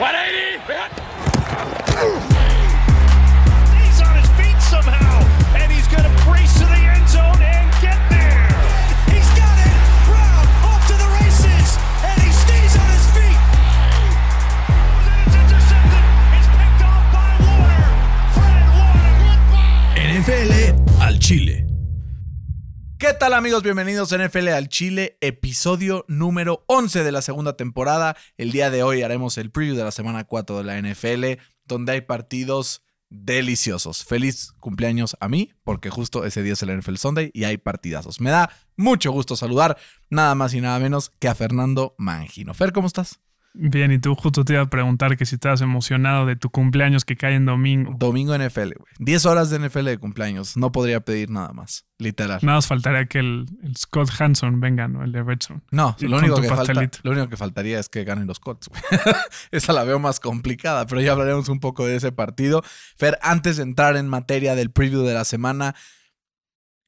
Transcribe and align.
180. 0.00 0.79
¿Qué 23.10 23.16
tal 23.16 23.34
amigos? 23.34 23.64
Bienvenidos 23.64 24.12
a 24.12 24.24
NFL 24.24 24.50
al 24.50 24.68
Chile, 24.68 25.18
episodio 25.20 26.04
número 26.06 26.62
11 26.68 27.02
de 27.02 27.10
la 27.10 27.22
segunda 27.22 27.56
temporada. 27.56 28.16
El 28.38 28.52
día 28.52 28.70
de 28.70 28.84
hoy 28.84 29.02
haremos 29.02 29.36
el 29.36 29.50
preview 29.50 29.74
de 29.74 29.82
la 29.82 29.90
semana 29.90 30.22
4 30.22 30.58
de 30.58 30.62
la 30.62 30.80
NFL, 30.80 31.42
donde 31.64 31.90
hay 31.90 32.02
partidos 32.02 32.84
deliciosos. 33.08 34.04
Feliz 34.04 34.52
cumpleaños 34.60 35.16
a 35.18 35.28
mí, 35.28 35.50
porque 35.64 35.90
justo 35.90 36.24
ese 36.24 36.44
día 36.44 36.52
es 36.52 36.62
el 36.62 36.78
NFL 36.78 36.94
Sunday 36.94 37.32
y 37.34 37.42
hay 37.42 37.58
partidazos. 37.58 38.20
Me 38.20 38.30
da 38.30 38.48
mucho 38.76 39.10
gusto 39.10 39.34
saludar 39.34 39.76
nada 40.08 40.36
más 40.36 40.54
y 40.54 40.60
nada 40.60 40.78
menos 40.78 41.10
que 41.18 41.26
a 41.26 41.34
Fernando 41.34 41.96
Mangino. 41.98 42.54
Fer, 42.54 42.72
¿cómo 42.72 42.86
estás? 42.86 43.18
Bien, 43.52 43.90
y 43.90 43.98
tú 43.98 44.14
justo 44.14 44.44
te 44.44 44.52
iba 44.52 44.62
a 44.62 44.70
preguntar 44.70 45.16
que 45.16 45.26
si 45.26 45.34
estabas 45.34 45.60
emocionado 45.60 46.24
de 46.24 46.36
tu 46.36 46.50
cumpleaños 46.50 47.04
que 47.04 47.16
cae 47.16 47.34
en 47.34 47.46
domingo. 47.46 47.96
Domingo 47.98 48.36
NFL, 48.38 48.74
güey. 48.78 48.92
10 49.00 49.26
horas 49.26 49.50
de 49.50 49.58
NFL 49.58 49.86
de 49.86 49.98
cumpleaños. 49.98 50.56
No 50.56 50.70
podría 50.70 51.00
pedir 51.00 51.30
nada 51.30 51.52
más, 51.52 51.84
literal. 51.98 52.38
Nada 52.42 52.58
más 52.58 52.68
faltaría 52.68 53.06
que 53.06 53.18
el, 53.18 53.46
el 53.64 53.76
Scott 53.76 54.08
Hanson 54.18 54.60
venga, 54.60 54.86
¿no? 54.86 55.02
El 55.02 55.10
de 55.10 55.24
Redstone. 55.24 55.62
No, 55.72 55.96
lo 55.98 56.18
único, 56.18 56.40
que 56.40 56.48
falta, 56.48 56.72
lo 57.02 57.10
único 57.10 57.28
que 57.28 57.36
faltaría 57.36 57.80
es 57.80 57.88
que 57.88 58.04
ganen 58.04 58.28
los 58.28 58.38
Colts. 58.38 58.68
güey. 58.68 58.82
Esa 59.50 59.72
la 59.72 59.82
veo 59.82 59.98
más 59.98 60.20
complicada, 60.20 60.86
pero 60.86 61.00
ya 61.00 61.12
hablaremos 61.12 61.48
un 61.48 61.58
poco 61.58 61.86
de 61.86 61.96
ese 61.96 62.12
partido. 62.12 62.62
Fer, 62.96 63.18
antes 63.20 63.56
de 63.56 63.64
entrar 63.64 63.96
en 63.96 64.08
materia 64.08 64.54
del 64.54 64.70
preview 64.70 65.02
de 65.02 65.14
la 65.14 65.24
semana, 65.24 65.74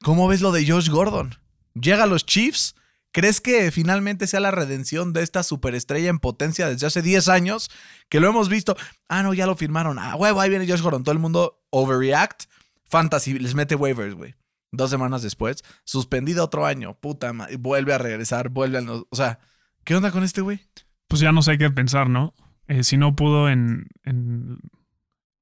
¿cómo 0.01 0.29
ves 0.29 0.41
lo 0.41 0.53
de 0.53 0.65
Josh 0.65 0.91
Gordon? 0.91 1.35
¿Llega 1.75 2.05
a 2.05 2.07
los 2.07 2.25
Chiefs? 2.25 2.77
¿Crees 3.13 3.43
que 3.43 3.71
finalmente 3.71 4.27
sea 4.27 4.41
la 4.41 4.51
redención 4.51 5.13
de 5.13 5.23
esta 5.23 5.43
superestrella 5.43 6.09
en 6.09 6.19
potencia 6.19 6.69
desde 6.69 6.87
hace 6.87 7.03
10 7.03 7.29
años? 7.29 7.71
Que 8.09 8.21
lo 8.21 8.29
hemos 8.29 8.49
visto. 8.49 8.75
Ah, 9.09 9.23
no, 9.23 9.35
ya 9.35 9.47
lo 9.47 9.55
firmaron. 9.55 9.99
Ah, 9.99 10.17
huevo, 10.17 10.41
ahí 10.41 10.49
viene 10.49 10.67
Josh 10.67 10.81
Gordon. 10.81 11.05
Todo 11.05 11.13
el 11.13 11.19
mundo 11.19 11.63
overreact. 11.71 12.45
Fantasy 12.87 13.39
les 13.39 13.55
mete 13.55 13.75
waivers, 13.75 14.15
güey. 14.15 14.35
Dos 14.71 14.89
semanas 14.89 15.23
después, 15.23 15.63
suspendido 15.85 16.43
otro 16.45 16.65
año. 16.65 16.95
Puta 16.95 17.35
madre. 17.35 17.57
Vuelve 17.57 17.93
a 17.93 17.99
regresar, 17.99 18.49
vuelve 18.49 18.79
a. 18.79 18.83
O 18.83 19.17
sea, 19.17 19.39
¿qué 19.85 19.95
onda 19.95 20.11
con 20.11 20.25
este 20.25 20.41
güey? 20.41 20.67
Pues 21.09 21.21
ya 21.21 21.33
no 21.33 21.43
sé 21.43 21.59
qué 21.59 21.71
pensar, 21.71 22.09
¿no? 22.09 22.33
Eh, 22.69 22.83
si 22.83 22.97
no 22.97 23.15
pudo 23.15 23.51
en, 23.51 23.89
en, 24.05 24.59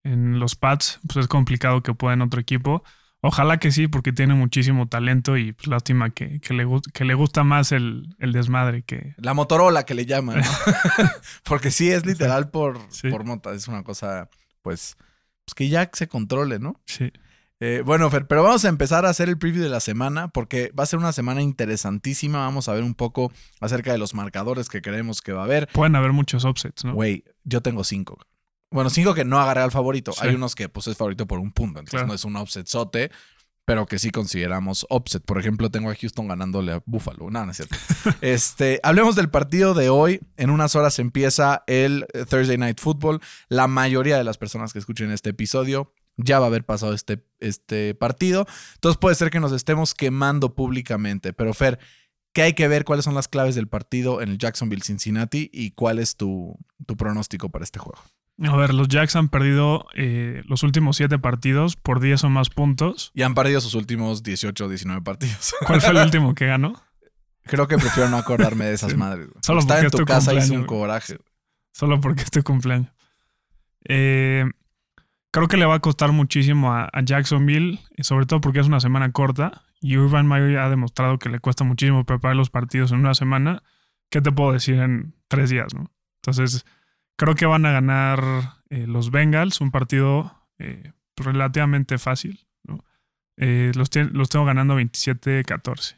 en 0.03 0.41
los 0.41 0.57
Pats, 0.57 0.99
pues 1.07 1.19
es 1.19 1.29
complicado 1.29 1.83
que 1.85 1.95
pueda 1.95 2.15
en 2.15 2.23
otro 2.23 2.41
equipo. 2.41 2.83
Ojalá 3.23 3.59
que 3.59 3.71
sí, 3.71 3.87
porque 3.87 4.13
tiene 4.13 4.35
muchísimo 4.35 4.89
talento 4.89 5.37
y 5.37 5.53
pues 5.53 5.67
lástima 5.69 6.09
que, 6.11 6.41
que 6.41 6.55
le, 6.55 6.67
que 6.95 7.05
le 7.05 7.13
gusta 7.15 7.45
más 7.45 7.71
el, 7.73 8.15
el 8.19 8.33
desmadre 8.33 8.83
que... 8.83 9.15
La 9.19 9.35
Motorola 9.35 9.85
que 9.85 9.95
le 9.95 10.07
llaman, 10.07 10.39
¿no? 10.41 10.45
Porque 11.45 11.71
sí 11.71 11.91
es 11.91 12.07
literal 12.07 12.49
por, 12.51 12.79
Sí. 12.89 13.11
por 13.11 13.25
mota. 13.25 13.53
Es 13.53 13.69
una 13.69 13.83
cosa, 13.83 14.31
pues, 14.63 14.97
pues 15.45 15.55
que 15.55 15.69
ya 15.69 15.91
se 15.93 16.09
controle, 16.09 16.59
¿no? 16.59 16.81
Sí. 16.87 17.13
Eh, 17.63 17.83
bueno, 17.85 18.09
Fer, 18.09 18.27
pero 18.27 18.43
vamos 18.43 18.65
a 18.65 18.71
empezar 18.71 19.05
a 19.05 19.11
hacer 19.11 19.29
el 19.29 19.37
preview 19.37 19.63
de 19.63 19.69
la 19.69 19.81
semana 19.81 20.29
porque 20.29 20.73
va 20.79 20.85
a 20.85 20.87
ser 20.87 20.99
una 20.99 21.13
semana 21.13 21.43
interesantísima. 21.43 22.39
Vamos 22.39 22.71
a 22.71 22.73
ver 22.73 22.83
un 22.83 22.95
poco 22.95 23.31
acerca 23.61 23.93
de 23.93 23.99
los 23.99 24.15
marcadores 24.15 24.71
que 24.71 24.81
creemos 24.81 25.21
que 25.21 25.33
va 25.35 25.43
a 25.43 25.45
haber. 25.45 25.69
Pueden 25.69 25.95
haber 25.95 26.13
muchos 26.15 26.47
offsets, 26.47 26.87
¿no? 26.87 26.95
Güey, 26.95 27.25
yo 27.45 27.61
tengo 27.61 27.85
cinco. 27.85 28.19
Bueno, 28.71 28.91
cinco 28.91 29.15
que 29.15 29.25
no 29.25 29.39
agarré 29.41 29.63
al 29.63 29.71
favorito. 29.73 30.13
Sí. 30.13 30.21
Hay 30.23 30.35
unos 30.35 30.55
que 30.55 30.69
pues 30.69 30.87
es 30.87 30.97
favorito 30.97 31.27
por 31.27 31.39
un 31.39 31.53
punto, 31.53 31.81
entonces 31.81 31.91
Claro. 31.99 32.07
no 32.09 32.15
es 32.15 32.25
un 32.25 32.37
offset 32.37 32.67
sote, 32.67 33.11
pero 33.65 33.87
que 33.87 33.99
sí 33.99 34.11
consideramos 34.11 34.87
offset. 34.91 35.25
Por 35.25 35.39
ejemplo, 35.39 35.71
tengo 35.71 35.91
a 35.91 35.95
Houston 35.95 36.29
ganándole 36.29 36.73
a 36.73 36.83
Buffalo. 36.87 37.31
No, 37.31 37.45
no 37.45 37.51
es 37.51 37.57
cierto. 37.57 37.77
este, 38.21 38.81
hablemos 38.83 39.17
del 39.17 39.29
partido 39.29 39.75
de 39.75 39.89
hoy. 39.89 40.21
En 40.37 40.51
unas 40.51 40.75
horas 40.77 40.99
empieza 40.99 41.63
el 41.67 42.07
eh, 42.15 42.25
Thursday 42.29 42.59
Night 42.59 42.81
Football. 42.81 43.21
La 43.49 43.67
mayoría 43.67 44.17
de 44.19 44.25
las 44.25 44.39
personas 44.39 44.73
que 44.73 44.79
escuchen 44.79 45.11
este 45.11 45.31
episodio 45.31 45.93
ya 46.17 46.39
va 46.39 46.47
a 46.47 46.49
haber 46.49 46.65
pasado 46.65 46.95
este, 46.95 47.25
este 47.39 47.95
partido. 47.95 48.47
Entonces 48.75 48.99
puede 48.99 49.15
ser 49.15 49.31
que 49.31 49.41
nos 49.41 49.53
estemos 49.53 49.95
quemando 49.95 50.55
públicamente. 50.55 51.33
Pero 51.33 51.55
Fer, 51.55 51.79
¿qué 52.33 52.43
hay 52.43 52.53
que 52.55 52.69
ver? 52.69 52.85
¿Cuáles 52.85 53.05
son 53.05 53.15
las 53.15 53.29
claves 53.29 53.55
del 53.55 53.69
partido 53.69 54.21
en 54.21 54.31
el 54.31 54.39
Jacksonville 54.39 54.83
Cincinnati? 54.85 55.49
¿Y 55.53 55.71
cuál 55.73 55.99
es 55.99 56.17
tu, 56.17 56.57
tu 56.87 56.97
pronóstico 56.97 57.49
para 57.51 57.65
este 57.65 57.79
juego? 57.79 58.01
A 58.43 58.57
ver, 58.57 58.73
los 58.73 58.89
Jacks 58.89 59.17
han 59.17 59.29
perdido 59.29 59.87
eh, 59.95 60.43
los 60.47 60.63
últimos 60.63 60.97
siete 60.97 61.19
partidos 61.19 61.77
por 61.77 62.01
10 62.01 62.25
o 62.25 62.31
más 62.31 62.49
puntos. 62.49 63.11
Y 63.15 63.23
han 63.23 63.35
perdido 63.35 63.61
sus 63.61 63.75
últimos 63.75 64.23
18 64.23 64.65
o 64.65 64.69
19 64.69 65.03
partidos. 65.03 65.55
¿Cuál 65.67 65.81
fue 65.83 65.91
el 65.91 65.99
último 65.99 66.35
que 66.35 66.47
ganó? 66.47 66.73
Creo 67.45 67.69
que 67.69 67.77
prefiero 67.77 68.09
no 68.09 68.17
acordarme 68.17 68.65
de 68.67 68.75
esas 68.75 68.93
Sí. 68.93 68.97
madres. 68.97 69.29
Solo 69.43 69.61
Estar 69.61 69.77
porque 69.77 69.81
en 69.81 69.87
es 69.87 69.93
tu 69.93 69.99
tu 69.99 70.05
casa 70.07 70.35
hizo 70.35 70.55
un 70.55 70.65
coraje. 70.65 71.19
Solo 71.73 72.01
porque 72.01 72.23
es 72.23 72.31
tu 72.31 72.43
cumpleaños. 72.43 72.91
Eh, 73.89 74.45
creo 75.31 75.49
que 75.49 75.57
le 75.57 75.67
va 75.67 75.75
a 75.75 75.81
costar 75.81 76.13
muchísimo 76.13 76.73
a, 76.73 76.89
a 76.93 77.03
Jacksonville, 77.05 77.81
y 77.97 78.05
sobre 78.05 78.27
todo 78.27 78.41
porque 78.41 78.61
es 78.61 78.67
una 78.67 78.81
semana 78.81 79.13
corta. 79.13 79.63
Y 79.81 79.97
Urban 79.97 80.27
Meyer 80.27 80.59
ha 80.59 80.69
demostrado 80.69 81.19
que 81.19 81.29
le 81.31 81.41
cuesta 81.41 81.65
muchísimo 81.65 82.05
preparar 82.05 82.37
los 82.37 82.51
partidos 82.51 82.93
en 82.93 82.99
una 82.99 83.15
semana. 83.15 83.63
¿Qué 84.11 84.21
te 84.21 84.31
puedo 84.33 84.53
decir 84.53 84.77
en 84.77 85.15
tres 85.29 85.51
días? 85.51 85.75
¿no? 85.75 85.91
Entonces, 86.23 86.65
creo 87.21 87.35
que 87.35 87.45
van 87.45 87.67
a 87.67 87.71
ganar 87.71 88.23
eh, 88.71 88.87
los 88.87 89.11
Bengals, 89.11 89.61
un 89.61 89.71
partido 89.71 90.49
eh, 90.59 90.93
relativamente 91.17 91.99
fácil. 91.99 92.47
Eh, 93.37 93.73
los, 93.75 93.91
los 93.95 94.31
tengo 94.31 94.47
ganando 94.47 94.81
27-14. 94.81 95.97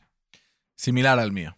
Similar 0.74 1.20
al 1.20 1.30
mío. 1.30 1.56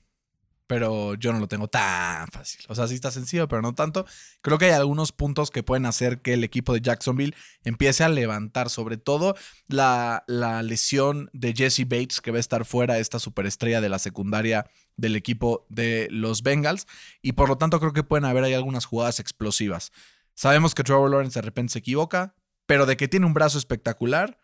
Pero 0.66 1.14
yo 1.14 1.32
no 1.32 1.40
lo 1.40 1.48
tengo 1.48 1.68
tan 1.68 2.26
fácil. 2.28 2.64
O 2.68 2.74
sea, 2.74 2.88
sí 2.88 2.94
está 2.94 3.10
sencillo, 3.10 3.48
pero 3.48 3.60
no 3.60 3.74
tanto. 3.74 4.06
Creo 4.40 4.56
que 4.56 4.66
hay 4.66 4.72
algunos 4.72 5.12
puntos 5.12 5.50
que 5.50 5.62
pueden 5.62 5.84
hacer 5.84 6.22
que 6.22 6.32
el 6.32 6.42
equipo 6.42 6.72
de 6.72 6.80
Jacksonville 6.80 7.34
empiece 7.64 8.02
a 8.02 8.08
levantar. 8.08 8.70
Sobre 8.70 8.96
todo 8.96 9.36
la, 9.68 10.24
la 10.26 10.62
lesión 10.62 11.28
de 11.34 11.52
Jesse 11.54 11.84
Bates, 11.86 12.20
que 12.22 12.30
va 12.30 12.38
a 12.38 12.40
estar 12.40 12.64
fuera, 12.64 12.98
esta 12.98 13.18
superestrella 13.18 13.82
de 13.82 13.90
la 13.90 13.98
secundaria 13.98 14.66
del 14.96 15.16
equipo 15.16 15.66
de 15.68 16.08
los 16.10 16.42
Bengals. 16.42 16.86
Y 17.20 17.32
por 17.32 17.48
lo 17.48 17.58
tanto, 17.58 17.78
creo 17.78 17.92
que 17.92 18.02
pueden 18.02 18.24
haber 18.24 18.44
ahí 18.44 18.54
algunas 18.54 18.86
jugadas 18.86 19.20
explosivas. 19.20 19.92
Sabemos 20.34 20.74
que 20.74 20.82
Trevor 20.82 21.10
Lawrence 21.10 21.38
de 21.38 21.42
repente 21.42 21.74
se 21.74 21.78
equivoca, 21.78 22.34
pero 22.66 22.86
de 22.86 22.96
que 22.96 23.08
tiene 23.08 23.26
un 23.26 23.34
brazo 23.34 23.58
espectacular, 23.58 24.38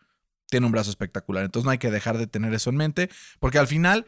tiene 0.47 0.65
un 0.65 0.71
brazo 0.71 0.89
espectacular. 0.89 1.43
Entonces 1.43 1.65
no 1.65 1.71
hay 1.71 1.77
que 1.77 1.91
dejar 1.91 2.17
de 2.17 2.27
tener 2.27 2.53
eso 2.53 2.69
en 2.69 2.77
mente, 2.77 3.09
porque 3.39 3.57
al 3.57 3.67
final 3.67 4.05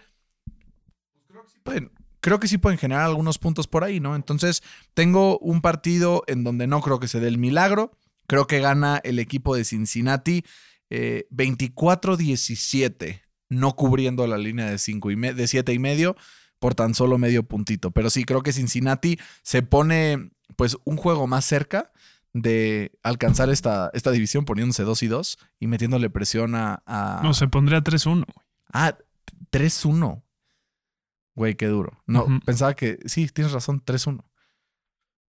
creo 1.28 1.44
que 1.44 1.50
sí 1.50 1.60
pueden, 1.64 1.92
creo 2.24 2.40
que 2.40 2.48
sí 2.48 2.58
pueden 2.58 2.80
generar 2.80 3.04
algunos 3.06 3.38
puntos 3.38 3.68
por 3.68 3.84
ahí, 3.84 4.00
¿no? 4.00 4.16
Entonces, 4.16 4.64
tengo 4.96 5.38
un 5.40 5.62
partido 5.62 6.24
en 6.28 6.44
donde 6.44 6.66
no 6.66 6.82
creo 6.82 7.00
que 7.00 7.08
se 7.08 7.20
dé 7.20 7.28
el 7.28 7.38
milagro. 7.38 7.92
Creo 8.26 8.48
que 8.48 8.60
gana 8.60 9.00
el 9.04 9.20
equipo 9.20 9.56
de 9.56 9.66
Cincinnati 9.66 10.44
eh, 10.90 11.28
24-17, 11.32 13.22
no 13.50 13.76
cubriendo 13.76 14.26
la 14.28 14.38
línea 14.38 14.70
de, 14.70 14.78
cinco 14.78 15.12
y 15.12 15.16
me- 15.16 15.34
de 15.34 15.48
7 15.48 15.74
y 15.74 15.80
medio 15.80 16.16
por 16.60 16.76
tan 16.76 16.94
solo 16.96 17.18
medio 17.18 17.44
puntito. 17.44 17.92
Pero 17.92 18.10
sí, 18.10 18.24
creo 18.24 18.42
que 18.42 18.54
Cincinnati 18.54 19.20
se 19.44 19.62
pone 19.62 20.32
pues 20.56 20.78
un 20.86 20.98
juego 20.98 21.28
más 21.28 21.46
cerca 21.46 21.92
de 22.34 22.92
alcanzar 23.04 23.50
esta, 23.50 23.92
esta 23.94 24.12
división 24.12 24.46
poniéndose 24.46 24.84
2 24.84 25.04
y 25.04 25.08
2 25.08 25.38
y 25.60 25.68
metiéndole 25.68 26.10
presión 26.10 26.56
a... 26.56 26.82
a- 26.86 27.20
No, 27.24 27.34
se 27.34 27.48
pondría 27.48 27.84
3-1. 27.84 28.26
Ah, 28.72 28.98
3-1. 29.52 30.24
Güey, 31.36 31.56
qué 31.56 31.68
duro. 31.68 32.02
No, 32.06 32.28
pensaba 32.46 32.76
que. 32.76 33.00
Sí, 33.06 33.28
tienes 33.28 33.54
razón, 33.54 33.84
3-1. 33.84 34.24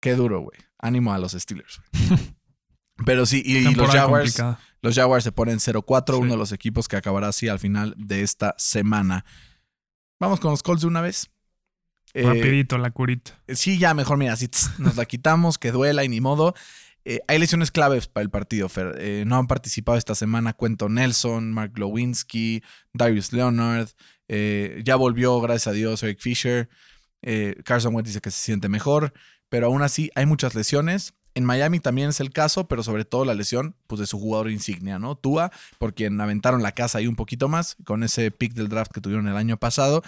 Qué 0.01 0.15
duro, 0.15 0.41
güey. 0.41 0.59
Ánimo 0.79 1.13
a 1.13 1.19
los 1.19 1.33
Steelers. 1.33 1.81
Pero 3.07 3.27
sí, 3.27 3.43
y, 3.45 3.63
los 3.75 3.91
Jaguars, 3.91 4.35
complicada. 4.37 4.61
los 4.83 4.95
Jaguars 4.95 5.25
se 5.25 5.33
ponen 5.33 5.59
0-4, 5.59 6.15
Sí. 6.15 6.21
uno 6.21 6.33
de 6.33 6.37
los 6.39 6.53
equipos 6.53 6.87
que 6.89 6.97
acabará 6.97 7.29
así 7.29 7.49
al 7.49 7.59
final 7.59 7.95
de 7.97 8.23
esta 8.23 8.55
semana. 8.59 9.25
Vamos 10.19 10.41
con 10.41 10.51
los 10.51 10.63
Colts 10.63 10.83
de 10.83 10.89
una 10.89 11.01
vez. 11.01 11.31
Eh, 12.13 12.25
Rapidito, 12.25 12.77
la 12.77 12.91
curita. 12.91 13.41
Sí, 13.49 13.79
ya 13.79 13.95
mejor, 13.95 14.19
mira, 14.19 14.33
así 14.35 14.49
tss, 14.49 14.79
nos 14.81 14.97
la 14.97 15.07
quitamos, 15.07 15.57
que 15.59 15.71
duela 15.73 16.05
y 16.05 16.09
ni 16.09 16.21
modo. 16.21 16.55
Eh, 17.07 17.21
hay 17.29 17.39
lesiones 17.39 17.71
claves 17.71 18.07
para 18.07 18.23
el 18.23 18.31
partido, 18.31 18.69
Fer. 18.69 18.97
Eh, 18.99 19.25
no 19.27 19.37
han 19.37 19.47
participado 19.47 19.97
esta 19.97 20.15
semana 20.15 20.53
Cuento 20.53 20.89
Nelson, 20.91 21.53
Mark 21.53 21.73
Glowinski, 21.75 22.63
Darius 22.93 23.33
Leonard. 23.33 23.89
Eh, 24.33 24.81
ya 24.85 24.95
volvió, 24.95 25.41
gracias 25.41 25.67
a 25.67 25.73
Dios, 25.73 26.05
Eric 26.05 26.21
Fisher. 26.21 26.69
Eh, 27.21 27.57
Carson 27.65 27.93
Wentz 27.93 28.11
dice 28.11 28.21
que 28.21 28.31
se 28.31 28.41
siente 28.41 28.69
mejor, 28.69 29.13
pero 29.49 29.67
aún 29.67 29.83
así 29.83 30.13
hay 30.15 30.25
muchas 30.25 30.55
lesiones. 30.55 31.15
En 31.35 31.45
Miami 31.45 31.81
también 31.81 32.11
es 32.11 32.21
el 32.21 32.31
caso, 32.31 32.69
pero 32.69 32.85
sobre 32.85 33.05
todo 33.05 33.25
la 33.25 33.35
lesión 33.35 33.75
pues, 33.89 33.99
de 33.99 34.07
su 34.07 34.21
jugador 34.21 34.53
insignia, 34.53 35.01
¿no? 35.01 35.17
Tua, 35.17 35.51
por 35.79 35.95
quien 35.95 36.21
aventaron 36.21 36.63
la 36.63 36.71
casa 36.71 36.99
ahí 36.99 37.09
un 37.09 37.17
poquito 37.17 37.49
más 37.49 37.77
con 37.85 38.05
ese 38.05 38.31
pick 38.31 38.55
del 38.55 38.69
draft 38.69 38.93
que 38.93 39.01
tuvieron 39.01 39.27
el 39.27 39.37
año 39.37 39.57
pasado. 39.57 40.05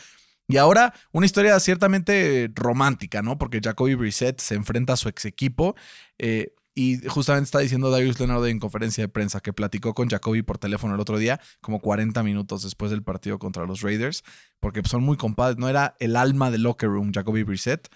Y 0.46 0.56
ahora 0.56 0.94
una 1.10 1.26
historia 1.26 1.58
ciertamente 1.58 2.48
romántica, 2.54 3.22
¿no? 3.22 3.38
Porque 3.38 3.60
Jacoby 3.60 3.96
Brissett 3.96 4.40
se 4.40 4.54
enfrenta 4.54 4.92
a 4.92 4.96
su 4.96 5.08
ex 5.08 5.24
equipo. 5.24 5.74
eh, 6.18 6.54
y 6.74 7.06
justamente 7.06 7.44
está 7.44 7.58
diciendo 7.58 7.90
Darius 7.90 8.18
Leonard 8.18 8.46
en 8.46 8.58
conferencia 8.58 9.04
de 9.04 9.08
prensa 9.08 9.40
que 9.40 9.52
platicó 9.52 9.92
con 9.94 10.08
Jacoby 10.08 10.42
por 10.42 10.58
teléfono 10.58 10.94
el 10.94 11.00
otro 11.00 11.18
día, 11.18 11.40
como 11.60 11.80
40 11.80 12.22
minutos 12.22 12.62
después 12.62 12.90
del 12.90 13.02
partido 13.02 13.38
contra 13.38 13.66
los 13.66 13.82
Raiders, 13.82 14.24
porque 14.58 14.82
son 14.84 15.02
muy 15.02 15.16
compadres. 15.16 15.58
No 15.58 15.68
era 15.68 15.96
el 16.00 16.16
alma 16.16 16.50
del 16.50 16.62
locker 16.62 16.88
room, 16.88 17.12
Jacoby 17.12 17.42
Brissett. 17.42 17.88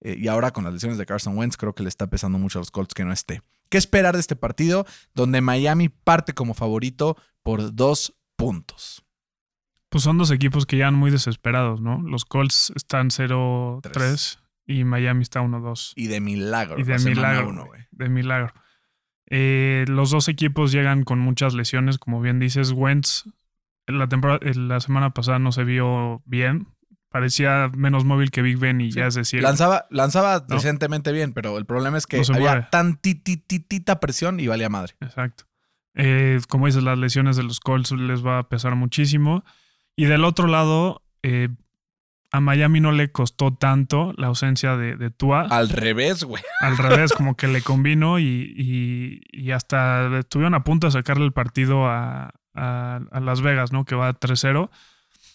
eh, 0.00 0.16
y 0.18 0.28
ahora 0.28 0.50
con 0.50 0.64
las 0.64 0.72
lesiones 0.72 0.98
de 0.98 1.06
Carson 1.06 1.36
Wentz, 1.36 1.56
creo 1.56 1.74
que 1.74 1.82
le 1.82 1.88
está 1.88 2.08
pesando 2.08 2.38
mucho 2.38 2.58
a 2.58 2.60
los 2.60 2.70
Colts 2.70 2.94
que 2.94 3.04
no 3.04 3.12
esté. 3.12 3.42
¿Qué 3.68 3.78
esperar 3.78 4.14
de 4.14 4.20
este 4.20 4.34
partido? 4.34 4.86
Donde 5.14 5.40
Miami 5.40 5.88
parte 5.88 6.32
como 6.32 6.54
favorito 6.54 7.16
por 7.42 7.74
dos 7.74 8.14
puntos. 8.36 9.04
Pues 9.90 10.04
son 10.04 10.16
dos 10.18 10.30
equipos 10.30 10.64
que 10.64 10.78
ya 10.78 10.88
han 10.88 10.94
muy 10.94 11.10
desesperados, 11.10 11.80
¿no? 11.82 12.00
Los 12.02 12.24
Colts 12.24 12.72
están 12.74 13.10
0-3 13.10 14.41
y 14.66 14.84
Miami 14.84 15.22
está 15.22 15.40
1-2. 15.40 15.92
Y 15.96 16.06
de 16.06 16.20
milagro. 16.20 16.78
Y 16.78 16.84
de 16.84 16.98
milagro, 16.98 17.48
uno, 17.48 17.68
de 17.90 18.08
milagro. 18.08 18.52
Eh, 19.26 19.84
los 19.88 20.10
dos 20.10 20.28
equipos 20.28 20.72
llegan 20.72 21.04
con 21.04 21.18
muchas 21.18 21.54
lesiones, 21.54 21.98
como 21.98 22.20
bien 22.20 22.38
dices. 22.38 22.72
Wentz 22.72 23.24
la, 23.86 24.08
temporada, 24.08 24.40
eh, 24.42 24.54
la 24.54 24.80
semana 24.80 25.10
pasada 25.10 25.38
no 25.38 25.52
se 25.52 25.64
vio 25.64 26.22
bien. 26.24 26.68
Parecía 27.08 27.70
menos 27.76 28.04
móvil 28.04 28.30
que 28.30 28.40
Big 28.40 28.56
Ben 28.56 28.80
y 28.80 28.90
ya 28.90 29.06
es 29.06 29.14
decir. 29.14 29.42
Lanzaba, 29.42 29.86
lanzaba 29.90 30.44
No. 30.48 30.56
decentemente 30.56 31.12
bien, 31.12 31.34
pero 31.34 31.58
el 31.58 31.66
problema 31.66 31.98
es 31.98 32.06
que 32.06 32.22
No 32.26 32.34
había 32.34 32.70
tantititita 32.70 34.00
presión 34.00 34.40
y 34.40 34.46
valía 34.46 34.70
madre. 34.70 34.94
Exacto. 35.00 35.44
Eh, 35.94 36.40
como 36.48 36.66
dices, 36.66 36.82
las 36.82 36.96
lesiones 36.96 37.36
de 37.36 37.42
los 37.42 37.60
Colts 37.60 37.92
les 37.92 38.24
va 38.24 38.38
a 38.38 38.48
pesar 38.48 38.76
muchísimo. 38.76 39.44
Y 39.94 40.06
del 40.06 40.24
otro 40.24 40.46
lado, 40.46 41.02
eh, 41.22 41.50
a 42.32 42.40
Miami 42.40 42.80
no 42.80 42.92
le 42.92 43.12
costó 43.12 43.52
tanto 43.54 44.14
la 44.16 44.28
ausencia 44.28 44.76
de, 44.76 44.96
de 44.96 45.10
Tua. 45.10 45.42
Al 45.42 45.68
revés, 45.68 46.24
güey. 46.24 46.42
Al 46.60 46.78
revés, 46.78 47.12
como 47.12 47.36
que 47.36 47.46
le 47.46 47.60
combinó 47.62 48.18
y, 48.18 48.24
y- 48.56 49.20
y 49.30 49.50
hasta 49.50 50.18
estuvieron 50.18 50.54
a 50.54 50.64
punto 50.64 50.86
de 50.86 50.92
sacarle 50.92 51.24
el 51.26 51.32
partido 51.32 51.86
a, 51.86 52.32
a- 52.54 53.00
a 53.10 53.20
Las 53.20 53.42
Vegas, 53.42 53.72
¿no? 53.72 53.84
Que 53.84 53.94
va 53.94 54.18
3-0. 54.18 54.70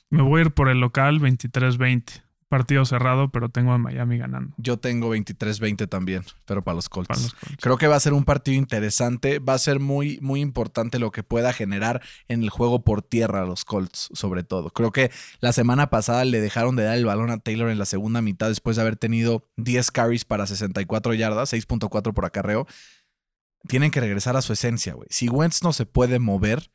Me 0.09 0.21
voy 0.23 0.39
a 0.39 0.45
ir 0.45 0.51
por 0.51 0.69
el 0.69 0.79
local 0.79 1.19
23-20. 1.19 2.23
Partido 2.49 2.85
cerrado, 2.85 3.29
pero 3.29 3.49
tengo 3.49 3.73
a 3.73 3.77
Miami 3.77 4.17
ganando. 4.17 4.55
Yo 4.57 4.77
tengo 4.77 5.13
23-20 5.13 5.89
también, 5.89 6.23
pero 6.45 6.63
para 6.63 6.75
los 6.75 6.87
Colts. 6.87 7.09
para 7.09 7.19
los 7.19 7.33
Colts. 7.33 7.57
Creo 7.61 7.77
que 7.77 7.87
va 7.87 7.97
a 7.97 7.99
ser 7.99 8.13
un 8.13 8.23
partido 8.23 8.55
interesante. 8.57 9.39
Va 9.39 9.53
a 9.53 9.57
ser 9.57 9.81
muy, 9.81 10.17
muy 10.21 10.39
importante 10.39 10.97
lo 10.97 11.11
que 11.11 11.23
pueda 11.23 11.51
generar 11.51 12.01
en 12.29 12.43
el 12.43 12.49
juego 12.49 12.83
por 12.83 13.01
tierra 13.01 13.41
a 13.41 13.45
los 13.45 13.65
Colts, 13.65 14.07
sobre 14.13 14.43
todo. 14.43 14.69
Creo 14.69 14.93
que 14.93 15.11
la 15.41 15.51
semana 15.51 15.89
pasada 15.89 16.23
le 16.23 16.39
dejaron 16.39 16.77
de 16.77 16.83
dar 16.83 16.97
el 16.97 17.05
balón 17.05 17.31
a 17.31 17.39
Taylor 17.39 17.69
en 17.69 17.79
la 17.79 17.85
segunda 17.85 18.21
mitad 18.21 18.47
después 18.47 18.77
de 18.77 18.83
haber 18.83 18.95
tenido 18.95 19.49
10 19.57 19.91
carries 19.91 20.23
para 20.23 20.47
64 20.47 21.13
yardas, 21.15 21.51
6.4 21.51 22.13
por 22.13 22.23
acarreo. 22.23 22.65
Tienen 23.67 23.91
que 23.91 23.99
regresar 23.99 24.37
a 24.37 24.41
su 24.41 24.53
esencia, 24.53 24.93
güey. 24.93 25.07
Si 25.11 25.27
Wentz 25.27 25.63
no 25.63 25.73
se 25.73 25.85
puede 25.85 26.19
mover, 26.19 26.71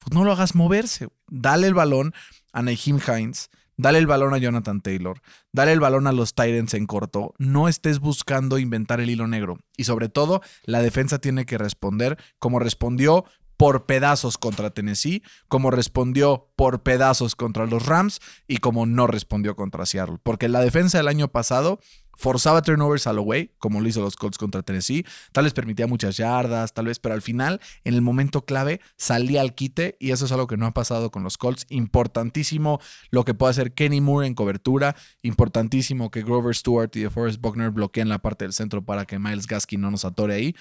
pues 0.00 0.12
no 0.12 0.22
lo 0.22 0.32
hagas 0.32 0.54
moverse. 0.54 1.08
Dale 1.28 1.66
el 1.66 1.72
balón 1.72 2.12
a 2.52 2.60
Naheem 2.60 2.98
Hines. 2.98 3.48
Dale 3.76 3.98
el 3.98 4.06
balón 4.06 4.34
a 4.34 4.38
Jonathan 4.38 4.80
Taylor. 4.80 5.20
Dale 5.52 5.72
el 5.72 5.80
balón 5.80 6.06
a 6.06 6.12
los 6.12 6.34
Titans 6.34 6.74
en 6.74 6.86
corto. 6.86 7.34
No 7.38 7.68
estés 7.68 7.98
buscando 7.98 8.58
inventar 8.58 9.00
el 9.00 9.10
hilo 9.10 9.26
negro. 9.26 9.58
Y 9.76 9.84
sobre 9.84 10.08
todo, 10.08 10.42
la 10.64 10.82
defensa 10.82 11.18
tiene 11.18 11.46
que 11.46 11.58
responder 11.58 12.18
como 12.38 12.58
respondió 12.58 13.24
por 13.56 13.86
pedazos 13.86 14.38
contra 14.38 14.70
Tennessee, 14.70 15.22
como 15.48 15.70
respondió 15.70 16.50
por 16.56 16.82
pedazos 16.82 17.36
contra 17.36 17.66
los 17.66 17.86
Rams 17.86 18.20
y 18.48 18.58
como 18.58 18.86
no 18.86 19.06
respondió 19.06 19.56
contra 19.56 19.86
Seattle. 19.86 20.18
Porque 20.22 20.48
la 20.48 20.60
defensa 20.60 20.98
del 20.98 21.08
año 21.08 21.28
pasado 21.28 21.78
forzaba 22.16 22.62
turnovers 22.62 23.06
a 23.06 23.12
lo 23.12 23.22
way, 23.22 23.50
como 23.58 23.80
lo 23.80 23.88
hizo 23.88 24.00
los 24.00 24.16
Colts 24.16 24.38
contra 24.38 24.62
Tennessee. 24.62 25.04
Tal 25.32 25.44
vez 25.44 25.52
permitía 25.52 25.86
muchas 25.86 26.16
yardas, 26.16 26.74
tal 26.74 26.86
vez, 26.86 26.98
pero 26.98 27.14
al 27.14 27.22
final, 27.22 27.60
en 27.84 27.94
el 27.94 28.02
momento 28.02 28.44
clave, 28.44 28.80
salía 28.96 29.40
al 29.40 29.54
quite 29.54 29.96
y 30.00 30.10
eso 30.12 30.24
es 30.24 30.32
algo 30.32 30.46
que 30.46 30.56
no 30.56 30.66
ha 30.66 30.72
pasado 30.72 31.10
con 31.10 31.22
los 31.22 31.38
Colts. 31.38 31.66
Importantísimo 31.68 32.80
lo 33.10 33.24
que 33.24 33.34
puede 33.34 33.50
hacer 33.50 33.74
Kenny 33.74 34.00
Moore 34.00 34.26
en 34.26 34.34
cobertura. 34.34 34.96
Importantísimo 35.22 36.10
que 36.10 36.22
Grover 36.22 36.54
Stewart 36.54 36.90
y 36.94 37.00
DeForest 37.00 37.40
Buckner 37.40 37.70
bloqueen 37.70 38.08
la 38.08 38.18
parte 38.18 38.44
del 38.44 38.52
centro 38.52 38.84
para 38.84 39.04
que 39.04 39.18
Miles 39.18 39.46
Gaskin 39.46 39.80
no 39.80 39.90
nos 39.90 40.04
atore 40.04 40.34
ahí. 40.34 40.56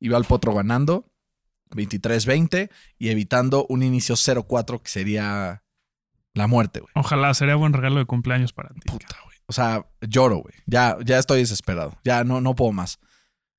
Y 0.00 0.08
va 0.08 0.18
al 0.18 0.24
potro 0.24 0.54
ganando 0.54 1.10
23-20 1.70 2.70
y 2.98 3.08
evitando 3.08 3.66
un 3.68 3.82
inicio 3.82 4.16
0-4 4.16 4.80
que 4.80 4.90
sería 4.90 5.62
la 6.34 6.46
muerte, 6.46 6.80
güey. 6.80 6.92
Ojalá, 6.94 7.32
sería 7.34 7.54
buen 7.54 7.72
regalo 7.72 7.98
de 7.98 8.06
cumpleaños 8.06 8.52
para 8.52 8.70
ti. 8.70 8.80
Puta, 8.86 9.16
güey. 9.24 9.33
O 9.46 9.52
sea, 9.52 9.86
lloro, 10.00 10.38
güey. 10.38 10.54
Ya, 10.66 10.96
ya 11.04 11.18
estoy 11.18 11.40
desesperado. 11.40 11.98
Ya 12.04 12.24
no, 12.24 12.40
no 12.40 12.54
puedo 12.54 12.72
más. 12.72 12.98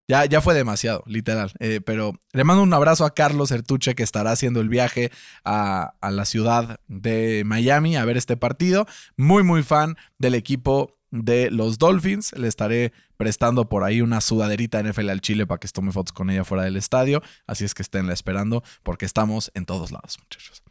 Ya, 0.08 0.26
ya 0.26 0.40
fue 0.40 0.54
demasiado, 0.54 1.04
literal. 1.08 1.52
Eh, 1.60 1.82
pero 1.84 2.14
le 2.34 2.44
mando 2.44 2.62
un 2.62 2.74
abrazo 2.74 3.06
a 3.06 3.14
Carlos 3.14 3.52
Ertuche 3.52 3.96
que 3.96 4.04
estará 4.04 4.32
haciendo 4.32 4.62
el 4.62 4.70
viaje 4.70 5.12
a, 5.44 5.96
a 6.00 6.12
la 6.12 6.26
ciudad 6.26 6.80
de 6.88 7.44
Miami 7.46 7.96
a 7.96 8.06
ver 8.06 8.18
este 8.18 8.38
partido. 8.38 8.86
Muy, 9.18 9.44
muy 9.44 9.64
fan 9.64 9.96
del 10.20 10.36
equipo 10.36 11.00
de 11.10 11.50
los 11.50 11.80
Dolphins. 11.80 12.34
Le 12.38 12.48
estaré 12.48 12.94
prestando 13.18 13.68
por 13.68 13.84
ahí 13.84 14.02
una 14.02 14.22
sudaderita 14.22 14.82
NFL 14.84 15.10
al 15.10 15.22
Chile 15.22 15.48
para 15.48 15.60
que 15.60 15.68
tome 15.70 15.92
fotos 15.92 16.14
con 16.14 16.30
ella 16.30 16.44
fuera 16.44 16.64
del 16.64 16.78
estadio. 16.78 17.24
Así 17.48 17.66
es 17.66 17.74
que 17.74 17.82
esténla 17.82 18.14
esperando 18.14 18.64
porque 18.84 19.06
estamos 19.06 19.52
en 19.56 19.66
todos 19.66 19.92
lados, 19.92 20.18
muchachos. 20.20 20.62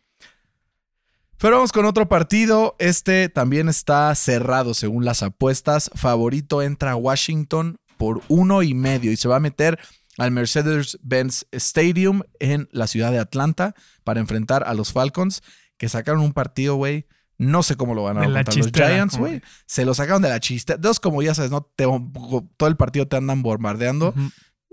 Pero 1.39 1.57
vamos 1.57 1.73
con 1.73 1.85
otro 1.85 2.09
partido. 2.09 2.75
Este 2.79 3.29
también 3.29 3.69
está 3.69 4.15
cerrado 4.15 4.75
según 4.75 5.05
las 5.05 5.23
apuestas. 5.23 5.91
Favorito 5.95 6.63
entra 6.63 6.97
Washington 6.97 7.77
por 7.99 8.23
uno 8.29 8.63
y 8.63 8.75
medio 8.75 9.13
y 9.13 9.17
se 9.17 9.29
va 9.29 9.37
a 9.37 9.41
meter 9.41 9.79
al 10.17 10.31
Mercedes-Benz 10.31 11.47
Stadium 11.53 12.23
en 12.39 12.69
la 12.73 12.87
ciudad 12.87 13.11
de 13.13 13.19
Atlanta 13.19 13.75
para 14.05 14.21
enfrentar 14.21 14.65
a 14.67 14.75
los 14.75 14.93
Falcons 14.93 15.43
que 15.77 15.89
sacaron 15.89 16.21
un 16.23 16.33
partido, 16.33 16.77
güey. 16.77 17.07
No 17.37 17.65
sé 17.65 17.75
cómo 17.75 17.97
lo 17.97 18.05
van 18.05 18.19
a 18.19 18.21
los 18.63 18.67
Giants, 18.95 19.19
güey. 19.19 19.43
Se 19.67 19.85
lo 19.85 19.93
sacaron 19.93 20.23
de 20.23 20.29
la 20.29 20.39
chiste. 20.39 20.77
Dos, 20.79 21.01
como 21.01 21.21
ya 21.21 21.35
sabes, 21.35 21.51
¿no? 21.51 21.63
Te- 21.75 21.85
todo 22.57 22.69
el 22.69 22.77
partido 22.77 23.09
te 23.09 23.17
andan 23.17 23.43
bombardeando. 23.43 24.15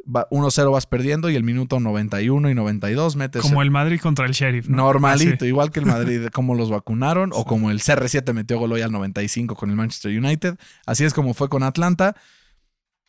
Va- 0.03 0.27
1-0 0.31 0.71
vas 0.71 0.85
perdiendo 0.87 1.29
y 1.29 1.35
el 1.35 1.43
minuto 1.43 1.79
91 1.79 2.49
y 2.49 2.55
92 2.55 3.15
metes 3.15 3.41
Como 3.41 3.61
el 3.61 3.71
Madrid 3.71 3.99
contra 4.01 4.25
el 4.25 4.31
Sheriff. 4.31 4.67
¿no? 4.67 4.77
Normalito, 4.77 5.35
Así. 5.35 5.45
igual 5.47 5.71
que 5.71 5.79
el 5.79 5.85
Madrid, 5.85 6.27
como 6.33 6.55
los 6.55 6.69
vacunaron, 6.69 7.31
o 7.33 7.45
como 7.45 7.69
el 7.71 7.79
CR7 7.79 8.33
metió 8.33 8.57
gol 8.59 8.71
hoy 8.71 8.81
al 8.81 8.91
95 8.91 9.55
con 9.55 9.69
el 9.69 9.75
Manchester 9.75 10.17
United. 10.17 10.57
Así 10.85 11.03
es 11.05 11.13
como 11.13 11.33
fue 11.33 11.49
con 11.49 11.63
Atlanta. 11.63 12.15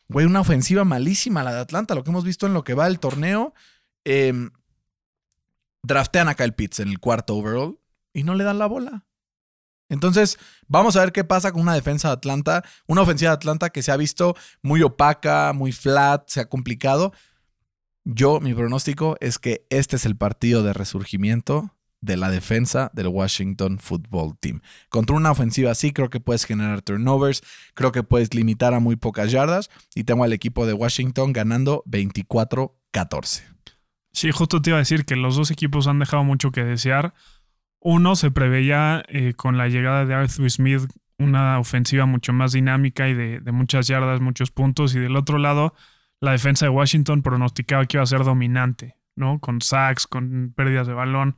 Güey, 0.09 0.25
una 0.25 0.41
ofensiva 0.41 0.83
malísima 0.83 1.43
la 1.43 1.53
de 1.53 1.61
Atlanta, 1.61 1.95
lo 1.95 2.03
que 2.03 2.11
hemos 2.11 2.25
visto 2.25 2.45
en 2.45 2.53
lo 2.53 2.63
que 2.63 2.73
va 2.75 2.87
el 2.87 2.99
torneo. 2.99 3.53
Eh, 4.05 4.49
draftean 5.81 6.29
a 6.29 6.35
Kyle 6.35 6.53
Pitts 6.53 6.79
en 6.79 6.89
el 6.89 6.99
cuarto 6.99 7.35
overall 7.35 7.79
y 8.13 8.23
no 8.23 8.35
le 8.35 8.43
dan 8.43 8.59
la 8.59 8.67
bola. 8.67 9.05
Entonces, 9.93 10.37
vamos 10.67 10.95
a 10.95 11.01
ver 11.01 11.11
qué 11.11 11.23
pasa 11.23 11.51
con 11.51 11.61
una 11.61 11.75
defensa 11.75 12.09
de 12.09 12.15
Atlanta, 12.15 12.63
una 12.87 13.01
ofensiva 13.01 13.31
de 13.31 13.35
Atlanta 13.35 13.69
que 13.69 13.83
se 13.83 13.91
ha 13.91 13.97
visto 13.97 14.35
muy 14.61 14.81
opaca, 14.81 15.53
muy 15.53 15.71
flat, 15.71 16.27
se 16.27 16.41
ha 16.41 16.49
complicado. 16.49 17.13
Yo, 18.03 18.39
mi 18.41 18.53
pronóstico 18.53 19.15
es 19.21 19.39
que 19.39 19.65
este 19.69 19.95
es 19.95 20.05
el 20.05 20.17
partido 20.17 20.63
de 20.63 20.73
resurgimiento 20.73 21.73
de 22.01 22.17
la 22.17 22.29
defensa 22.29 22.91
del 22.93 23.07
Washington 23.07 23.79
Football 23.79 24.37
Team. 24.39 24.61
Contra 24.89 25.15
una 25.15 25.31
ofensiva 25.31 25.71
así, 25.71 25.93
creo 25.93 26.09
que 26.09 26.19
puedes 26.19 26.43
generar 26.43 26.81
turnovers, 26.81 27.43
creo 27.75 27.93
que 27.93 28.03
puedes 28.03 28.33
limitar 28.33 28.73
a 28.73 28.81
muy 28.81 28.97
pocas 28.97 29.31
yardas 29.31 29.69
y 29.95 30.03
tengo 30.03 30.25
al 30.25 30.33
equipo 30.33 30.65
de 30.65 30.73
Washington 30.73 31.31
ganando 31.31 31.83
24-14. 31.85 33.43
Sí, 34.11 34.31
justo 34.31 34.61
te 34.61 34.71
iba 34.71 34.77
a 34.77 34.79
decir 34.79 35.05
que 35.05 35.15
los 35.15 35.35
dos 35.35 35.49
equipos 35.49 35.87
han 35.87 35.99
dejado 35.99 36.23
mucho 36.23 36.51
que 36.51 36.63
desear. 36.63 37.13
Uno 37.83 38.15
se 38.15 38.31
preveía 38.31 39.03
eh, 39.09 39.33
con 39.33 39.57
la 39.57 39.67
llegada 39.67 40.05
de 40.05 40.13
Arthur 40.13 40.49
Smith 40.49 40.83
una 41.17 41.59
ofensiva 41.59 42.05
mucho 42.05 42.31
más 42.31 42.53
dinámica 42.53 43.09
y 43.09 43.13
de, 43.13 43.51
muchas 43.51 43.87
yardas, 43.87 44.21
muchos 44.21 44.51
puntos. 44.51 44.95
Y 44.95 44.99
del 44.99 45.17
otro 45.17 45.37
lado, 45.37 45.73
la 46.21 46.31
defensa 46.31 46.65
de 46.65 46.69
Washington 46.69 47.21
pronosticaba 47.21 47.85
que 47.85 47.97
iba 47.97 48.03
a 48.03 48.07
ser 48.07 48.23
dominante, 48.23 48.95
¿no? 49.17 49.39
Con 49.39 49.61
sacks, 49.61 50.07
con 50.07 50.53
pérdidas 50.55 50.87
de 50.87 50.93
balón. 50.93 51.35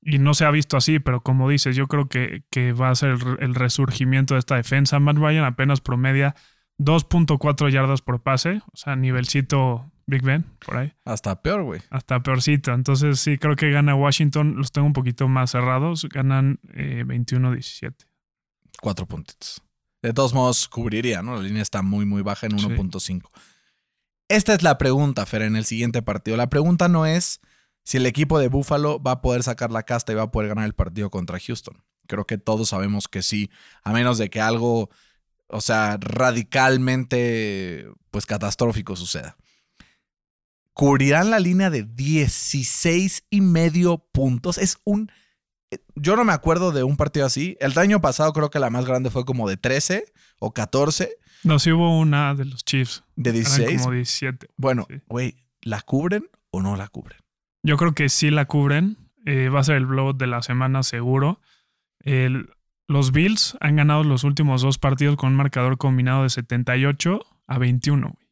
Y 0.00 0.18
no 0.18 0.32
se 0.32 0.46
ha 0.46 0.50
visto 0.50 0.78
así, 0.78 1.00
pero 1.00 1.22
como 1.22 1.50
dices, 1.50 1.76
yo 1.76 1.86
creo 1.86 2.08
que, 2.08 2.44
que 2.50 2.72
va 2.72 2.88
a 2.88 2.94
ser 2.94 3.10
el, 3.10 3.36
el 3.40 3.54
resurgimiento 3.54 4.34
de 4.34 4.40
esta 4.40 4.56
defensa. 4.56 4.98
Matt 5.00 5.18
Ryan 5.18 5.44
apenas 5.44 5.82
promedia 5.82 6.34
2.4 6.78 7.68
yardas 7.70 8.00
por 8.00 8.22
pase, 8.22 8.62
o 8.72 8.76
sea, 8.76 8.96
nivelcito 8.96 9.92
Big 10.10 10.22
Ben, 10.22 10.42
por 10.64 10.78
ahí 10.78 10.92
Hasta 11.04 11.42
peor, 11.42 11.62
güey. 11.64 11.82
hasta 11.90 12.22
peorcito. 12.22 12.72
Entonces 12.72 13.20
sí, 13.20 13.36
creo 13.36 13.56
que 13.56 13.70
gana 13.70 13.94
Washington. 13.94 14.56
Los 14.56 14.72
tengo 14.72 14.86
un 14.86 14.94
poquito 14.94 15.28
más 15.28 15.50
cerrados. 15.50 16.06
Ganan 16.10 16.58
eh, 16.72 17.04
21-17. 17.06 17.94
Cuatro 18.80 19.06
puntitos. 19.06 19.62
De 20.02 20.12
todos 20.12 20.32
modos, 20.32 20.66
cubriría, 20.68 21.22
¿no? 21.22 21.36
La 21.36 21.42
línea 21.42 21.60
está 21.62 21.82
muy, 21.82 22.06
muy 22.06 22.22
baja 22.22 22.46
en 22.46 22.58
Sí. 22.58 22.66
1.5. 22.66 23.28
Esta 24.28 24.54
es 24.54 24.62
la 24.62 24.78
pregunta, 24.78 25.26
Fer, 25.26 25.42
en 25.42 25.56
el 25.56 25.64
siguiente 25.64 26.00
partido. 26.02 26.36
La 26.36 26.48
pregunta 26.48 26.88
no 26.88 27.04
es 27.04 27.40
si 27.84 27.96
el 27.96 28.06
equipo 28.06 28.38
de 28.38 28.48
Buffalo 28.48 29.02
va 29.02 29.12
a 29.12 29.20
poder 29.20 29.42
sacar 29.42 29.70
la 29.72 29.82
casta 29.82 30.12
y 30.12 30.16
va 30.16 30.24
a 30.24 30.30
poder 30.30 30.48
ganar 30.50 30.64
el 30.66 30.74
partido 30.74 31.10
contra 31.10 31.38
Houston. 31.40 31.82
Creo 32.06 32.26
que 32.26 32.38
todos 32.38 32.68
sabemos 32.70 33.08
que 33.08 33.22
sí, 33.22 33.50
a 33.82 33.92
menos 33.92 34.16
de 34.18 34.30
que 34.30 34.40
algo, 34.40 34.90
o 35.48 35.60
sea, 35.60 35.96
radicalmente, 36.00 37.88
pues 38.10 38.26
catastrófico 38.26 38.94
suceda. 38.96 39.36
Cubrirán 40.78 41.30
la 41.30 41.40
línea 41.40 41.70
de 41.70 41.82
16 41.82 43.24
y 43.30 43.40
medio 43.40 43.98
puntos. 44.12 44.58
Es 44.58 44.78
un... 44.84 45.10
Yo 45.96 46.14
no 46.14 46.24
me 46.24 46.32
acuerdo 46.32 46.70
de 46.70 46.84
un 46.84 46.96
partido 46.96 47.26
así. 47.26 47.56
El 47.58 47.76
año 47.76 48.00
pasado 48.00 48.32
creo 48.32 48.48
que 48.48 48.60
la 48.60 48.70
más 48.70 48.86
grande 48.86 49.10
fue 49.10 49.24
como 49.24 49.48
de 49.48 49.56
13 49.56 50.04
o 50.38 50.52
14. 50.54 51.10
No, 51.42 51.58
sí 51.58 51.72
hubo 51.72 51.98
una 51.98 52.32
de 52.36 52.44
los 52.44 52.64
Chiefs. 52.64 53.02
¿De 53.16 53.30
Eran 53.30 53.42
16? 53.42 53.82
como 53.82 53.94
17. 53.94 54.46
Bueno, 54.56 54.86
Sí. 54.88 55.00
güey, 55.08 55.34
¿la 55.62 55.80
cubren 55.82 56.28
o 56.52 56.62
no 56.62 56.76
la 56.76 56.86
cubren? 56.86 57.18
Yo 57.64 57.76
creo 57.76 57.92
que 57.92 58.08
sí 58.08 58.30
la 58.30 58.44
cubren. 58.44 58.98
Eh, 59.26 59.48
va 59.48 59.58
a 59.58 59.64
ser 59.64 59.74
el 59.78 59.86
blowout 59.86 60.16
de 60.16 60.28
la 60.28 60.42
semana 60.42 60.84
seguro. 60.84 61.40
El- 62.04 62.50
los 62.86 63.10
Bills 63.10 63.56
han 63.60 63.74
ganado 63.74 64.04
los 64.04 64.22
últimos 64.22 64.62
dos 64.62 64.78
partidos 64.78 65.16
con 65.16 65.30
un 65.30 65.36
marcador 65.36 65.76
combinado 65.76 66.22
de 66.22 66.30
78 66.30 67.18
a 67.48 67.58
21. 67.58 68.10
güey. 68.10 68.27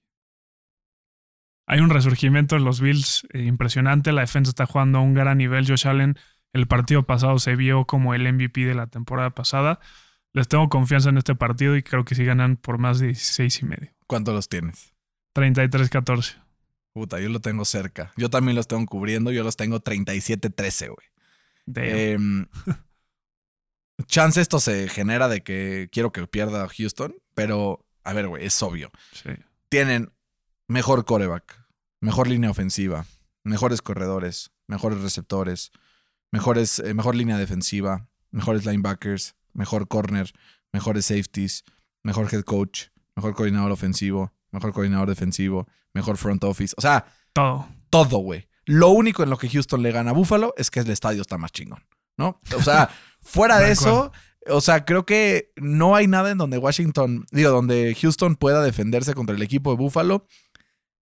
Hay 1.67 1.81
un 1.81 1.91
resurgimiento 1.91 2.57
en 2.57 2.65
los 2.65 2.81
Bills 2.81 3.27
eh, 3.33 3.43
impresionante. 3.43 4.13
La 4.13 4.21
defensa 4.21 4.51
está 4.51 4.67
jugando 4.67 4.99
a 4.99 5.03
un 5.03 5.15
gran 5.15 5.39
nivel. 5.39 5.67
Josh 5.67 5.87
Allen, 5.87 6.17
el 6.53 6.67
partido 6.67 7.03
pasado 7.05 7.39
se 7.39 7.57
vio 7.57 7.87
como 7.87 8.15
el 8.15 8.33
MVP 8.33 8.65
de 8.65 8.75
la 8.75 8.87
temporada 8.87 9.31
pasada. 9.31 9.81
Les 10.33 10.49
tengo 10.49 10.69
confianza 10.69 11.09
en 11.09 11.19
este 11.19 11.35
partido 11.35 11.77
y 11.77 11.83
creo 11.83 12.05
que 12.05 12.15
sí 12.15 12.25
ganan 12.25 12.57
por 12.57 12.79
más 12.79 13.01
de 13.01 13.07
16 13.09 13.63
y 13.63 13.65
medio. 13.65 13.91
¿Cuánto 14.07 14.33
los 14.33 14.49
tienes? 14.49 14.95
33-14. 15.35 16.37
Puta, 16.93 17.21
yo 17.21 17.29
lo 17.29 17.41
tengo 17.41 17.65
cerca. 17.65 18.13
Yo 18.17 18.31
también 18.31 18.55
los 18.57 18.69
tengo 18.69 18.87
cubriendo. 18.87 19.33
Yo 19.33 19.43
los 19.43 19.57
tengo 19.57 19.81
37-13, 19.83 20.89
güey. 20.89 21.07
Em, 21.75 22.47
chance 24.07 24.41
esto 24.41 24.61
se 24.61 24.89
genera 24.89 25.29
de 25.29 25.43
que 25.43 25.89
quiero 25.91 26.13
que 26.13 26.27
pierda 26.27 26.69
Houston, 26.69 27.17
pero 27.35 27.85
a 28.05 28.13
ver, 28.13 28.29
güey, 28.29 28.47
es 28.47 28.63
obvio. 28.63 28.91
Sí. 29.13 29.31
Tienen 29.69 30.13
mejor 30.69 31.05
coreback, 31.05 31.65
mejor 32.01 32.29
línea 32.29 32.51
ofensiva, 32.51 33.07
mejores 33.45 33.83
corredores, 33.83 34.51
mejores 34.67 35.01
receptores, 35.01 35.71
mejores, 36.33 36.79
eh, 36.81 36.95
mejor 36.95 37.15
línea 37.15 37.39
defensiva, 37.39 38.09
mejores 38.31 38.67
linebackers, 38.67 39.35
mejor 39.53 39.89
corner, 39.89 40.33
mejores 40.73 41.07
safeties, 41.07 41.65
mejor 42.03 42.33
head 42.33 42.43
coach, 42.43 42.89
mejor 43.15 43.35
coordinador 43.35 43.73
ofensivo, 43.73 44.33
mejor 44.51 44.73
coordinador 44.73 45.09
defensivo, 45.09 45.67
mejor 45.95 46.17
front 46.17 46.45
office. 46.45 46.75
O 46.77 46.81
sea, 46.81 47.07
Todo. 47.33 47.69
todo, 47.91 48.19
güey. 48.19 48.49
Lo 48.65 48.91
único 48.91 49.23
en 49.23 49.31
lo 49.31 49.39
que 49.39 49.49
Houston 49.49 49.83
le 49.83 49.93
gana 49.93 50.11
a 50.11 50.15
Buffalo 50.15 50.53
es 50.57 50.71
que 50.71 50.81
el 50.81 50.91
estadio 50.91 51.23
está 51.23 51.39
más 51.39 51.53
chingón, 51.53 51.85
¿no? 52.17 52.41
O 52.57 52.63
sea, 52.63 52.91
fuera 53.23 53.61
de 53.61 53.71
eso, 53.71 54.11
o 54.49 54.61
sea, 54.61 54.85
creo 54.85 55.07
que 55.07 55.53
no 55.57 55.95
hay 55.95 56.09
nada 56.09 56.31
en 56.31 56.39
donde 56.39 56.59
Washington, 56.59 57.27
digo, 57.31 57.51
donde 57.51 57.97
Houston 58.01 58.37
pueda 58.37 58.63
defenderse 58.63 59.15
contra 59.15 59.37
el 59.37 59.43
equipo 59.43 59.71
de 59.71 59.77
Buffalo, 59.77 60.27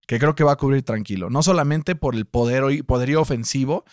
que 0.06 0.18
creo 0.18 0.34
que 0.34 0.44
va 0.44 0.52
a 0.52 0.56
cubrir 0.56 0.82
tranquilo. 0.82 1.30
No 1.30 1.42
solamente 1.42 1.94
por 1.94 2.14
el 2.14 2.26
poder, 2.26 2.84
poderío 2.84 3.20
ofensivo, 3.20 3.84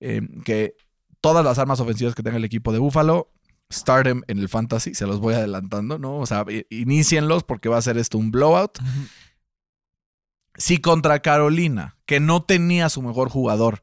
eh, 0.00 0.20
que 0.44 0.76
todas 1.20 1.44
las 1.44 1.58
armas 1.58 1.80
ofensivas 1.80 2.14
que 2.14 2.22
tenga 2.22 2.36
el 2.36 2.44
equipo 2.44 2.72
de 2.72 2.78
Buffalo, 2.80 3.30
start 3.72 4.06
em 4.08 4.22
en 4.28 4.38
el 4.38 4.48
fantasy, 4.48 4.94
se 4.94 5.06
los 5.06 5.20
voy 5.20 5.34
adelantando, 5.34 5.98
¿no? 5.98 6.18
O 6.18 6.26
sea, 6.26 6.44
i- 6.50 6.66
inícienlos 6.70 7.44
porque 7.44 7.68
va 7.68 7.78
a 7.78 7.82
ser 7.82 7.96
esto 7.96 8.18
un 8.18 8.30
blowout. 8.30 8.78
Si 10.56 10.78
contra 10.78 11.20
Carolina, 11.20 11.96
que 12.06 12.20
no 12.20 12.44
tenía 12.44 12.88
su 12.88 13.02
mejor 13.02 13.28
jugador, 13.28 13.82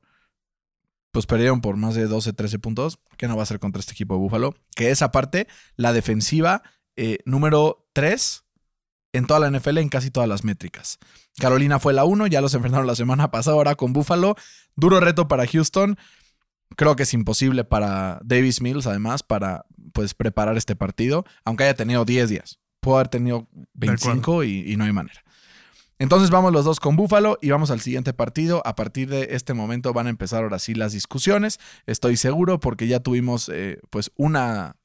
pues 1.12 1.26
perdieron 1.26 1.60
por 1.62 1.76
más 1.76 1.96
de 1.96 2.08
12, 2.08 2.32
13 2.32 2.60
puntos, 2.60 3.00
¿qué 3.18 3.28
no 3.28 3.36
va 3.36 3.44
a 3.44 3.48
ser 3.48 3.60
contra 3.60 3.80
este 3.82 3.92
equipo 3.92 4.14
de 4.14 4.20
Búfalo? 4.20 4.56
Que 4.76 4.92
es 4.92 5.02
aparte 5.02 5.48
la 5.76 5.92
defensiva 5.92 6.64
eh, 6.96 7.20
número 7.26 7.88
3 7.94 8.41
en 9.14 9.26
toda 9.26 9.40
la 9.40 9.58
NFL 9.58 9.78
en 9.80 9.90
casi 9.90 10.12
todas 10.12 10.28
las 10.28 10.44
métricas. 10.44 11.00
Carolina 11.38 11.80
fue 11.80 11.94
la 11.94 12.04
1, 12.04 12.28
ya 12.28 12.42
los 12.42 12.54
enfrentaron 12.54 12.88
la 12.88 12.96
semana 12.96 13.32
pasada, 13.32 13.56
ahora 13.56 13.76
con 13.76 13.94
Búfalo. 13.94 14.36
Duro 14.76 15.00
reto 15.00 15.28
para 15.28 15.46
Houston. 15.48 15.98
Creo 16.78 16.96
que 16.96 17.04
es 17.04 17.14
imposible 17.14 17.64
para 17.64 18.20
Davis 18.24 18.62
Mills, 18.62 18.88
además, 18.88 19.24
para 19.24 19.66
pues 19.94 20.14
preparar 20.14 20.58
este 20.58 20.76
partido, 20.76 21.26
aunque 21.44 21.66
haya 21.66 21.74
tenido 21.74 22.06
10 22.06 22.30
días. 22.30 22.60
Pudo 22.80 22.96
haber 22.96 23.10
tenido 23.10 23.48
25 23.74 24.46
y, 24.46 24.72
y 24.72 24.78
no 24.78 24.86
hay 24.86 24.94
manera. 24.94 25.22
Entonces 26.02 26.32
vamos 26.32 26.52
los 26.52 26.66
dos 26.66 26.80
con 26.80 26.96
Búfalo 26.96 27.38
y 27.44 27.52
vamos 27.52 27.70
al 27.70 27.80
siguiente 27.80 28.12
partido. 28.12 28.64
A 28.66 28.76
partir 28.76 29.08
de 29.08 29.36
este 29.36 29.54
momento 29.54 29.94
van 29.94 30.08
a 30.08 30.10
empezar 30.10 30.42
ahora 30.42 30.58
sí 30.58 30.74
las 30.74 30.94
discusiones. 30.94 31.60
Estoy 31.86 32.18
seguro 32.18 32.60
porque 32.60 32.88
ya 32.88 33.02
tuvimos 33.02 33.50
eh, 33.50 33.80
pues 33.92 34.12
una 34.16 34.78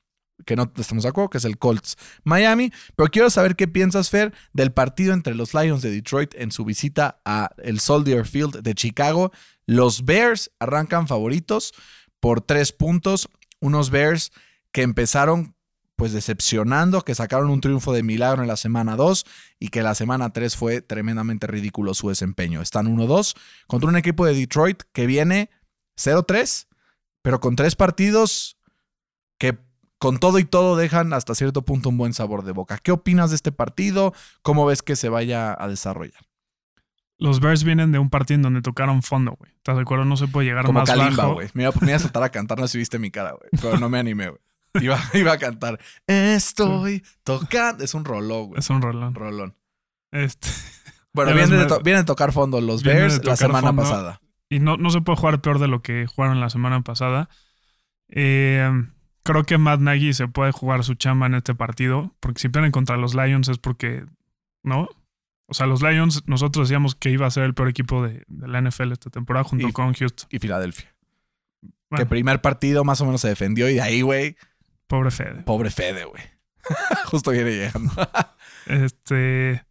que 0.44 0.56
no 0.56 0.70
estamos 0.76 1.04
de 1.04 1.10
acuerdo, 1.10 1.30
que 1.30 1.38
es 1.38 1.44
el 1.44 1.58
Colts 1.58 1.96
Miami. 2.24 2.72
Pero 2.94 3.10
quiero 3.10 3.30
saber 3.30 3.56
qué 3.56 3.68
piensas, 3.68 4.10
Fer, 4.10 4.32
del 4.52 4.72
partido 4.72 5.14
entre 5.14 5.34
los 5.34 5.54
Lions 5.54 5.82
de 5.82 5.90
Detroit 5.90 6.34
en 6.36 6.52
su 6.52 6.64
visita 6.64 7.20
a 7.24 7.50
el 7.62 7.80
Soldier 7.80 8.26
Field 8.26 8.62
de 8.62 8.74
Chicago. 8.74 9.32
Los 9.66 10.04
Bears 10.04 10.50
arrancan 10.58 11.08
favoritos 11.08 11.72
por 12.20 12.40
tres 12.40 12.72
puntos. 12.72 13.28
Unos 13.60 13.90
Bears 13.90 14.32
que 14.72 14.82
empezaron 14.82 15.56
pues 15.96 16.12
decepcionando, 16.12 17.00
que 17.00 17.14
sacaron 17.14 17.50
un 17.50 17.62
triunfo 17.62 17.92
de 17.92 18.02
milagro 18.02 18.42
en 18.42 18.48
la 18.48 18.56
semana 18.56 18.96
2 18.96 19.24
y 19.58 19.68
que 19.68 19.82
la 19.82 19.94
semana 19.94 20.30
3 20.30 20.54
fue 20.54 20.82
tremendamente 20.82 21.46
ridículo 21.46 21.94
su 21.94 22.10
desempeño. 22.10 22.60
Están 22.60 22.86
1-2 22.86 23.34
contra 23.66 23.88
un 23.88 23.96
equipo 23.96 24.26
de 24.26 24.34
Detroit 24.34 24.82
que 24.92 25.06
viene 25.06 25.50
0-3, 25.96 26.66
pero 27.22 27.40
con 27.40 27.56
tres 27.56 27.76
partidos 27.76 28.58
que 29.38 29.58
con 29.98 30.18
todo 30.18 30.38
y 30.38 30.44
todo 30.44 30.76
dejan 30.76 31.12
hasta 31.12 31.34
cierto 31.34 31.62
punto 31.62 31.88
un 31.88 31.96
buen 31.98 32.12
sabor 32.12 32.44
de 32.44 32.52
boca. 32.52 32.78
¿Qué 32.78 32.92
opinas 32.92 33.30
de 33.30 33.36
este 33.36 33.52
partido? 33.52 34.12
¿Cómo 34.42 34.66
ves 34.66 34.82
que 34.82 34.96
se 34.96 35.08
vaya 35.08 35.56
a 35.58 35.68
desarrollar? 35.68 36.20
Los 37.18 37.40
Bears 37.40 37.64
vienen 37.64 37.92
de 37.92 37.98
un 37.98 38.10
partido 38.10 38.36
en 38.36 38.42
donde 38.42 38.60
tocaron 38.60 39.02
fondo, 39.02 39.32
güey. 39.38 39.50
¿Estás 39.56 39.76
de 39.76 39.82
acuerdo? 39.82 40.04
No 40.04 40.18
se 40.18 40.28
puede 40.28 40.48
llegar 40.48 40.66
Como 40.66 40.80
más 40.80 40.88
Kalimba, 40.90 41.22
bajo. 41.24 41.34
güey. 41.34 41.48
Me 41.54 41.62
iba, 41.62 41.72
me 41.80 41.86
iba 41.88 41.96
a 41.96 42.00
saltar 42.00 42.22
a 42.22 42.28
cantar, 42.28 42.58
no 42.58 42.68
si 42.68 42.76
viste 42.76 42.98
mi 42.98 43.10
cara, 43.10 43.30
güey. 43.32 43.48
Pero 43.60 43.78
no 43.78 43.88
me 43.88 43.98
animé, 43.98 44.28
güey. 44.28 44.40
Iba, 44.84 44.98
iba 45.14 45.32
a 45.32 45.38
cantar. 45.38 45.80
Estoy 46.06 47.02
tocando. 47.24 47.82
Es 47.82 47.94
un 47.94 48.04
rolón, 48.04 48.48
güey. 48.48 48.58
Es 48.58 48.68
un 48.68 48.82
rolón. 48.82 49.14
Rolón. 49.14 49.56
Este, 50.12 50.48
Bueno, 51.14 51.32
vienen 51.32 51.58
de, 51.60 51.64
to- 51.64 52.04
tocar 52.04 52.32
fondo 52.32 52.60
los 52.60 52.82
Bears 52.82 53.24
la 53.24 53.36
semana 53.36 53.68
fondo. 53.68 53.82
pasada. 53.82 54.20
y 54.50 54.58
no, 54.58 54.76
no 54.76 54.90
se 54.90 55.00
puede 55.00 55.16
jugar 55.16 55.40
peor 55.40 55.58
de 55.58 55.68
lo 55.68 55.80
que 55.80 56.06
jugaron 56.06 56.40
la 56.40 56.50
semana 56.50 56.82
pasada. 56.82 57.30
Eh, 58.10 58.70
creo 59.26 59.44
que 59.44 59.58
Matt 59.58 59.80
Nagy 59.80 60.14
se 60.14 60.28
puede 60.28 60.52
jugar 60.52 60.82
su 60.84 60.94
chamba 60.94 61.26
en 61.26 61.34
este 61.34 61.54
partido. 61.54 62.14
Porque 62.20 62.40
si 62.40 62.48
pierden 62.48 62.72
contra 62.72 62.96
los 62.96 63.14
Lions 63.14 63.48
es 63.48 63.58
porque. 63.58 64.04
¿No? 64.62 64.88
O 65.48 65.54
sea, 65.54 65.66
los 65.66 65.82
Lions, 65.82 66.24
nosotros 66.26 66.68
decíamos 66.68 66.94
que 66.94 67.10
iba 67.10 67.26
a 67.26 67.30
ser 67.30 67.44
el 67.44 67.54
peor 67.54 67.68
equipo 67.68 68.02
de, 68.04 68.24
de 68.26 68.48
la 68.48 68.60
NFL 68.60 68.92
esta 68.92 69.10
temporada 69.10 69.44
junto 69.44 69.68
Y- 69.68 69.72
con 69.72 69.92
Houston. 69.92 70.28
Y 70.32 70.38
Filadelfia. 70.38 70.92
Bueno, 71.90 72.04
Que 72.04 72.08
primer 72.08 72.40
partido 72.40 72.82
más 72.82 73.00
o 73.00 73.04
menos 73.04 73.20
se 73.20 73.28
defendió 73.28 73.68
y 73.70 73.74
de 73.74 73.80
ahí, 73.82 74.00
güey, 74.02 74.36
pobre 74.88 75.12
Fede. 75.12 75.42
pobre 75.44 75.70
Fede, 75.70 76.04
güey. 76.04 76.22
Justo 77.06 77.30
viene 77.30 77.50
llegando. 77.52 77.92
Este. 78.66 79.64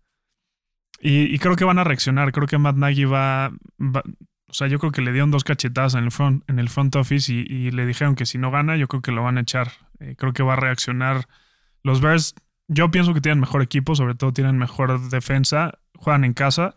Y, 1.02 1.24
y 1.36 1.40
creo 1.40 1.58
que 1.58 1.66
van 1.66 1.78
a 1.80 1.84
reaccionar. 1.84 2.32
Creo 2.32 2.48
que 2.48 2.58
Matt 2.58 2.78
Nagy 2.78 3.04
va, 3.04 3.52
va- 3.80 4.04
O 4.48 4.54
sea, 4.54 4.68
yo 4.68 4.80
creo 4.80 4.92
que 4.92 5.02
le 5.02 5.12
dieron 5.12 5.32
dos 5.32 5.44
cachetadas 5.44 5.96
en 5.96 6.04
el 6.04 6.12
front, 6.12 6.44
en 6.50 6.60
el 6.60 6.70
front 6.70 6.96
office 6.96 7.34
y, 7.34 7.40
y 7.50 7.72
le 7.72 7.86
dijeron 7.86 8.16
que 8.16 8.26
si 8.26 8.38
no 8.38 8.52
gana, 8.52 8.78
yo 8.78 8.88
creo 8.88 9.02
que 9.02 9.12
lo 9.12 9.24
van 9.24 9.38
a 9.38 9.42
echar. 9.42 9.72
Eh, 10.00 10.16
creo 10.18 10.34
que 10.34 10.44
va 10.44 10.54
a 10.54 10.58
reaccionar. 10.58 11.28
Los 11.84 12.00
Bears, 12.02 12.36
yo 12.68 12.92
pienso 12.92 13.14
que 13.14 13.22
tienen 13.22 13.40
mejor 13.40 13.62
equipo, 13.62 13.96
sobre 13.96 14.16
todo 14.16 14.34
tienen 14.34 14.58
mejor 14.58 15.10
defensa. 15.10 15.80
Juegan 15.96 16.24
en 16.26 16.34
casa. 16.34 16.76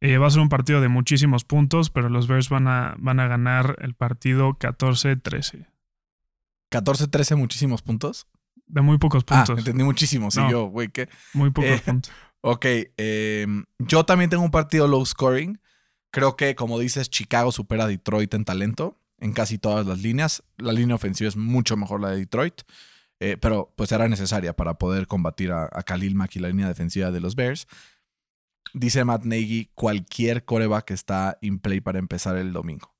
Eh, 0.00 0.18
va 0.18 0.26
a 0.26 0.30
ser 0.30 0.40
un 0.40 0.48
partido 0.48 0.80
de 0.80 0.88
muchísimos 0.88 1.44
puntos, 1.44 1.90
pero 1.90 2.08
los 2.10 2.26
Bears 2.28 2.48
van 2.50 2.68
a, 2.68 2.94
van 2.98 3.18
a 3.20 3.28
ganar 3.28 3.76
el 3.80 3.94
partido 3.94 4.50
14-13. 4.58 5.66
14-13, 6.70 7.36
muchísimos 7.36 7.82
puntos. 7.82 8.26
De 8.66 8.80
muy 8.82 8.98
pocos 8.98 9.24
Ah, 9.28 9.44
puntos. 9.44 9.58
entendí 9.60 9.84
muchísimos. 9.84 10.36
Y 10.36 10.40
No. 10.40 10.50
yo, 10.50 10.64
güey, 10.64 10.88
¿qué? 10.88 11.08
muy 11.34 11.50
pocos 11.50 11.70
Eh, 11.70 11.82
puntos. 11.84 12.12
Ok, 12.40 12.66
yo 13.78 14.04
también 14.04 14.28
tengo 14.30 14.42
un 14.44 14.50
partido 14.50 14.86
low 14.86 15.04
scoring. 15.06 15.58
Creo 16.16 16.34
que, 16.34 16.54
como 16.54 16.78
dices, 16.78 17.10
Chicago 17.10 17.52
supera 17.52 17.84
a 17.84 17.88
Detroit 17.88 18.32
en 18.32 18.46
talento 18.46 18.98
en 19.18 19.34
casi 19.34 19.58
todas 19.58 19.86
las 19.86 20.00
líneas. 20.00 20.42
La 20.56 20.72
línea 20.72 20.96
ofensiva 20.96 21.28
es 21.28 21.36
mucho 21.36 21.76
mejor 21.76 22.00
la 22.00 22.08
de 22.08 22.16
Detroit, 22.16 22.62
eh, 23.20 23.36
pero 23.38 23.74
pues 23.76 23.92
era 23.92 24.08
necesaria 24.08 24.56
para 24.56 24.78
poder 24.78 25.08
combatir 25.08 25.52
a, 25.52 25.64
a 25.64 25.82
Khalil 25.82 26.14
Mack 26.14 26.36
y 26.36 26.38
la 26.38 26.48
línea 26.48 26.68
defensiva 26.68 27.10
de 27.10 27.20
los 27.20 27.34
Bears. 27.34 27.68
Dice 28.72 29.04
Matt 29.04 29.24
Nagy, 29.24 29.70
cualquier 29.74 30.46
coreback 30.46 30.90
está 30.90 31.36
in 31.42 31.58
play 31.58 31.82
para 31.82 31.98
empezar 31.98 32.38
el 32.38 32.54
domingo. 32.54 32.94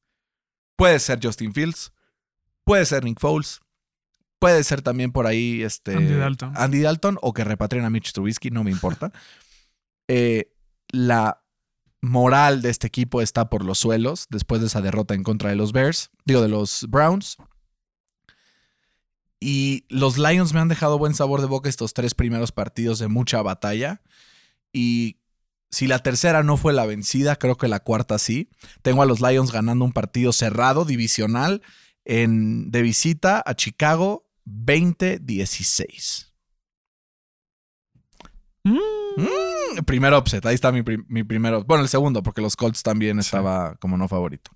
Puede 0.76 0.98
ser 0.98 1.18
Justin 1.22 1.54
Fields, 1.54 1.94
puede 2.64 2.84
ser 2.84 3.02
Nick 3.02 3.18
Foles, 3.18 3.62
puede 4.38 4.62
ser 4.62 4.82
también 4.82 5.10
por 5.10 5.26
ahí 5.26 5.62
este, 5.62 5.96
Andy 5.96 6.16
Dalton. 6.16 6.52
Andy 6.54 6.80
Dalton 6.82 7.18
o 7.22 7.32
que 7.32 7.44
repatrien 7.44 7.86
a 7.86 7.88
Mitch 7.88 8.12
Trubisky, 8.12 8.50
no 8.50 8.62
me 8.62 8.70
importa. 8.70 9.10
Eh, 10.08 10.52
la 10.90 11.42
moral 12.06 12.62
de 12.62 12.70
este 12.70 12.86
equipo 12.86 13.20
está 13.20 13.48
por 13.50 13.64
los 13.64 13.78
suelos 13.78 14.26
después 14.30 14.60
de 14.60 14.68
esa 14.68 14.80
derrota 14.80 15.14
en 15.14 15.22
contra 15.22 15.50
de 15.50 15.56
los 15.56 15.72
Bears, 15.72 16.10
digo, 16.24 16.42
de 16.42 16.48
los 16.48 16.86
Browns. 16.88 17.36
Y 19.38 19.84
los 19.88 20.16
Lions 20.18 20.54
me 20.54 20.60
han 20.60 20.68
dejado 20.68 20.98
buen 20.98 21.14
sabor 21.14 21.40
de 21.40 21.46
boca 21.46 21.68
estos 21.68 21.92
tres 21.92 22.14
primeros 22.14 22.52
partidos 22.52 22.98
de 22.98 23.08
mucha 23.08 23.42
batalla. 23.42 24.02
Y 24.72 25.18
si 25.70 25.86
la 25.86 25.98
tercera 25.98 26.42
no 26.42 26.56
fue 26.56 26.72
la 26.72 26.86
vencida, 26.86 27.36
creo 27.36 27.56
que 27.56 27.68
la 27.68 27.80
cuarta 27.80 28.18
sí. 28.18 28.48
Tengo 28.82 29.02
a 29.02 29.06
los 29.06 29.20
Lions 29.20 29.52
ganando 29.52 29.84
un 29.84 29.92
partido 29.92 30.32
cerrado, 30.32 30.84
divisional, 30.84 31.62
en, 32.04 32.70
de 32.70 32.82
visita 32.82 33.42
a 33.44 33.54
Chicago 33.54 34.26
20-16. 34.46 36.32
Mm, 38.64 39.20
primer 39.84 40.14
upset, 40.14 40.44
ahí 40.46 40.54
está 40.54 40.72
mi, 40.72 40.82
mi 41.08 41.24
primero. 41.24 41.64
Bueno, 41.64 41.82
el 41.82 41.88
segundo, 41.88 42.22
porque 42.22 42.40
los 42.40 42.56
Colts 42.56 42.82
también 42.82 43.18
estaba 43.18 43.76
como 43.76 43.96
no 43.96 44.08
favorito. 44.08 44.50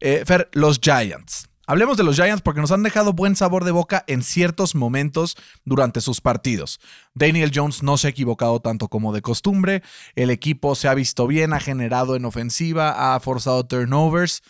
Eh, 0.00 0.24
Fer, 0.26 0.48
los 0.52 0.78
Giants. 0.80 1.48
Hablemos 1.68 1.96
de 1.96 2.04
los 2.04 2.14
Giants 2.14 2.42
porque 2.42 2.60
nos 2.60 2.70
han 2.70 2.84
dejado 2.84 3.12
buen 3.12 3.34
sabor 3.34 3.64
de 3.64 3.72
boca 3.72 4.04
en 4.06 4.22
ciertos 4.22 4.76
momentos 4.76 5.36
durante 5.64 6.00
sus 6.00 6.20
partidos. 6.20 6.78
Daniel 7.12 7.50
Jones 7.52 7.82
no 7.82 7.98
se 7.98 8.06
ha 8.06 8.10
equivocado 8.10 8.60
tanto 8.60 8.86
como 8.86 9.12
de 9.12 9.20
costumbre. 9.20 9.82
El 10.14 10.30
equipo 10.30 10.76
se 10.76 10.86
ha 10.86 10.94
visto 10.94 11.26
bien, 11.26 11.52
ha 11.52 11.58
generado 11.58 12.14
en 12.14 12.24
ofensiva, 12.24 13.14
ha 13.14 13.18
forzado 13.18 13.66
turnovers, 13.66 14.44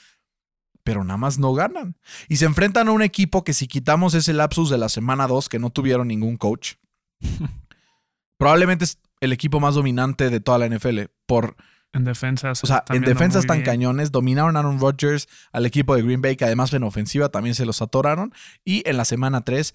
pero 0.84 1.04
nada 1.04 1.16
más 1.16 1.38
no 1.38 1.54
ganan. 1.54 1.96
Y 2.28 2.36
se 2.36 2.44
enfrentan 2.44 2.88
a 2.88 2.92
un 2.92 3.00
equipo 3.00 3.44
que 3.44 3.54
si 3.54 3.66
quitamos 3.66 4.12
ese 4.12 4.34
lapsus 4.34 4.68
de 4.68 4.76
la 4.76 4.90
semana 4.90 5.26
2 5.26 5.48
que 5.48 5.58
no 5.58 5.70
tuvieron 5.70 6.08
ningún 6.08 6.36
coach, 6.36 6.74
probablemente 8.36 8.84
el 9.26 9.32
equipo 9.32 9.60
más 9.60 9.74
dominante 9.74 10.30
de 10.30 10.40
toda 10.40 10.58
la 10.58 10.68
NFL 10.68 11.00
por 11.26 11.56
En 11.92 12.04
defensas. 12.04 12.62
o 12.64 12.66
sea, 12.66 12.84
en 12.88 12.94
viendo 12.94 13.10
defensa 13.10 13.38
muy 13.38 13.42
están 13.42 13.56
bien. 13.58 13.66
cañones. 13.66 14.10
Dominaron 14.12 14.56
a 14.56 14.60
Aaron 14.60 14.80
Rodgers 14.80 15.28
al 15.52 15.66
equipo 15.66 15.94
de 15.94 16.02
Green 16.02 16.22
Bay, 16.22 16.36
que 16.36 16.44
además 16.44 16.72
en 16.72 16.82
ofensiva 16.82 17.28
también 17.28 17.54
se 17.54 17.66
los 17.66 17.82
atoraron. 17.82 18.32
Y 18.64 18.82
en 18.88 18.96
la 18.96 19.04
semana 19.04 19.42
3 19.42 19.74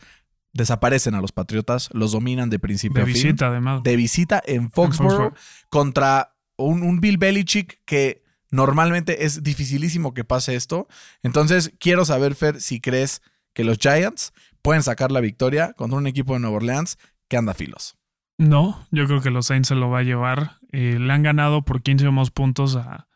desaparecen 0.53 1.15
a 1.15 1.21
los 1.21 1.31
Patriotas, 1.31 1.89
los 1.93 2.11
dominan 2.11 2.49
de 2.49 2.59
principio 2.59 2.97
De 2.97 3.03
a 3.03 3.05
fin. 3.05 3.13
visita, 3.13 3.47
además. 3.47 3.83
De 3.83 3.95
visita 3.95 4.41
en 4.45 4.69
Foxborough, 4.69 5.11
Foxborough. 5.11 5.33
contra 5.69 6.35
un, 6.57 6.83
un 6.83 6.99
Bill 6.99 7.17
Belichick 7.17 7.81
que 7.85 8.23
normalmente 8.49 9.23
es 9.25 9.43
dificilísimo 9.43 10.13
que 10.13 10.23
pase 10.25 10.55
esto. 10.55 10.87
Entonces, 11.23 11.71
quiero 11.79 12.03
saber, 12.05 12.35
Fer, 12.35 12.59
si 12.59 12.81
crees 12.81 13.21
que 13.53 13.63
los 13.63 13.77
Giants 13.77 14.33
pueden 14.61 14.83
sacar 14.83 15.11
la 15.11 15.21
victoria 15.21 15.73
contra 15.73 15.97
un 15.97 16.05
equipo 16.07 16.33
de 16.33 16.39
Nueva 16.41 16.57
Orleans 16.57 16.97
que 17.29 17.37
anda 17.37 17.53
filos. 17.53 17.97
No, 18.41 18.87
yo 18.89 19.05
creo 19.05 19.21
que 19.21 19.29
los 19.29 19.45
Saints 19.45 19.67
se 19.67 19.75
lo 19.75 19.89
va 19.91 19.99
a 19.99 20.03
llevar. 20.03 20.53
Eh, 20.71 20.97
le 20.99 21.13
han 21.13 21.21
ganado 21.21 21.61
por 21.63 21.83
15 21.83 22.07
o 22.07 22.11
más 22.11 22.31
puntos 22.31 22.75
a, 22.75 23.07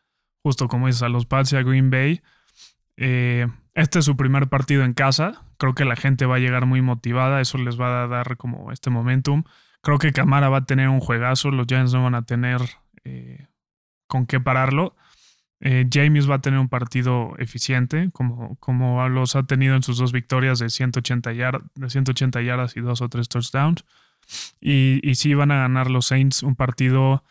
justo 0.44 0.68
como 0.68 0.86
dices, 0.86 1.02
a 1.02 1.08
los 1.08 1.26
Pats 1.26 1.52
y 1.52 1.56
a 1.56 1.62
Green 1.64 1.90
Bay. 1.90 2.20
Eh, 2.96 3.48
este 3.74 3.98
es 3.98 4.04
su 4.04 4.16
primer 4.16 4.48
partido 4.48 4.84
en 4.84 4.94
casa. 4.94 5.42
Creo 5.58 5.74
que 5.74 5.84
la 5.84 5.96
gente 5.96 6.26
va 6.26 6.36
a 6.36 6.38
llegar 6.38 6.66
muy 6.66 6.80
motivada. 6.80 7.40
Eso 7.40 7.58
les 7.58 7.78
va 7.80 8.04
a 8.04 8.06
dar 8.06 8.36
como 8.36 8.70
este 8.70 8.88
momentum. 8.90 9.42
Creo 9.82 9.98
que 9.98 10.12
Camara 10.12 10.48
va 10.48 10.58
a 10.58 10.64
tener 10.64 10.88
un 10.88 11.00
juegazo. 11.00 11.50
Los 11.50 11.66
Giants 11.66 11.92
no 11.92 12.04
van 12.04 12.14
a 12.14 12.22
tener 12.22 12.60
eh, 13.02 13.48
con 14.06 14.26
qué 14.26 14.38
pararlo. 14.38 14.94
Eh, 15.58 15.88
James 15.92 16.30
va 16.30 16.36
a 16.36 16.40
tener 16.40 16.60
un 16.60 16.68
partido 16.68 17.32
eficiente, 17.38 18.10
como, 18.12 18.54
como 18.60 19.08
los 19.08 19.34
ha 19.34 19.42
tenido 19.42 19.74
en 19.74 19.82
sus 19.82 19.98
dos 19.98 20.12
victorias 20.12 20.60
de 20.60 20.68
180, 20.70 21.32
yard- 21.32 21.64
de 21.74 21.90
180 21.90 22.42
yardas 22.42 22.76
y 22.76 22.80
dos 22.80 23.00
o 23.00 23.08
tres 23.08 23.28
touchdowns. 23.28 23.84
Y, 24.60 25.00
y 25.08 25.14
sí 25.16 25.34
van 25.34 25.50
a 25.50 25.56
ganar 25.56 25.90
los 25.90 26.06
Saints 26.06 26.42
un 26.42 26.56
partido 26.56 27.22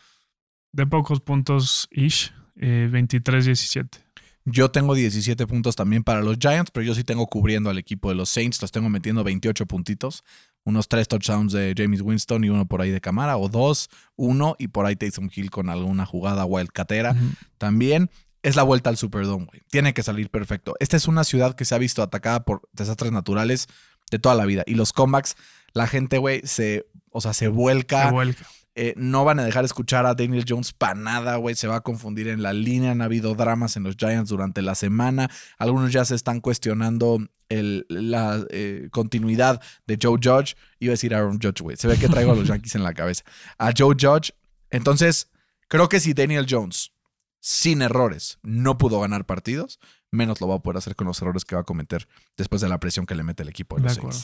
de 0.72 0.86
pocos 0.86 1.20
puntos 1.20 1.88
ish, 1.90 2.32
eh, 2.56 2.88
23-17. 2.92 4.06
Yo 4.48 4.70
tengo 4.70 4.94
17 4.94 5.44
puntos 5.48 5.74
también 5.74 6.04
para 6.04 6.20
los 6.20 6.36
Giants, 6.38 6.70
pero 6.70 6.86
yo 6.86 6.94
sí 6.94 7.02
tengo 7.02 7.26
cubriendo 7.26 7.68
al 7.68 7.78
equipo 7.78 8.10
de 8.10 8.14
los 8.14 8.28
Saints. 8.28 8.62
Los 8.62 8.70
tengo 8.70 8.88
metiendo 8.88 9.24
28 9.24 9.66
puntitos. 9.66 10.22
Unos 10.62 10.88
3 10.88 11.08
touchdowns 11.08 11.52
de 11.52 11.74
James 11.76 12.00
Winston 12.00 12.44
y 12.44 12.48
uno 12.48 12.66
por 12.66 12.80
ahí 12.80 12.90
de 12.90 13.00
Camara, 13.00 13.38
o 13.38 13.48
dos, 13.48 13.88
uno, 14.14 14.54
y 14.58 14.68
por 14.68 14.86
ahí 14.86 14.94
Taysom 14.94 15.30
Hill 15.34 15.50
con 15.50 15.68
alguna 15.68 16.06
jugada 16.06 16.44
wildcatera. 16.44 17.16
También 17.58 18.08
es 18.42 18.54
la 18.54 18.62
vuelta 18.62 18.90
al 18.90 18.96
Superdome, 18.96 19.46
güey. 19.46 19.62
Tiene 19.68 19.94
que 19.94 20.04
salir 20.04 20.30
perfecto. 20.30 20.76
Esta 20.78 20.96
es 20.96 21.08
una 21.08 21.24
ciudad 21.24 21.56
que 21.56 21.64
se 21.64 21.74
ha 21.74 21.78
visto 21.78 22.02
atacada 22.02 22.44
por 22.44 22.68
desastres 22.72 23.10
naturales 23.10 23.66
de 24.12 24.20
toda 24.20 24.36
la 24.36 24.44
vida. 24.44 24.62
Y 24.66 24.74
los 24.74 24.92
comebacks, 24.92 25.34
la 25.76 25.86
gente, 25.86 26.18
güey, 26.18 26.40
se, 26.44 26.86
o 27.10 27.20
sea, 27.20 27.32
se 27.34 27.48
vuelca. 27.48 28.06
Se 28.06 28.12
vuelca. 28.12 28.46
Eh, 28.78 28.92
no 28.96 29.24
van 29.24 29.38
a 29.40 29.44
dejar 29.44 29.64
escuchar 29.64 30.04
a 30.04 30.14
Daniel 30.14 30.44
Jones 30.46 30.72
para 30.74 30.94
nada, 30.94 31.36
güey. 31.36 31.54
Se 31.54 31.66
va 31.66 31.76
a 31.76 31.80
confundir 31.80 32.28
en 32.28 32.42
la 32.42 32.52
línea. 32.52 32.90
Han 32.90 33.00
habido 33.00 33.34
dramas 33.34 33.76
en 33.76 33.84
los 33.84 33.96
Giants 33.96 34.28
durante 34.28 34.60
la 34.60 34.74
semana. 34.74 35.30
Algunos 35.56 35.92
ya 35.92 36.04
se 36.04 36.14
están 36.14 36.40
cuestionando 36.40 37.18
el- 37.48 37.86
la 37.88 38.44
eh, 38.50 38.88
continuidad 38.90 39.62
de 39.86 39.98
Joe 40.02 40.18
Judge. 40.22 40.56
Iba 40.78 40.90
a 40.90 40.94
decir 40.94 41.14
Aaron 41.14 41.38
Judge, 41.40 41.62
güey. 41.62 41.76
Se 41.78 41.88
ve 41.88 41.96
que 41.98 42.08
traigo 42.08 42.32
a 42.32 42.34
los 42.36 42.46
Yankees 42.48 42.74
en 42.74 42.82
la 42.82 42.92
cabeza. 42.92 43.24
A 43.56 43.70
Joe 43.76 43.96
Judge. 43.98 44.32
Entonces, 44.70 45.30
creo 45.68 45.88
que 45.88 45.98
si 46.00 46.12
Daniel 46.12 46.46
Jones, 46.48 46.92
sin 47.40 47.80
errores, 47.80 48.38
no 48.42 48.76
pudo 48.76 49.00
ganar 49.00 49.24
partidos, 49.24 49.78
menos 50.10 50.40
lo 50.42 50.48
va 50.48 50.56
a 50.56 50.58
poder 50.58 50.76
hacer 50.78 50.96
con 50.96 51.06
los 51.06 51.20
errores 51.22 51.44
que 51.46 51.54
va 51.54 51.62
a 51.62 51.64
cometer 51.64 52.06
después 52.36 52.60
de 52.60 52.68
la 52.68 52.78
presión 52.78 53.06
que 53.06 53.14
le 53.14 53.22
mete 53.22 53.42
el 53.42 53.48
equipo 53.48 53.76
de 53.76 53.82
De 53.82 53.88
los 53.88 53.98
acuerdo. 53.98 54.18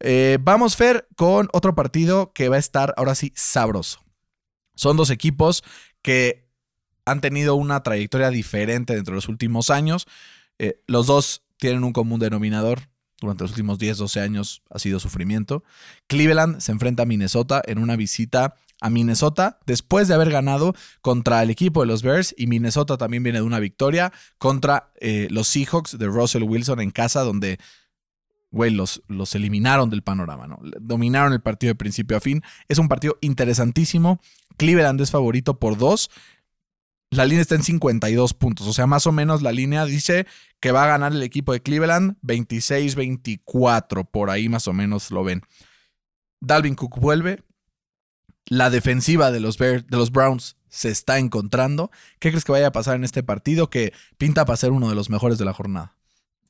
Eh, 0.00 0.38
vamos, 0.40 0.76
Fer, 0.76 1.06
con 1.16 1.48
otro 1.52 1.74
partido 1.74 2.32
que 2.32 2.48
va 2.48 2.56
a 2.56 2.60
estar 2.60 2.94
ahora 2.96 3.14
sí 3.14 3.32
sabroso. 3.36 4.02
Son 4.74 4.96
dos 4.96 5.10
equipos 5.10 5.62
que 6.02 6.48
han 7.04 7.20
tenido 7.20 7.54
una 7.54 7.82
trayectoria 7.82 8.30
diferente 8.30 8.94
dentro 8.94 9.12
de 9.12 9.16
los 9.16 9.28
últimos 9.28 9.70
años. 9.70 10.06
Eh, 10.58 10.80
los 10.86 11.06
dos 11.06 11.42
tienen 11.58 11.84
un 11.84 11.92
común 11.92 12.20
denominador. 12.20 12.88
Durante 13.20 13.44
los 13.44 13.50
últimos 13.50 13.78
10, 13.78 13.98
12 13.98 14.20
años 14.20 14.62
ha 14.70 14.78
sido 14.78 14.98
sufrimiento. 14.98 15.62
Cleveland 16.06 16.60
se 16.60 16.72
enfrenta 16.72 17.02
a 17.02 17.06
Minnesota 17.06 17.60
en 17.66 17.78
una 17.78 17.96
visita 17.96 18.54
a 18.80 18.88
Minnesota 18.88 19.58
después 19.66 20.08
de 20.08 20.14
haber 20.14 20.30
ganado 20.30 20.74
contra 21.02 21.42
el 21.42 21.50
equipo 21.50 21.82
de 21.82 21.86
los 21.86 22.02
Bears 22.02 22.34
y 22.36 22.46
Minnesota 22.46 22.96
también 22.96 23.22
viene 23.22 23.40
de 23.40 23.44
una 23.44 23.58
victoria 23.58 24.10
contra 24.38 24.90
eh, 25.00 25.28
los 25.30 25.48
Seahawks 25.48 25.98
de 25.98 26.06
Russell 26.06 26.44
Wilson 26.44 26.80
en 26.80 26.90
casa 26.90 27.20
donde 27.20 27.58
güey, 28.50 28.70
los, 28.72 29.02
los 29.08 29.34
eliminaron 29.34 29.90
del 29.90 30.02
panorama, 30.02 30.46
¿no? 30.46 30.58
Dominaron 30.80 31.32
el 31.32 31.40
partido 31.40 31.70
de 31.70 31.76
principio 31.76 32.16
a 32.16 32.20
fin. 32.20 32.42
Es 32.68 32.78
un 32.78 32.88
partido 32.88 33.16
interesantísimo. 33.20 34.20
Cleveland 34.56 35.00
es 35.00 35.10
favorito 35.10 35.58
por 35.58 35.78
dos. 35.78 36.10
La 37.10 37.24
línea 37.24 37.42
está 37.42 37.54
en 37.54 37.62
52 37.62 38.34
puntos. 38.34 38.66
O 38.66 38.72
sea, 38.72 38.86
más 38.86 39.06
o 39.06 39.12
menos 39.12 39.42
la 39.42 39.52
línea 39.52 39.84
dice 39.84 40.26
que 40.60 40.72
va 40.72 40.84
a 40.84 40.88
ganar 40.88 41.12
el 41.12 41.22
equipo 41.22 41.52
de 41.52 41.62
Cleveland 41.62 42.16
26-24. 42.22 44.08
Por 44.08 44.30
ahí 44.30 44.48
más 44.48 44.68
o 44.68 44.72
menos 44.72 45.10
lo 45.10 45.24
ven. 45.24 45.42
Dalvin 46.40 46.74
Cook 46.74 46.98
vuelve. 46.98 47.42
La 48.46 48.70
defensiva 48.70 49.30
de 49.30 49.40
los, 49.40 49.58
de 49.58 49.84
los 49.90 50.10
Browns 50.10 50.56
se 50.68 50.90
está 50.90 51.18
encontrando. 51.18 51.90
¿Qué 52.18 52.30
crees 52.30 52.44
que 52.44 52.52
vaya 52.52 52.68
a 52.68 52.72
pasar 52.72 52.96
en 52.96 53.04
este 53.04 53.22
partido 53.22 53.70
que 53.70 53.92
pinta 54.18 54.44
para 54.44 54.56
ser 54.56 54.72
uno 54.72 54.88
de 54.88 54.94
los 54.94 55.10
mejores 55.10 55.38
de 55.38 55.44
la 55.44 55.52
jornada? 55.52 55.96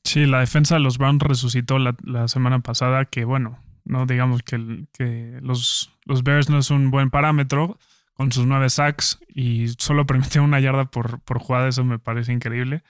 Sí, 0.03 0.25
la 0.25 0.39
defensa 0.39 0.75
de 0.75 0.81
los 0.81 0.97
Browns 0.97 1.21
resucitó 1.23 1.79
la, 1.79 1.95
la 2.03 2.27
semana 2.27 2.59
pasada, 2.59 3.05
que 3.05 3.23
bueno, 3.23 3.59
no 3.85 4.05
digamos 4.05 4.43
que, 4.43 4.85
que 4.93 5.39
los, 5.41 5.91
los 6.05 6.23
Bears 6.23 6.49
no 6.49 6.57
es 6.57 6.69
un 6.71 6.91
buen 6.91 7.09
parámetro 7.09 7.77
con 8.13 8.31
sus 8.31 8.45
nueve 8.45 8.69
sacks 8.69 9.19
y 9.33 9.69
solo 9.77 10.05
permitió 10.05 10.43
una 10.43 10.59
yarda 10.59 10.85
por, 10.85 11.21
por 11.21 11.39
jugada, 11.39 11.67
eso 11.67 11.83
me 11.83 11.99
parece 11.99 12.33
increíble. 12.33 12.83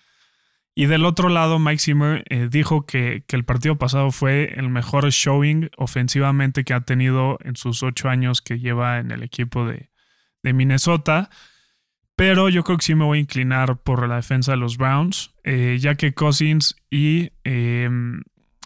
Y 0.73 0.85
del 0.85 1.05
otro 1.05 1.27
lado, 1.27 1.59
Mike 1.59 1.79
Zimmer 1.79 2.23
eh, 2.29 2.47
dijo 2.49 2.85
que, 2.85 3.25
que 3.27 3.35
el 3.35 3.43
partido 3.43 3.77
pasado 3.77 4.11
fue 4.11 4.53
el 4.55 4.69
mejor 4.69 5.09
showing 5.09 5.69
ofensivamente 5.77 6.63
que 6.63 6.73
ha 6.73 6.81
tenido 6.81 7.37
en 7.43 7.57
sus 7.57 7.83
ocho 7.83 8.07
años 8.07 8.41
que 8.41 8.59
lleva 8.59 8.99
en 8.99 9.11
el 9.11 9.21
equipo 9.21 9.65
de, 9.65 9.89
de 10.43 10.53
Minnesota. 10.53 11.29
Pero 12.15 12.49
yo 12.49 12.63
creo 12.63 12.77
que 12.77 12.85
sí 12.85 12.95
me 12.95 13.05
voy 13.05 13.17
a 13.19 13.21
inclinar 13.21 13.77
por 13.77 14.07
la 14.07 14.17
defensa 14.17 14.51
de 14.51 14.57
los 14.57 14.77
Browns, 14.77 15.31
eh, 15.43 15.77
ya 15.79 15.95
que 15.95 16.13
Cousins 16.13 16.75
y, 16.89 17.31
eh, 17.43 17.89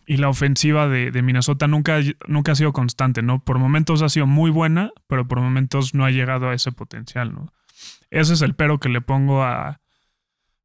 y 0.06 0.18
la 0.18 0.30
ofensiva 0.30 0.88
de, 0.88 1.22
Minnesota 1.22 1.68
nunca, 1.68 2.00
nunca 2.28 2.52
ha 2.52 2.56
sido 2.56 2.74
constante, 2.74 3.22
¿no? 3.22 3.44
Por 3.44 3.60
momentos 3.60 4.02
ha 4.02 4.10
sido 4.10 4.28
muy 4.28 4.52
buena, 4.52 4.92
pero 5.08 5.28
por 5.28 5.42
momentos 5.42 5.94
no 5.94 6.06
ha 6.06 6.12
llegado 6.12 6.50
a 6.50 6.54
ese 6.54 6.72
potencial, 6.72 7.34
¿no? 7.34 7.54
Ese 8.12 8.34
es 8.34 8.42
el 8.42 8.56
pero 8.56 8.80
que 8.80 8.90
le 8.90 9.02
pongo 9.02 9.44
a, 9.44 9.82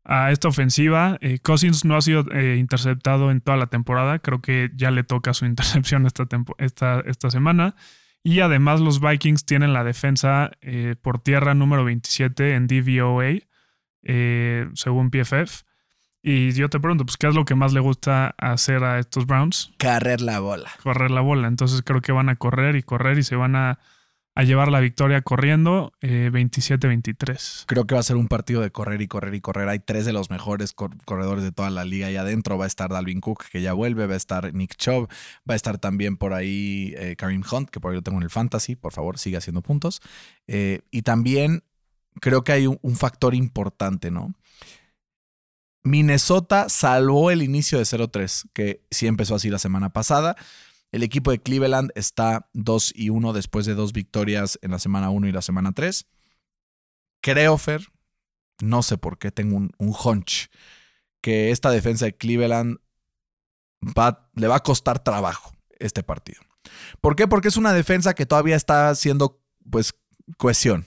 a 0.05 0.31
esta 0.33 0.49
ofensiva. 0.49 1.19
Eh, 1.21 1.39
Cousins 1.39 1.85
no 1.85 1.97
ha 1.97 2.01
sido 2.01 2.25
eh, 2.33 2.57
interceptado 2.59 3.31
en 3.31 3.41
toda 3.41 3.57
la 3.57 3.69
temporada, 3.69 4.19
creo 4.19 4.41
que 4.41 4.71
ya 4.75 4.91
le 4.91 5.05
toca 5.05 5.35
su 5.35 5.47
intercepción 5.47 6.07
esta, 6.07 6.27
esta, 6.59 7.01
esta 7.01 7.31
semana. 7.31 7.75
Y 8.23 8.41
además 8.41 8.81
los 8.81 9.01
Vikings 9.01 9.45
tienen 9.45 9.73
la 9.73 9.85
defensa 9.85 10.51
eh, 10.61 10.95
por 11.01 11.21
tierra 11.21 11.55
número 11.55 11.85
27 11.85 12.55
en 12.55 12.67
DVOA, 12.67 13.41
eh, 14.03 14.69
según 14.75 15.11
PFF. 15.11 15.65
Y 16.23 16.53
yo 16.53 16.69
te 16.69 16.79
pregunto, 16.79 17.07
pues, 17.07 17.17
¿qué 17.17 17.29
es 17.29 17.35
lo 17.35 17.47
que 17.47 17.55
más 17.55 17.73
le 17.73 17.81
gusta 17.81 18.35
hacer 18.37 18.85
a 18.85 18.99
estos 18.99 19.27
Browns? 19.27 19.73
Carrer 19.79 20.21
la 20.21 20.39
bola. 20.41 20.71
Correr 20.83 21.11
la 21.11 21.23
bola. 21.23 21.49
Entonces 21.49 21.83
creo 21.83 22.03
que 22.03 22.13
van 22.13 22.29
a 22.29 22.37
correr 22.37 22.77
y 22.77 22.83
correr 22.83 23.19
y 23.19 23.23
se 23.23 23.37
van 23.37 23.57
a, 23.57 23.79
a 24.37 24.45
llevar 24.45 24.71
la 24.71 24.81
victoria 24.81 25.21
corriendo 25.23 25.93
eh, 26.01 26.31
27-23. 26.33 27.65
Creo 27.67 27.87
que 27.87 27.95
va 27.95 28.01
a 28.01 28.05
ser 28.05 28.17
un 28.17 28.29
partido 28.29 28.61
de 28.61 28.71
correr 28.71 29.03
y 29.03 29.09
correr 29.09 29.35
y 29.35 29.41
correr. 29.41 29.69
Hay 29.69 29.81
tres 29.81 30.07
de 30.07 30.13
los 30.13 30.31
mejores 30.31 30.73
cor- 30.73 30.97
corredores 31.05 31.43
de 31.45 31.53
toda 31.53 31.69
la 31.71 31.85
liga 31.85 32.07
ahí 32.07 32.17
adentro. 32.17 32.57
Va 32.57 32.65
a 32.65 32.69
estar 32.69 32.91
Dalvin 32.91 33.21
Cook, 33.21 33.45
que 33.51 33.61
ya 33.61 33.73
vuelve. 33.73 34.07
Va 34.07 34.15
a 34.15 34.17
estar 34.17 34.55
Nick 34.55 34.77
Chubb. 34.77 35.09
Va 35.49 35.55
a 35.55 35.57
estar 35.57 35.79
también 35.79 36.17
por 36.17 36.33
ahí 36.33 36.95
eh, 36.97 37.17
Kareem 37.17 37.43
Hunt, 37.51 37.71
que 37.71 37.81
por 37.81 37.91
ahí 37.91 37.97
lo 37.97 38.03
tengo 38.03 38.19
en 38.19 38.23
el 38.25 38.31
fantasy. 38.31 38.77
Por 38.77 38.93
favor, 38.93 39.19
sigue 39.19 39.37
haciendo 39.37 39.63
puntos. 39.63 40.01
Eh, 40.47 40.81
y 40.91 41.03
también 41.03 41.65
creo 42.21 42.45
que 42.45 42.53
hay 42.53 42.67
un, 42.67 42.79
un 42.83 42.97
factor 42.97 43.35
importante, 43.35 44.11
¿no? 44.11 44.33
Minnesota 45.83 46.69
salvó 46.69 47.31
el 47.31 47.43
inicio 47.43 47.79
de 47.79 47.85
0-3, 47.85 48.49
que 48.53 48.83
sí 48.91 49.07
empezó 49.07 49.35
así 49.35 49.49
la 49.49 49.59
semana 49.59 49.91
pasada. 49.91 50.37
El 50.93 51.03
equipo 51.03 51.31
de 51.31 51.41
Cleveland 51.41 51.91
está 51.95 52.49
2 52.55 52.93
y 52.97 53.11
1 53.11 53.33
después 53.33 53.67
de 53.67 53.75
dos 53.75 53.93
victorias 53.93 54.59
en 54.63 54.73
la 54.73 54.79
semana 54.79 55.11
1 55.11 55.29
y 55.29 55.33
la 55.33 55.43
semana 55.43 55.73
3. 55.73 56.07
Creo, 57.23 57.59
Fer, 57.59 57.87
no 58.61 58.83
sé 58.83 58.99
por 58.99 59.19
qué, 59.19 59.31
tengo 59.31 59.57
un, 59.57 59.73
un 59.79 59.95
hunch, 60.05 60.49
que 61.21 61.51
esta 61.51 61.71
defensa 61.71 62.07
de 62.07 62.17
Cleveland 62.17 62.79
le 64.35 64.49
va 64.49 64.57
a 64.57 64.63
costar 64.63 65.03
trabajo 65.03 65.53
este 65.79 66.03
partido. 66.03 66.41
¿Por 67.01 67.17
qué? 67.17 67.29
Porque 67.29 67.49
es 67.49 67.57
una 67.57 67.73
defensa 67.73 68.15
que 68.15 68.27
todavía 68.27 68.57
está 68.57 68.91
haciendo, 68.91 69.43
pues, 69.71 69.95
cohesión. 70.37 70.87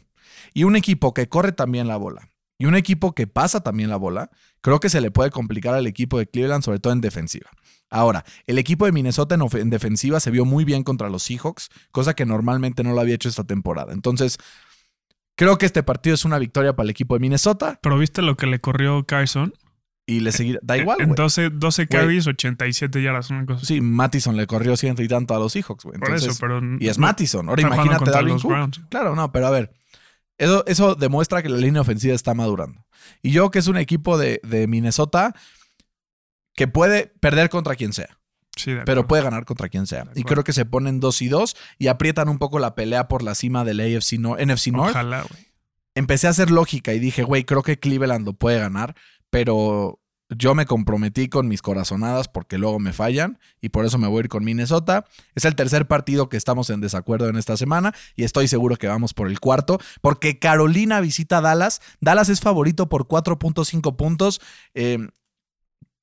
Y 0.53 0.65
un 0.65 0.75
equipo 0.75 1.13
que 1.13 1.27
corre 1.27 1.51
también 1.51 1.87
la 1.87 1.97
bola. 1.97 2.29
Y 2.57 2.65
un 2.65 2.75
equipo 2.75 3.13
que 3.13 3.27
pasa 3.27 3.61
también 3.61 3.89
la 3.89 3.97
bola, 3.97 4.29
creo 4.61 4.79
que 4.79 4.89
se 4.89 5.01
le 5.01 5.11
puede 5.11 5.31
complicar 5.31 5.73
al 5.73 5.87
equipo 5.87 6.19
de 6.19 6.27
Cleveland, 6.27 6.63
sobre 6.63 6.79
todo 6.79 6.93
en 6.93 7.01
defensiva. 7.01 7.49
Ahora, 7.93 8.25
el 8.47 8.57
equipo 8.57 8.85
de 8.85 8.91
Minnesota 8.91 9.35
en, 9.35 9.69
defensiva 9.69 10.19
se 10.19 10.31
vio 10.31 10.45
muy 10.45 10.65
bien 10.65 10.83
contra 10.83 11.09
los 11.09 11.21
Seahawks, 11.23 11.69
cosa 11.91 12.15
que 12.15 12.25
normalmente 12.25 12.83
no 12.83 12.91
lo 12.93 12.99
había 12.99 13.13
hecho 13.13 13.29
esta 13.29 13.43
temporada. 13.43 13.93
Entonces, 13.93 14.37
creo 15.35 15.57
que 15.59 15.67
este 15.67 15.83
partido 15.83 16.15
es 16.15 16.25
una 16.25 16.39
victoria 16.39 16.75
para 16.75 16.85
el 16.85 16.89
equipo 16.89 17.13
de 17.15 17.19
Minnesota 17.19 17.79
Pero 17.83 17.97
viste 17.99 18.21
lo 18.23 18.35
que 18.35 18.47
le 18.47 18.59
corrió 18.59 19.05
Carson. 19.05 19.53
y 20.07 20.21
le 20.21 20.31
seguirá. 20.31 20.59
Da 20.63 20.75
igual, 20.77 21.01
En 21.01 21.09
güey. 21.09 21.17
12, 21.17 21.51
12 21.51 21.87
carries, 21.87 22.25
87 22.27 23.01
yardas, 23.01 23.29
una 23.29 23.45
cosa. 23.45 23.63
Sí, 23.65 23.79
Mattison 23.79 24.35
le 24.35 24.47
corrió 24.47 24.75
ciento 24.75 25.03
y 25.03 25.07
tanto 25.07 25.35
a 25.35 25.39
los 25.39 25.53
Seahawks, 25.53 25.83
güey. 25.85 25.99
Por 25.99 26.09
Entonces, 26.09 26.31
eso, 26.31 26.39
pero. 26.41 26.59
y 26.79 26.87
es 26.87 26.97
no- 26.97 27.05
Mattison. 27.07 27.47
Ahora 27.47 27.61
imagínate 27.61 28.09
Dalvin 28.11 28.33
los 28.33 28.41
Cook. 28.41 28.51
Browns. 28.51 28.81
Claro, 28.89 29.15
no, 29.15 29.31
pero 29.31 29.47
a 29.47 29.51
ver. 29.51 29.71
Eso, 30.39 30.65
eso 30.65 30.95
demuestra 30.95 31.43
que 31.43 31.49
la 31.49 31.57
línea 31.57 31.81
ofensiva 31.81 32.15
está 32.15 32.33
madurando. 32.33 32.83
Y 33.21 33.31
yo 33.31 33.51
que 33.51 33.59
es 33.59 33.67
un 33.67 33.77
equipo 33.77 34.17
de, 34.17 34.41
de 34.43 34.65
Minnesota 34.67 35.35
que 36.55 36.67
puede 36.67 37.07
perder 37.19 37.49
contra 37.49 37.75
quien 37.75 37.93
sea, 37.93 38.19
Sí, 38.55 38.71
de 38.71 38.81
pero 38.81 39.07
puede 39.07 39.23
ganar 39.23 39.45
contra 39.45 39.69
quien 39.69 39.87
sea. 39.87 40.05
Y 40.15 40.23
creo 40.23 40.43
que 40.43 40.53
se 40.53 40.65
ponen 40.65 40.99
2 40.99 41.21
y 41.23 41.27
2 41.27 41.55
y 41.79 41.87
aprietan 41.87 42.29
un 42.29 42.37
poco 42.37 42.59
la 42.59 42.75
pelea 42.75 43.07
por 43.07 43.23
la 43.23 43.33
cima 43.35 43.63
del 43.65 43.79
AFC 43.79 44.13
Nor- 44.19 44.39
NFC 44.45 44.67
North. 44.67 44.91
Ojalá, 44.91 45.23
güey. 45.23 45.47
Empecé 45.95 46.27
a 46.27 46.31
hacer 46.31 46.51
lógica 46.51 46.93
y 46.93 46.99
dije, 46.99 47.23
güey, 47.23 47.43
creo 47.45 47.61
que 47.63 47.79
Cleveland 47.79 48.25
lo 48.25 48.33
puede 48.33 48.59
ganar, 48.59 48.95
pero 49.29 49.99
yo 50.35 50.55
me 50.55 50.65
comprometí 50.65 51.27
con 51.29 51.47
mis 51.47 51.61
corazonadas 51.61 52.27
porque 52.27 52.57
luego 52.57 52.79
me 52.79 52.93
fallan 52.93 53.37
y 53.61 53.69
por 53.69 53.85
eso 53.85 53.97
me 53.99 54.07
voy 54.07 54.17
a 54.17 54.19
ir 54.21 54.29
con 54.29 54.43
Minnesota. 54.43 55.05
Es 55.35 55.45
el 55.45 55.53
tercer 55.55 55.87
partido 55.87 56.29
que 56.29 56.37
estamos 56.37 56.69
en 56.71 56.81
desacuerdo 56.81 57.29
en 57.29 57.35
esta 57.35 57.57
semana 57.57 57.93
y 58.15 58.23
estoy 58.23 58.47
seguro 58.47 58.75
que 58.77 58.87
vamos 58.87 59.13
por 59.13 59.27
el 59.27 59.39
cuarto 59.39 59.79
porque 60.01 60.39
Carolina 60.39 61.01
visita 61.01 61.41
Dallas. 61.41 61.81
Dallas 62.01 62.29
es 62.29 62.39
favorito 62.39 62.89
por 62.89 63.07
4.5 63.07 63.95
puntos. 63.95 64.41
Eh, 64.73 65.07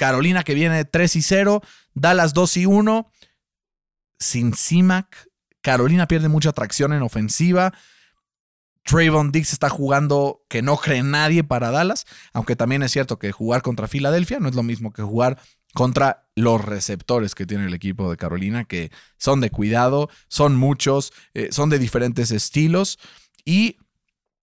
Carolina 0.00 0.44
que 0.44 0.54
viene 0.54 0.86
3 0.86 1.16
y 1.16 1.20
0, 1.20 1.60
Dallas 1.92 2.32
2 2.32 2.56
y 2.56 2.64
1. 2.64 3.12
Sin 4.18 4.54
CIMAC, 4.54 5.28
Carolina 5.60 6.08
pierde 6.08 6.30
mucha 6.30 6.52
tracción 6.52 6.94
en 6.94 7.02
ofensiva. 7.02 7.74
Trayvon 8.82 9.30
Dix 9.30 9.52
está 9.52 9.68
jugando 9.68 10.42
que 10.48 10.62
no 10.62 10.78
cree 10.78 11.02
nadie 11.02 11.44
para 11.44 11.70
Dallas, 11.70 12.06
aunque 12.32 12.56
también 12.56 12.82
es 12.82 12.92
cierto 12.92 13.18
que 13.18 13.30
jugar 13.30 13.60
contra 13.60 13.88
Filadelfia 13.88 14.40
no 14.40 14.48
es 14.48 14.54
lo 14.54 14.62
mismo 14.62 14.94
que 14.94 15.02
jugar 15.02 15.38
contra 15.74 16.26
los 16.34 16.64
receptores 16.64 17.34
que 17.34 17.44
tiene 17.44 17.66
el 17.66 17.74
equipo 17.74 18.10
de 18.10 18.16
Carolina, 18.16 18.64
que 18.64 18.90
son 19.18 19.42
de 19.42 19.50
cuidado, 19.50 20.08
son 20.28 20.56
muchos, 20.56 21.12
eh, 21.34 21.48
son 21.52 21.68
de 21.68 21.78
diferentes 21.78 22.30
estilos 22.30 22.98
y 23.44 23.76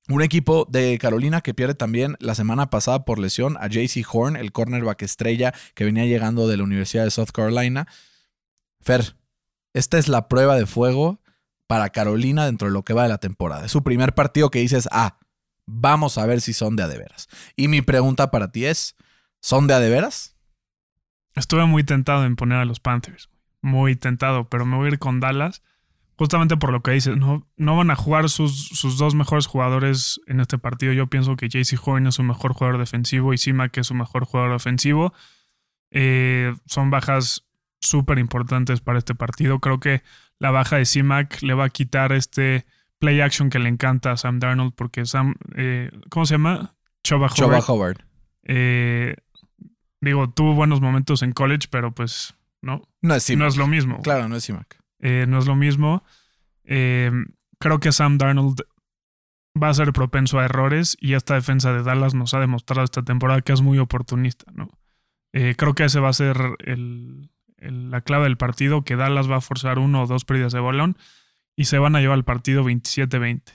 un 0.10 0.22
equipo 0.22 0.65
de 0.70 0.98
Carolina 1.00 1.41
que 1.41 1.54
pierde 1.54 1.76
también 1.76 2.15
la 2.20 2.36
semana 2.36 2.70
pasada 2.70 3.06
por 3.06 3.20
lesión 3.20 3.58
a 3.60 3.67
JC 3.67 4.06
Horn, 4.10 4.36
el 4.36 4.52
cornerback 4.52 5.02
estrella 5.02 5.54
que 5.74 5.84
venía 5.84 6.06
llegando 6.06 6.48
de 6.48 6.58
la 6.58 6.63
Universidad 6.63 7.04
de 7.04 7.12
South 7.12 7.32
Carolina. 7.34 7.88
Fer, 8.82 9.15
esta 9.74 9.98
es 9.98 10.08
la 10.08 10.28
prueba 10.28 10.56
de 10.56 10.65
fuego 10.65 11.20
para 11.67 11.89
Carolina 11.89 12.46
dentro 12.46 12.70
de 12.70 12.74
lo 12.74 12.84
que 12.84 12.93
va 12.93 13.04
de 13.04 13.10
la 13.10 13.17
temporada. 13.17 13.65
Es 13.65 13.72
su 13.72 13.84
primer 13.84 14.13
partido 14.13 14.50
que 14.50 14.60
dices, 14.60 14.88
ah, 14.91 15.20
vamos 15.65 16.17
a 16.17 16.26
ver 16.26 16.41
si 16.41 16.54
son 16.54 16.76
de 16.76 16.84
a 16.84 16.88
de 16.88 16.98
veras. 16.98 17.28
Y 17.56 17.67
mi 17.67 17.82
pregunta 17.82 18.32
para 18.32 18.52
ti 18.52 18.65
es, 18.65 18.96
¿son 19.41 19.67
de 19.67 19.74
a 19.74 19.80
de 19.80 19.89
veras? 19.89 20.36
Estuve 21.36 21.65
muy 21.65 21.84
tentado 21.84 22.26
en 22.26 22.36
poner 22.36 22.58
a 22.60 22.65
los 22.65 22.80
Panthers. 22.80 23.30
Muy 23.62 23.96
tentado, 23.96 24.50
pero 24.50 24.65
me 24.65 24.78
voy 24.78 24.88
a 24.88 24.91
ir 24.93 25.00
con 25.00 25.20
Dallas. 25.20 25.62
Justamente 26.17 26.58
por 26.58 26.71
lo 26.71 26.82
que 26.82 26.91
dices, 26.91 27.15
no, 27.15 27.47
no 27.58 27.77
van 27.77 27.91
a 27.91 27.95
jugar 27.95 28.30
sus, 28.30 28.69
sus 28.69 28.97
dos 28.97 29.13
mejores 29.13 29.45
jugadores 29.45 30.19
en 30.25 30.39
este 30.39 30.58
partido. 30.58 30.91
Yo 30.91 31.08
pienso 31.08 31.36
que 31.36 31.47
JC 31.47 31.77
Horn 31.82 32.08
es 32.08 32.15
su 32.15 32.23
mejor 32.23 32.53
jugador 32.53 32.80
defensivo 32.80 33.34
y 33.34 33.38
Sima 33.38 33.69
que 33.69 33.82
es 33.82 33.88
su 33.88 33.93
mejor 33.93 34.25
jugador 34.25 34.51
ofensivo. 34.51 35.13
Eh, 35.91 36.56
son 36.65 36.89
bajas 36.89 37.45
súper 37.80 38.17
importantes 38.17 38.82
para 38.82 38.97
este 38.97 39.13
partido. 39.13 39.60
Creo 39.60 39.80
que 39.80 40.01
la 40.39 40.49
baja 40.49 40.77
de 40.77 40.86
CIMAC 40.86 41.43
le 41.43 41.53
va 41.53 41.65
a 41.65 41.69
quitar 41.69 42.12
este 42.12 42.65
play 42.97 43.21
action 43.21 43.51
que 43.51 43.60
le 43.60 43.69
encanta 43.69 44.12
a 44.12 44.17
Sam 44.17 44.39
Darnold 44.39 44.73
porque 44.73 45.06
Sam, 45.06 45.36
eh, 45.56 45.91
¿cómo 46.10 46.25
se 46.25 46.34
llama? 46.34 46.75
Choba 47.03 47.30
Choba 47.30 47.60
Howard. 47.60 47.69
Howard. 47.69 47.97
Eh, 48.43 49.15
digo, 50.01 50.30
tuvo 50.32 50.56
buenos 50.56 50.82
momentos 50.82 51.21
en 51.21 51.32
college, 51.32 51.67
pero 51.69 51.91
pues 51.91 52.34
no, 52.62 52.82
No 53.01 53.13
es 53.13 53.23
Simac. 53.23 53.39
no 53.39 53.47
es 53.47 53.58
lo 53.58 53.67
mismo. 53.67 54.01
Claro, 54.01 54.27
no 54.27 54.36
es 54.36 54.43
Simac. 54.43 54.77
Eh, 54.99 55.25
no 55.27 55.38
es 55.39 55.45
lo 55.45 55.55
mismo. 55.55 56.03
Eh, 56.63 57.12
creo 57.60 57.79
que 57.79 57.91
Sam 57.91 58.17
Darnold 58.17 58.62
va 59.62 59.69
a 59.69 59.73
ser 59.73 59.91
propenso 59.93 60.39
a 60.39 60.45
errores 60.45 60.95
y 60.99 61.13
esta 61.13 61.33
defensa 61.36 61.73
de 61.73 61.83
Dallas 61.83 62.13
nos 62.13 62.33
ha 62.33 62.39
demostrado 62.39 62.83
esta 62.83 63.03
temporada 63.03 63.41
que 63.41 63.53
es 63.53 63.62
muy 63.62 63.79
oportunista, 63.79 64.51
¿no? 64.53 64.69
Eh, 65.33 65.55
creo 65.57 65.73
que 65.75 65.86
ese 65.86 65.99
va 65.99 66.10
a 66.10 66.13
ser 66.13 66.38
el- 66.60 67.29
el- 67.57 67.89
la 67.91 68.01
clave 68.01 68.25
del 68.25 68.38
partido, 68.38 68.83
que 68.83 68.95
Dallas 68.95 69.29
va 69.29 69.38
a 69.38 69.41
forzar 69.41 69.79
uno 69.79 70.03
o 70.03 70.07
dos 70.07 70.25
pérdidas 70.25 70.53
de 70.53 70.60
balón 70.60 70.97
y 71.55 71.65
se 71.65 71.79
van 71.79 71.95
a 71.95 71.99
llevar 72.01 72.17
el 72.17 72.23
partido 72.23 72.63
27-20. 72.63 73.53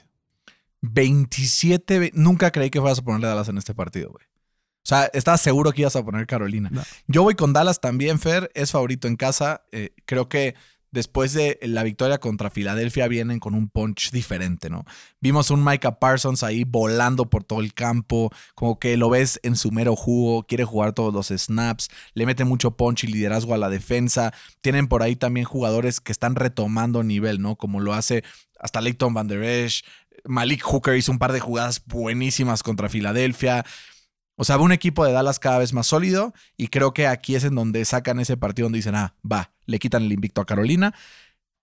27. 0.80 1.98
ve- 1.98 2.10
Nunca 2.14 2.50
creí 2.50 2.70
que 2.70 2.80
fueras 2.80 2.98
a 2.98 3.02
ponerle 3.02 3.28
Dallas 3.28 3.48
en 3.48 3.58
este 3.58 3.74
partido, 3.74 4.10
güey. 4.10 4.24
O 4.26 4.84
sea, 4.84 5.04
estaba 5.12 5.38
seguro 5.38 5.70
que 5.72 5.82
ibas 5.82 5.94
a 5.94 6.04
poner 6.04 6.26
Carolina. 6.26 6.68
No. 6.72 6.82
Yo 7.06 7.22
voy 7.22 7.34
con 7.36 7.52
Dallas 7.52 7.80
también, 7.80 8.18
Fer. 8.18 8.50
Es 8.54 8.72
favorito 8.72 9.06
en 9.06 9.14
casa. 9.16 9.62
Eh, 9.70 9.94
creo 10.06 10.28
que 10.28 10.56
después 10.92 11.32
de 11.32 11.58
la 11.62 11.82
victoria 11.82 12.18
contra 12.18 12.50
Filadelfia 12.50 13.08
vienen 13.08 13.40
con 13.40 13.54
un 13.54 13.68
punch 13.68 14.12
diferente, 14.12 14.70
¿no? 14.70 14.84
Vimos 15.20 15.50
un 15.50 15.64
Micah 15.64 15.98
Parsons 15.98 16.42
ahí 16.42 16.64
volando 16.64 17.28
por 17.28 17.42
todo 17.42 17.60
el 17.60 17.74
campo, 17.74 18.30
como 18.54 18.78
que 18.78 18.96
lo 18.96 19.10
ves 19.10 19.40
en 19.42 19.56
su 19.56 19.72
mero 19.72 19.96
jugo, 19.96 20.44
quiere 20.44 20.64
jugar 20.64 20.92
todos 20.92 21.12
los 21.12 21.28
snaps, 21.28 21.88
le 22.14 22.26
mete 22.26 22.44
mucho 22.44 22.76
punch 22.76 23.04
y 23.04 23.06
liderazgo 23.08 23.54
a 23.54 23.58
la 23.58 23.70
defensa. 23.70 24.32
Tienen 24.60 24.86
por 24.86 25.02
ahí 25.02 25.16
también 25.16 25.44
jugadores 25.44 26.00
que 26.00 26.12
están 26.12 26.36
retomando 26.36 27.02
nivel, 27.02 27.40
¿no? 27.40 27.56
Como 27.56 27.80
lo 27.80 27.94
hace 27.94 28.22
hasta 28.60 28.80
Leighton 28.80 29.14
Van 29.14 29.28
Der 29.28 29.42
Esch. 29.42 29.84
Malik 30.24 30.62
Hooker 30.62 30.96
hizo 30.96 31.10
un 31.10 31.18
par 31.18 31.32
de 31.32 31.40
jugadas 31.40 31.82
buenísimas 31.84 32.62
contra 32.62 32.88
Filadelfia. 32.88 33.64
O 34.36 34.44
sea, 34.44 34.56
va 34.56 34.64
un 34.64 34.72
equipo 34.72 35.04
de 35.04 35.12
Dallas 35.12 35.38
cada 35.38 35.58
vez 35.58 35.72
más 35.72 35.86
sólido 35.86 36.32
y 36.56 36.68
creo 36.68 36.94
que 36.94 37.06
aquí 37.06 37.34
es 37.34 37.44
en 37.44 37.54
donde 37.54 37.84
sacan 37.84 38.18
ese 38.20 38.36
partido 38.36 38.66
donde 38.66 38.78
dicen, 38.78 38.94
ah, 38.94 39.14
va, 39.30 39.52
le 39.66 39.78
quitan 39.78 40.02
el 40.02 40.12
invicto 40.12 40.40
a 40.40 40.46
Carolina, 40.46 40.94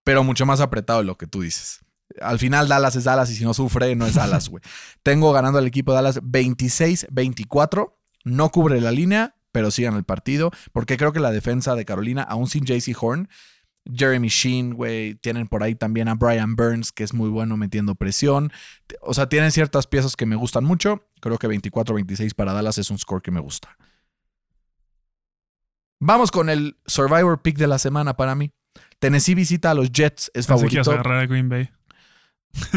pero 0.04 0.24
mucho 0.24 0.46
más 0.46 0.62
apretado 0.62 1.00
de 1.00 1.06
lo 1.06 1.18
que 1.18 1.28
tú 1.28 1.42
dices. 1.42 1.80
Al 2.22 2.40
final 2.40 2.68
Dallas 2.68 2.96
es 2.96 3.04
Dallas 3.04 3.30
y 3.32 3.36
si 3.36 3.44
no 3.44 3.54
sufre 3.54 3.96
no 3.96 4.06
es 4.06 4.16
Dallas, 4.16 4.50
güey. 4.50 4.64
Tengo 5.04 5.32
ganando 5.32 5.60
el 5.60 5.68
equipo 5.68 5.92
de 5.92 5.98
Dallas 5.98 6.22
26-24, 6.22 7.94
no 8.24 8.50
cubre 8.50 8.82
la 8.82 8.92
línea, 8.92 9.36
pero 9.52 9.72
sigan 9.72 9.96
el 9.96 10.04
partido, 10.04 10.52
porque 10.72 10.98
creo 10.98 11.12
que 11.12 11.20
la 11.20 11.32
defensa 11.32 11.76
de 11.76 11.86
Carolina, 11.86 12.24
aún 12.24 12.48
sin 12.48 12.66
JC 12.66 12.96
Horn, 13.00 13.30
Jeremy 13.94 14.28
Sheen, 14.28 14.74
güey, 14.74 15.16
tienen 15.16 15.48
por 15.48 15.64
ahí 15.64 15.76
también 15.76 16.08
a 16.08 16.16
Brian 16.16 16.56
Burns, 16.56 16.92
que 16.92 17.04
es 17.04 17.14
muy 17.14 17.30
bueno 17.30 17.58
metiendo 17.58 17.96
presión. 17.96 18.52
O 19.02 19.14
sea, 19.14 19.30
tienen 19.30 19.52
ciertas 19.52 19.88
piezas 19.88 20.16
que 20.16 20.26
me 20.26 20.36
gustan 20.36 20.64
mucho. 20.64 21.08
Creo 21.22 21.38
que 21.38 21.48
24-26 21.48 22.34
para 22.36 22.54
Dallas 22.54 22.78
es 22.78 22.90
un 22.92 23.00
score 23.00 23.22
que 23.22 23.32
me 23.32 23.40
gusta. 23.40 23.78
Vamos 26.00 26.32
con 26.32 26.50
el 26.50 26.78
Survivor 26.86 27.42
Pick 27.42 27.58
de 27.58 27.68
la 27.68 27.80
semana 27.80 28.16
para 28.16 28.36
mí. 28.36 28.52
Tennessee 29.00 29.36
visita 29.36 29.72
a 29.72 29.74
los 29.74 29.92
Jets, 29.92 30.32
es 30.34 30.48
favorito. 30.48 30.92
a 30.92 31.26
Green 31.26 31.50
Bay. 31.50 31.70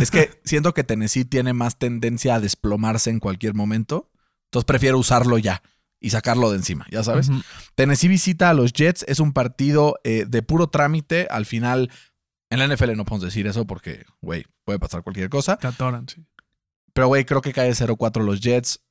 Es 0.01 0.11
que 0.11 0.31
siento 0.45 0.75
que 0.75 0.85
Tennessee 0.85 1.25
tiene 1.25 1.53
más 1.53 1.79
tendencia 1.79 2.35
a 2.35 2.41
desplomarse 2.41 3.11
en 3.11 3.21
cualquier 3.21 3.55
momento. 3.55 4.11
Entonces 4.47 4.67
prefiero 4.67 4.99
usarlo 4.99 5.39
ya 5.39 5.63
y 6.03 6.11
sacarlo 6.11 6.51
de 6.51 6.57
encima, 6.57 6.87
ya 6.91 7.05
sabes. 7.05 7.31
Tennessee 7.77 8.09
visita 8.09 8.51
a 8.51 8.55
los 8.55 8.73
Jets. 8.73 9.05
Es 9.09 9.21
un 9.21 9.33
partido 9.33 9.99
eh, 10.03 10.27
de 10.29 10.43
puro 10.43 10.69
trámite. 10.69 11.29
Al 11.31 11.47
final 11.47 11.91
En 12.51 12.59
la 12.59 12.67
NFL 12.67 12.97
no 12.97 13.05
podemos 13.05 13.25
decir 13.25 13.47
eso 13.47 13.67
porque, 13.67 14.05
güey, 14.21 14.45
puede 14.65 14.79
pasar 14.81 15.03
cualquier 15.03 15.31
cosa. 15.31 15.57
Te 15.57 15.69
atoran, 15.69 16.09
sí. 16.09 16.27
Pero, 16.93 17.07
güey, 17.07 17.25
creo 17.25 17.41
que 17.41 17.53
cae 17.53 17.71
0-4 17.71 18.23
los 18.25 18.41
Jets. 18.41 18.83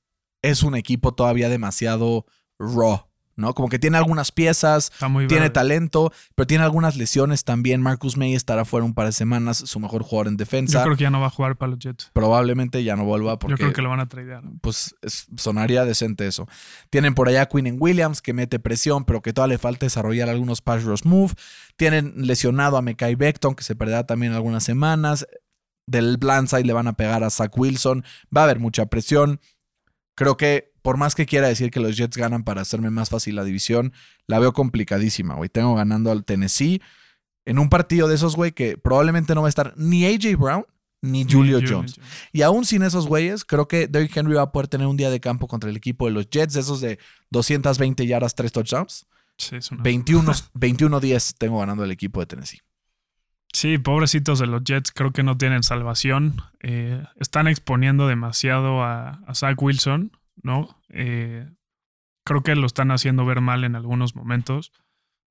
Es 0.41 0.63
un 0.63 0.75
equipo 0.75 1.13
todavía 1.13 1.49
demasiado 1.49 2.25
raw, 2.57 3.10
¿no? 3.35 3.53
Como 3.53 3.69
que 3.69 3.79
tiene 3.79 3.97
algunas 3.97 4.31
piezas, 4.31 4.91
tiene 4.99 5.27
verde. 5.27 5.49
talento, 5.49 6.11
pero 6.35 6.47
tiene 6.47 6.63
algunas 6.63 6.95
lesiones 6.97 7.43
también. 7.43 7.81
Marcus 7.81 8.17
May 8.17 8.35
estará 8.35 8.65
fuera 8.65 8.85
un 8.85 8.93
par 8.93 9.05
de 9.07 9.11
semanas, 9.11 9.57
su 9.57 9.79
mejor 9.79 10.03
jugador 10.03 10.27
en 10.27 10.33
Yo 10.33 10.37
defensa. 10.37 10.83
creo 10.83 10.95
que 10.95 11.03
ya 11.03 11.09
no 11.09 11.19
va 11.21 11.27
a 11.27 11.29
jugar 11.31 11.55
para 11.57 11.71
los 11.71 11.79
Jets. 11.79 12.09
Probablemente 12.13 12.83
ya 12.83 12.95
no 12.95 13.05
vuelva 13.05 13.39
porque 13.39 13.51
Yo 13.53 13.57
creo 13.57 13.73
que 13.73 13.81
lo 13.81 13.89
van 13.89 13.99
a 14.01 14.07
tradear. 14.07 14.43
pues 14.61 14.95
es- 15.01 15.27
sonaría 15.37 15.85
decente 15.85 16.27
eso. 16.27 16.47
Tienen 16.89 17.13
por 17.15 17.27
allá 17.27 17.43
a 17.43 17.45
Quinn 17.47 17.77
Williams 17.79 18.21
que 18.21 18.33
mete 18.33 18.59
presión, 18.59 19.05
pero 19.05 19.21
que 19.21 19.33
todavía 19.33 19.55
le 19.55 19.59
falta 19.59 19.85
desarrollar 19.85 20.29
algunos 20.29 20.61
pass 20.61 20.83
rush 20.83 21.03
move. 21.03 21.33
Tienen 21.77 22.13
lesionado 22.17 22.77
a 22.77 22.81
Mekai 22.81 23.15
Beckton, 23.15 23.55
que 23.55 23.63
se 23.63 23.75
perderá 23.75 24.05
también 24.05 24.33
algunas 24.33 24.63
semanas. 24.63 25.25
Del 25.87 26.17
blindside 26.17 26.63
le 26.65 26.73
van 26.73 26.87
a 26.87 26.93
pegar 26.93 27.23
a 27.23 27.29
Zach 27.29 27.57
Wilson. 27.57 28.03
Va 28.35 28.41
a 28.41 28.43
haber 28.45 28.59
mucha 28.59 28.85
presión. 28.85 29.39
Creo 30.15 30.37
que 30.37 30.70
por 30.81 30.97
más 30.97 31.15
que 31.15 31.25
quiera 31.25 31.47
decir 31.47 31.71
que 31.71 31.79
los 31.79 31.95
Jets 31.97 32.17
ganan 32.17 32.43
para 32.43 32.61
hacerme 32.61 32.89
más 32.89 33.09
fácil 33.09 33.35
la 33.35 33.43
división, 33.43 33.93
la 34.27 34.39
veo 34.39 34.53
complicadísima, 34.53 35.35
güey. 35.35 35.49
Tengo 35.49 35.75
ganando 35.75 36.11
al 36.11 36.25
Tennessee 36.25 36.81
en 37.45 37.59
un 37.59 37.69
partido 37.69 38.07
de 38.07 38.15
esos, 38.15 38.35
güey, 38.35 38.51
que 38.51 38.77
probablemente 38.77 39.35
no 39.35 39.41
va 39.41 39.47
a 39.47 39.49
estar 39.49 39.73
ni 39.77 40.05
AJ 40.05 40.37
Brown 40.37 40.65
ni 41.03 41.23
Julio 41.23 41.57
Julio 41.59 41.77
Jones. 41.77 41.95
Y 42.31 42.43
aún 42.43 42.63
sin 42.65 42.83
esos 42.83 43.07
güeyes, 43.07 43.43
creo 43.43 43.67
que 43.67 43.87
Derrick 43.87 44.15
Henry 44.15 44.35
va 44.35 44.43
a 44.43 44.51
poder 44.51 44.67
tener 44.67 44.85
un 44.87 44.97
día 44.97 45.09
de 45.09 45.19
campo 45.19 45.47
contra 45.47 45.69
el 45.69 45.75
equipo 45.75 46.05
de 46.05 46.11
los 46.11 46.29
Jets, 46.29 46.55
esos 46.55 46.79
de 46.81 46.99
220 47.31 48.05
yardas, 48.05 48.35
3 48.35 48.51
touchdowns. 48.51 49.07
Sí, 49.37 49.55
es 49.55 49.71
una- 49.71 49.81
21 49.81 50.31
21-10 50.53 51.33
tengo 51.39 51.59
ganando 51.59 51.83
el 51.83 51.91
equipo 51.91 52.19
de 52.19 52.27
Tennessee. 52.27 52.59
Sí, 53.53 53.77
pobrecitos 53.79 54.39
de 54.39 54.47
los 54.47 54.63
Jets, 54.63 54.91
creo 54.91 55.11
que 55.11 55.23
no 55.23 55.37
tienen 55.37 55.63
salvación. 55.63 56.41
Eh, 56.61 57.03
están 57.17 57.47
exponiendo 57.47 58.07
demasiado 58.07 58.83
a, 58.83 59.21
a 59.27 59.35
Zach 59.35 59.61
Wilson, 59.61 60.11
¿no? 60.41 60.81
Eh, 60.89 61.49
creo 62.23 62.41
que 62.43 62.55
lo 62.55 62.65
están 62.67 62.91
haciendo 62.91 63.25
ver 63.25 63.41
mal 63.41 63.63
en 63.63 63.75
algunos 63.75 64.15
momentos. 64.15 64.71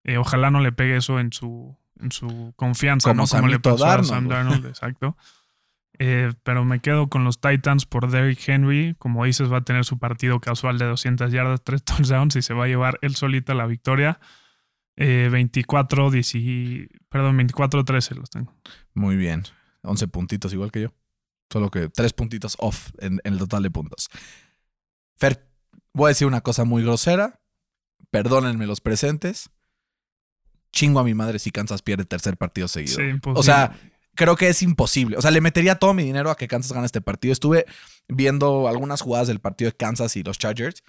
Eh, 0.04 0.16
ojalá 0.16 0.50
no 0.50 0.60
le 0.60 0.72
pegue 0.72 0.96
eso 0.96 1.20
en 1.20 1.32
su, 1.32 1.76
en 2.00 2.10
su 2.12 2.52
confianza, 2.56 3.10
Como 3.10 3.22
¿no? 3.22 3.28
Como 3.28 3.48
le 3.48 3.60
pasó 3.60 3.84
a 3.84 3.88
Darnold, 3.88 4.08
Sam 4.08 4.24
güey. 4.24 4.36
Darnold, 4.36 4.66
exacto. 4.66 5.16
Eh, 5.98 6.32
pero 6.44 6.64
me 6.64 6.80
quedo 6.80 7.08
con 7.08 7.24
los 7.24 7.40
Titans 7.42 7.84
por 7.84 8.10
Derrick 8.10 8.48
Henry. 8.48 8.94
Como 8.98 9.24
dices, 9.26 9.52
va 9.52 9.58
a 9.58 9.64
tener 9.64 9.84
su 9.84 9.98
partido 9.98 10.40
casual 10.40 10.78
de 10.78 10.86
200 10.86 11.30
yardas, 11.30 11.62
3 11.62 11.84
touchdowns 11.84 12.36
y 12.36 12.42
se 12.42 12.54
va 12.54 12.64
a 12.64 12.68
llevar 12.68 12.98
él 13.02 13.14
solita 13.16 13.52
la 13.54 13.66
victoria. 13.66 14.18
Eh, 14.96 15.28
24, 15.30 16.10
10 16.10 16.34
y- 16.34 16.88
perdón, 17.08 17.38
24-13 17.38 18.16
los 18.16 18.30
tengo. 18.30 18.54
Muy 18.94 19.16
bien. 19.16 19.44
11 19.82 20.08
puntitos 20.08 20.52
igual 20.52 20.70
que 20.72 20.82
yo. 20.82 20.88
Solo 21.50 21.70
que 21.70 21.88
3 21.88 22.12
puntitos 22.12 22.56
off 22.60 22.90
en, 22.98 23.20
en 23.24 23.32
el 23.34 23.38
total 23.38 23.62
de 23.62 23.70
puntos. 23.70 24.08
Fer, 25.20 25.46
voy 25.92 26.06
a 26.06 26.09
decir 26.09 26.26
una 26.26 26.40
cosa 26.40 26.64
muy 26.64 26.83
grosera. 26.83 27.40
Perdónenme 28.11 28.66
los 28.66 28.80
presentes. 28.80 29.50
Chingo 30.72 30.98
a 31.00 31.04
mi 31.04 31.14
madre 31.14 31.38
si 31.38 31.50
Kansas 31.50 31.83
pierde 31.83 32.06
tercer 32.06 32.38
partido 32.38 32.68
seguido. 32.68 32.96
Sí. 32.96 33.20
O 33.26 33.42
sea, 33.42 33.78
creo 34.14 34.37
que 34.37 34.48
es 34.48 34.62
imposible. 34.62 35.18
O 35.18 35.22
sea, 35.22 35.30
le 35.30 35.42
metería 35.42 35.74
todo 35.76 35.92
mi 35.92 36.04
dinero 36.04 36.30
a 36.30 36.37
que 36.37 36.48
Kansas 36.48 36.72
gane 36.72 36.87
este 36.87 37.02
partido. 37.02 37.33
Estuve 37.33 37.66
viendo 38.09 38.66
algunas 38.66 39.02
jugadas 39.02 39.28
del 39.28 39.40
partido 39.40 39.70
de 39.70 39.76
Kansas 39.76 40.16
y 40.16 40.22
los 40.22 40.38
Chargers. 40.38 40.83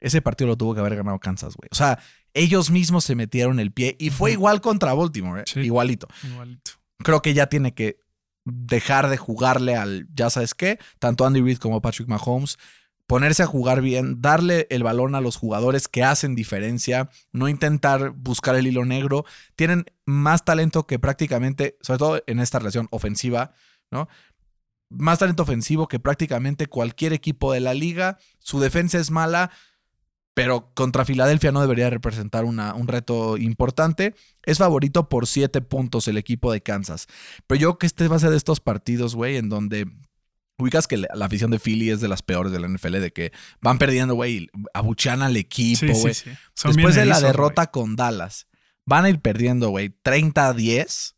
Ese 0.00 0.20
partido 0.20 0.48
lo 0.48 0.56
tuvo 0.56 0.74
que 0.74 0.80
haber 0.80 0.96
ganado 0.96 1.18
Kansas, 1.20 1.54
güey. 1.56 1.68
O 1.70 1.74
sea, 1.76 2.00
ellos 2.34 2.70
mismos 2.70 3.04
se 3.04 3.14
metieron 3.14 3.60
el 3.60 3.70
pie 3.70 3.96
y 4.00 4.10
fue 4.10 4.32
igual 4.32 4.60
contra 4.60 4.94
Baltimore, 4.94 5.42
¿eh? 5.42 5.44
Sí. 5.46 5.60
igualito. 5.60 6.08
igualito. 6.24 6.72
Creo 6.98 7.22
que 7.22 7.34
ya 7.34 7.46
tiene 7.46 7.72
que 7.74 8.00
dejar 8.44 9.08
de 9.08 9.16
jugarle 9.16 9.76
al, 9.76 10.08
ya 10.14 10.30
sabes 10.30 10.54
qué, 10.54 10.78
tanto 10.98 11.26
Andy 11.26 11.40
Reid 11.40 11.58
como 11.58 11.80
Patrick 11.80 12.08
Mahomes, 12.08 12.58
ponerse 13.10 13.42
a 13.42 13.46
jugar 13.46 13.80
bien, 13.80 14.22
darle 14.22 14.68
el 14.70 14.84
balón 14.84 15.16
a 15.16 15.20
los 15.20 15.34
jugadores 15.34 15.88
que 15.88 16.04
hacen 16.04 16.36
diferencia, 16.36 17.10
no 17.32 17.48
intentar 17.48 18.10
buscar 18.10 18.54
el 18.54 18.68
hilo 18.68 18.84
negro. 18.84 19.24
Tienen 19.56 19.84
más 20.06 20.44
talento 20.44 20.86
que 20.86 21.00
prácticamente, 21.00 21.76
sobre 21.80 21.98
todo 21.98 22.22
en 22.28 22.38
esta 22.38 22.60
relación 22.60 22.86
ofensiva, 22.92 23.52
¿no? 23.90 24.06
Más 24.90 25.18
talento 25.18 25.42
ofensivo 25.42 25.88
que 25.88 25.98
prácticamente 25.98 26.68
cualquier 26.68 27.12
equipo 27.12 27.52
de 27.52 27.58
la 27.58 27.74
liga. 27.74 28.16
Su 28.38 28.60
defensa 28.60 29.00
es 29.00 29.10
mala, 29.10 29.50
pero 30.32 30.72
contra 30.72 31.04
Filadelfia 31.04 31.50
no 31.50 31.62
debería 31.62 31.90
representar 31.90 32.44
una, 32.44 32.76
un 32.76 32.86
reto 32.86 33.36
importante. 33.38 34.14
Es 34.44 34.58
favorito 34.58 35.08
por 35.08 35.26
siete 35.26 35.60
puntos 35.62 36.06
el 36.06 36.16
equipo 36.16 36.52
de 36.52 36.60
Kansas. 36.60 37.08
Pero 37.48 37.60
yo 37.60 37.68
creo 37.70 37.78
que 37.78 37.86
este 37.86 38.06
va 38.06 38.14
a 38.14 38.20
ser 38.20 38.30
de 38.30 38.36
estos 38.36 38.60
partidos, 38.60 39.16
güey, 39.16 39.36
en 39.36 39.48
donde 39.48 39.90
ubicas 40.60 40.86
que 40.86 40.96
la, 40.96 41.08
afición 41.20 41.50
de 41.50 41.58
Philly 41.58 41.90
es 41.90 42.00
de 42.00 42.08
las 42.08 42.22
peores 42.22 42.52
de 42.52 42.60
la 42.60 42.68
NFL, 42.68 43.00
de 43.00 43.12
que 43.12 43.32
van 43.60 43.78
perdiendo, 43.78 44.14
güey, 44.14 44.48
abuchean 44.74 45.22
al 45.22 45.36
equipo, 45.36 45.86
güey. 45.86 46.14
sí, 46.14 46.30
sí. 46.54 46.68
Después 46.68 46.94
de 46.94 47.04
la 47.06 47.16
erizos, 47.16 47.22
derrota 47.22 47.70
con 47.70 47.96
Dallas, 47.96 48.46
van 48.86 49.04
a 49.04 49.10
ir 49.10 49.20
perdiendo, 49.20 49.70
güey, 49.70 49.90
30 50.02 50.48
a 50.48 50.52
10 50.52 51.16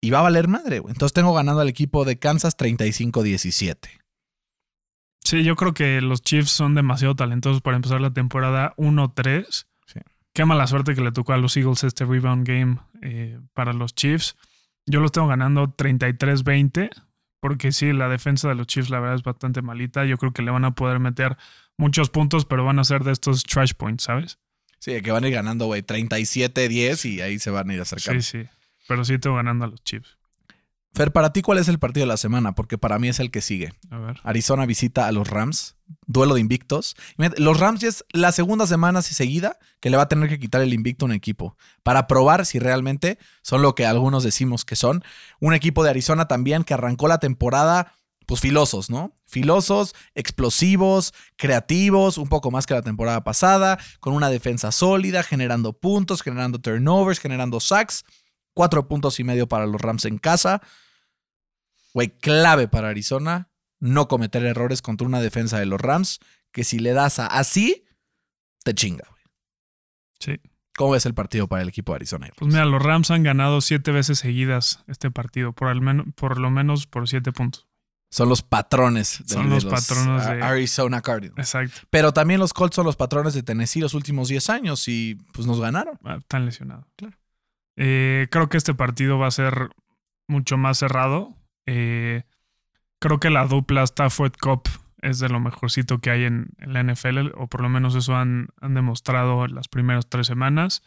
y 0.00 0.10
va 0.10 0.20
a 0.20 0.22
valer 0.22 0.48
madre, 0.48 0.78
güey. 0.78 0.92
Entonces 0.92 1.12
tengo 1.12 1.34
ganando 1.34 1.60
al 1.60 1.68
equipo 1.68 2.04
de 2.04 2.18
Kansas 2.18 2.56
35-17. 2.56 3.76
Sí, 5.24 5.44
yo 5.44 5.56
creo 5.56 5.74
que 5.74 6.00
los 6.00 6.22
Chiefs 6.22 6.50
son 6.50 6.74
demasiado 6.74 7.14
talentosos 7.14 7.60
para 7.60 7.76
empezar 7.76 8.00
la 8.00 8.12
temporada 8.12 8.74
1-3. 8.76 9.66
Sí. 9.86 10.00
Qué 10.32 10.44
mala 10.44 10.66
suerte 10.66 10.94
que 10.94 11.02
le 11.02 11.12
tocó 11.12 11.32
a 11.32 11.36
los 11.36 11.56
Eagles 11.56 11.84
este 11.84 12.04
rebound 12.04 12.46
game 12.46 12.78
eh, 13.02 13.38
para 13.52 13.72
los 13.72 13.94
Chiefs. 13.94 14.36
Yo 14.86 15.00
los 15.00 15.12
tengo 15.12 15.26
ganando 15.26 15.76
33-20, 15.76 16.90
porque 17.40 17.72
sí, 17.72 17.92
la 17.92 18.08
defensa 18.08 18.48
de 18.48 18.54
los 18.54 18.66
Chiefs 18.66 18.90
la 18.90 19.00
verdad 19.00 19.16
es 19.16 19.22
bastante 19.22 19.62
malita. 19.62 20.04
Yo 20.04 20.18
creo 20.18 20.32
que 20.32 20.42
le 20.42 20.50
van 20.50 20.64
a 20.64 20.74
poder 20.74 20.98
meter 20.98 21.36
muchos 21.76 22.10
puntos, 22.10 22.44
pero 22.44 22.64
van 22.64 22.78
a 22.78 22.84
ser 22.84 23.04
de 23.04 23.12
estos 23.12 23.44
trash 23.44 23.72
points, 23.74 24.04
¿sabes? 24.04 24.38
Sí, 24.78 25.00
que 25.00 25.10
van 25.10 25.24
a 25.24 25.28
ir 25.28 25.34
ganando, 25.34 25.66
güey, 25.66 25.82
37-10 25.82 27.04
y 27.04 27.20
ahí 27.20 27.38
se 27.38 27.50
van 27.50 27.70
a 27.70 27.74
ir 27.74 27.80
acercando. 27.80 28.22
Sí, 28.22 28.42
sí. 28.42 28.48
Pero 28.86 29.04
sí 29.04 29.18
tengo 29.18 29.36
ganando 29.36 29.64
a 29.64 29.68
los 29.68 29.82
Chiefs. 29.82 30.17
Fer, 30.98 31.12
para 31.12 31.32
ti, 31.32 31.42
¿cuál 31.42 31.58
es 31.58 31.68
el 31.68 31.78
partido 31.78 32.02
de 32.02 32.08
la 32.08 32.16
semana? 32.16 32.56
Porque 32.56 32.76
para 32.76 32.98
mí 32.98 33.06
es 33.06 33.20
el 33.20 33.30
que 33.30 33.40
sigue. 33.40 33.72
A 33.88 33.98
ver. 33.98 34.20
Arizona 34.24 34.66
visita 34.66 35.06
a 35.06 35.12
los 35.12 35.28
Rams. 35.28 35.76
Duelo 36.08 36.34
de 36.34 36.40
invictos. 36.40 36.96
Los 37.36 37.60
Rams 37.60 37.78
ya 37.78 37.88
es 37.88 38.04
la 38.10 38.32
segunda 38.32 38.66
semana 38.66 39.00
seguida 39.00 39.60
que 39.78 39.90
le 39.90 39.96
va 39.96 40.02
a 40.02 40.08
tener 40.08 40.28
que 40.28 40.40
quitar 40.40 40.60
el 40.60 40.74
invicto 40.74 41.04
a 41.04 41.06
un 41.06 41.12
equipo. 41.12 41.56
Para 41.84 42.08
probar 42.08 42.44
si 42.46 42.58
realmente 42.58 43.16
son 43.42 43.62
lo 43.62 43.76
que 43.76 43.86
algunos 43.86 44.24
decimos 44.24 44.64
que 44.64 44.74
son. 44.74 45.04
Un 45.38 45.54
equipo 45.54 45.84
de 45.84 45.90
Arizona 45.90 46.26
también 46.26 46.64
que 46.64 46.74
arrancó 46.74 47.06
la 47.06 47.18
temporada, 47.18 47.92
pues 48.26 48.40
filosos, 48.40 48.90
¿no? 48.90 49.16
Filosos, 49.24 49.94
explosivos, 50.16 51.14
creativos, 51.36 52.18
un 52.18 52.28
poco 52.28 52.50
más 52.50 52.66
que 52.66 52.74
la 52.74 52.82
temporada 52.82 53.22
pasada, 53.22 53.78
con 54.00 54.14
una 54.14 54.30
defensa 54.30 54.72
sólida, 54.72 55.22
generando 55.22 55.74
puntos, 55.74 56.22
generando 56.22 56.58
turnovers, 56.58 57.20
generando 57.20 57.60
sacks. 57.60 58.04
Cuatro 58.52 58.88
puntos 58.88 59.20
y 59.20 59.22
medio 59.22 59.46
para 59.46 59.64
los 59.64 59.80
Rams 59.80 60.04
en 60.04 60.18
casa. 60.18 60.60
Güey, 61.94 62.08
clave 62.18 62.68
para 62.68 62.88
Arizona 62.88 63.50
no 63.80 64.08
cometer 64.08 64.44
errores 64.44 64.82
contra 64.82 65.06
una 65.06 65.20
defensa 65.20 65.58
de 65.58 65.66
los 65.66 65.80
Rams 65.80 66.18
que 66.52 66.64
si 66.64 66.78
le 66.78 66.92
das 66.92 67.18
a 67.18 67.26
así, 67.26 67.84
te 68.64 68.74
chinga. 68.74 69.04
güey. 69.08 69.22
Sí. 70.20 70.40
¿Cómo 70.76 70.92
ves 70.92 71.06
el 71.06 71.14
partido 71.14 71.48
para 71.48 71.62
el 71.62 71.68
equipo 71.68 71.92
de 71.92 71.96
Arizona? 71.96 72.28
Pues 72.36 72.52
mira, 72.52 72.64
los 72.64 72.82
Rams 72.82 73.10
han 73.10 73.22
ganado 73.24 73.60
siete 73.60 73.90
veces 73.90 74.18
seguidas 74.20 74.84
este 74.86 75.10
partido, 75.10 75.52
por, 75.52 75.68
al 75.68 75.80
menos, 75.80 76.06
por 76.14 76.38
lo 76.38 76.50
menos 76.50 76.86
por 76.86 77.08
siete 77.08 77.32
puntos. 77.32 77.66
Son 78.10 78.28
los 78.28 78.42
patrones 78.42 79.18
de, 79.26 79.34
Son 79.34 79.48
de 79.50 79.56
los 79.56 79.64
patrones 79.66 80.24
de- 80.26 80.42
Arizona 80.42 81.02
Cardinals. 81.02 81.38
Exacto. 81.38 81.80
Pero 81.90 82.12
también 82.12 82.40
los 82.40 82.54
Colts 82.54 82.76
son 82.76 82.86
los 82.86 82.96
patrones 82.96 83.34
de 83.34 83.42
Tennessee 83.42 83.80
los 83.80 83.92
últimos 83.94 84.28
10 84.28 84.48
años 84.50 84.88
y 84.88 85.16
pues 85.34 85.46
nos 85.46 85.60
ganaron. 85.60 85.98
Ah, 86.04 86.16
Están 86.18 86.46
lesionados. 86.46 86.86
Claro. 86.96 87.16
Eh, 87.76 88.26
creo 88.30 88.48
que 88.48 88.56
este 88.56 88.72
partido 88.74 89.18
va 89.18 89.26
a 89.26 89.30
ser 89.32 89.68
mucho 90.26 90.56
más 90.56 90.78
cerrado. 90.78 91.36
Eh, 91.70 92.22
creo 92.98 93.20
que 93.20 93.28
la 93.28 93.46
dupla 93.46 93.82
Stafford 93.82 94.32
Cup 94.40 94.62
es 95.02 95.18
de 95.18 95.28
lo 95.28 95.38
mejorcito 95.38 95.98
que 95.98 96.10
hay 96.10 96.24
en, 96.24 96.48
en 96.58 96.72
la 96.72 96.82
NFL, 96.82 97.32
o 97.36 97.46
por 97.46 97.60
lo 97.60 97.68
menos 97.68 97.94
eso 97.94 98.16
han, 98.16 98.48
han 98.60 98.72
demostrado 98.72 99.44
en 99.44 99.54
las 99.54 99.68
primeras 99.68 100.08
tres 100.08 100.26
semanas. 100.26 100.82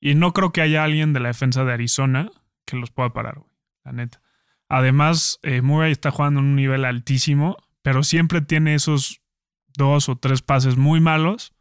Y 0.00 0.14
no 0.14 0.32
creo 0.32 0.52
que 0.52 0.60
haya 0.60 0.84
alguien 0.84 1.12
de 1.12 1.20
la 1.20 1.28
defensa 1.28 1.64
de 1.64 1.72
Arizona 1.72 2.30
que 2.64 2.76
los 2.76 2.90
pueda 2.92 3.12
parar, 3.12 3.38
güey, 3.40 3.50
la 3.84 3.92
neta. 3.92 4.22
Además, 4.68 5.40
eh, 5.42 5.60
Murray 5.60 5.90
está 5.90 6.12
jugando 6.12 6.40
en 6.40 6.46
un 6.46 6.56
nivel 6.56 6.84
altísimo, 6.84 7.56
pero 7.82 8.04
siempre 8.04 8.40
tiene 8.40 8.74
esos 8.74 9.20
dos 9.76 10.08
o 10.08 10.16
tres 10.16 10.40
pases 10.40 10.76
muy 10.76 11.00
malos 11.00 11.52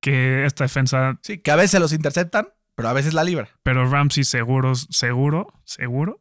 que 0.00 0.44
esta 0.44 0.64
defensa 0.64 1.18
Sí, 1.22 1.38
que 1.38 1.50
a 1.52 1.56
veces 1.56 1.80
los 1.80 1.92
interceptan, 1.92 2.48
pero 2.74 2.88
a 2.88 2.92
veces 2.92 3.14
la 3.14 3.24
libra. 3.24 3.48
pero 3.62 3.88
Ramsey 3.88 4.24
seguro, 4.24 4.74
seguro, 4.74 5.46
seguro. 5.64 6.18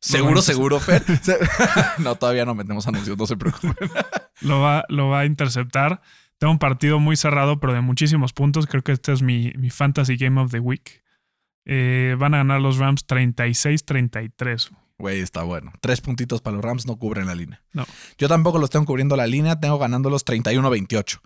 Seguro, 0.00 0.42
seguro, 0.42 0.80
Fer. 0.80 1.04
No, 1.98 2.16
todavía 2.16 2.44
no 2.44 2.54
metemos 2.54 2.86
anuncios, 2.86 3.16
no 3.16 3.26
se 3.26 3.36
preocupen. 3.36 3.74
Lo 4.40 4.60
va, 4.60 4.86
lo 4.88 5.10
va 5.10 5.20
a 5.20 5.24
interceptar. 5.26 6.00
Tengo 6.38 6.52
un 6.52 6.58
partido 6.58 6.98
muy 6.98 7.14
cerrado, 7.16 7.60
pero 7.60 7.74
de 7.74 7.82
muchísimos 7.82 8.32
puntos. 8.32 8.66
Creo 8.66 8.82
que 8.82 8.92
este 8.92 9.12
es 9.12 9.20
mi, 9.20 9.52
mi 9.58 9.68
Fantasy 9.68 10.16
Game 10.16 10.40
of 10.40 10.50
the 10.50 10.60
Week. 10.60 11.02
Eh, 11.66 12.16
van 12.18 12.32
a 12.32 12.38
ganar 12.38 12.62
los 12.62 12.78
Rams 12.78 13.06
36-33. 13.06 14.70
Güey, 14.96 15.20
está 15.20 15.42
bueno. 15.42 15.72
Tres 15.82 16.00
puntitos 16.00 16.40
para 16.40 16.56
los 16.56 16.64
Rams 16.64 16.86
no 16.86 16.96
cubren 16.96 17.26
la 17.26 17.34
línea. 17.34 17.62
No. 17.74 17.84
Yo 18.16 18.28
tampoco 18.28 18.58
los 18.58 18.70
tengo 18.70 18.86
cubriendo 18.86 19.14
la 19.14 19.26
línea, 19.26 19.60
tengo 19.60 19.78
ganándolos 19.78 20.24
31-28. 20.24 21.20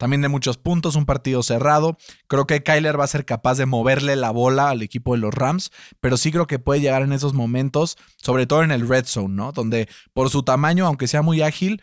También 0.00 0.22
de 0.22 0.28
muchos 0.28 0.56
puntos, 0.56 0.96
un 0.96 1.04
partido 1.04 1.42
cerrado. 1.42 1.98
Creo 2.26 2.46
que 2.46 2.62
Kyler 2.62 2.98
va 2.98 3.04
a 3.04 3.06
ser 3.06 3.26
capaz 3.26 3.58
de 3.58 3.66
moverle 3.66 4.16
la 4.16 4.30
bola 4.30 4.70
al 4.70 4.80
equipo 4.80 5.12
de 5.12 5.18
los 5.18 5.34
Rams, 5.34 5.72
pero 6.00 6.16
sí 6.16 6.32
creo 6.32 6.46
que 6.46 6.58
puede 6.58 6.80
llegar 6.80 7.02
en 7.02 7.12
esos 7.12 7.34
momentos, 7.34 7.98
sobre 8.16 8.46
todo 8.46 8.62
en 8.62 8.70
el 8.70 8.88
red 8.88 9.04
zone, 9.04 9.34
¿no? 9.34 9.52
Donde 9.52 9.90
por 10.14 10.30
su 10.30 10.42
tamaño, 10.42 10.86
aunque 10.86 11.06
sea 11.06 11.20
muy 11.20 11.42
ágil, 11.42 11.82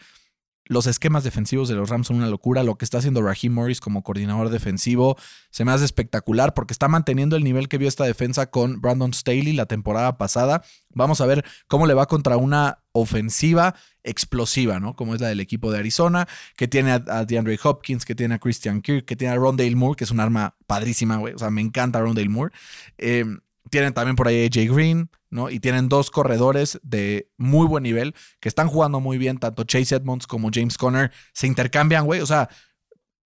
los 0.68 0.88
esquemas 0.88 1.24
defensivos 1.24 1.70
de 1.70 1.76
los 1.76 1.90
Rams 1.90 2.08
son 2.08 2.18
una 2.18 2.28
locura. 2.28 2.64
Lo 2.64 2.78
que 2.78 2.86
está 2.86 3.00
haciendo 3.00 3.22
Raheem 3.22 3.54
Morris 3.54 3.80
como 3.80 4.04
coordinador 4.04 4.50
defensivo 4.50 5.18
se 5.50 5.66
me 5.66 5.72
hace 5.72 5.86
espectacular 5.86 6.54
porque 6.54 6.74
está 6.74 6.88
manteniendo 6.88 7.36
el 7.36 7.44
nivel 7.44 7.68
que 7.68 7.78
vio 7.78 7.88
esta 7.88 8.06
defensa 8.06 8.50
con 8.50 8.82
Brandon 8.82 9.14
Staley 9.14 9.54
la 9.54 9.66
temporada 9.66 10.18
pasada. 10.18 10.64
Vamos 10.94 11.22
a 11.22 11.26
ver 11.26 11.46
cómo 11.68 11.88
le 11.88 11.94
va 11.94 12.08
contra 12.08 12.38
una 12.38 12.80
ofensiva 12.92 13.76
explosiva, 14.04 14.80
¿no? 14.80 14.96
Como 14.96 15.16
es 15.16 15.22
la 15.22 15.28
del 15.28 15.40
equipo 15.40 15.72
de 15.72 15.80
Arizona, 15.80 16.28
que 16.56 16.68
tiene 16.68 16.92
a, 16.92 17.26
DeAndre 17.26 17.60
Hopkins, 17.62 18.06
que 18.06 18.16
tiene 18.16 18.36
a 18.36 18.40
Christian 18.40 18.82
Kirk, 18.82 19.06
que 19.06 19.16
tiene 19.16 19.34
a 19.34 19.38
Rondale 19.38 19.76
Moore, 19.76 19.98
que 19.98 20.06
es 20.06 20.12
un 20.12 20.20
arma 20.20 20.56
padrísima, 20.66 21.18
güey. 21.18 21.34
O 21.34 21.38
sea, 21.38 21.50
me 21.50 21.62
encanta 21.62 22.00
Rondale 22.00 22.30
Moore. 22.30 22.54
Eh, 22.98 23.26
tienen 23.70 23.94
también 23.94 24.16
por 24.16 24.28
ahí 24.28 24.44
a 24.44 24.48
AJ 24.48 24.74
Green, 24.74 25.10
¿no? 25.30 25.50
Y 25.50 25.60
tienen 25.60 25.90
dos 25.90 26.12
corredores 26.12 26.80
de 26.84 27.32
muy 27.38 27.68
buen 27.68 27.84
nivel 27.84 28.16
que 28.40 28.50
están 28.50 28.68
jugando 28.68 29.00
muy 29.00 29.18
bien, 29.18 29.38
tanto 29.38 29.64
Chase 29.64 29.96
Edmonds 29.96 30.28
como 30.28 30.50
James 30.54 30.78
Conner 30.78 31.12
se 31.34 31.48
intercambian, 31.48 32.06
güey. 32.06 32.22
O 32.22 32.26
sea, 32.26 32.50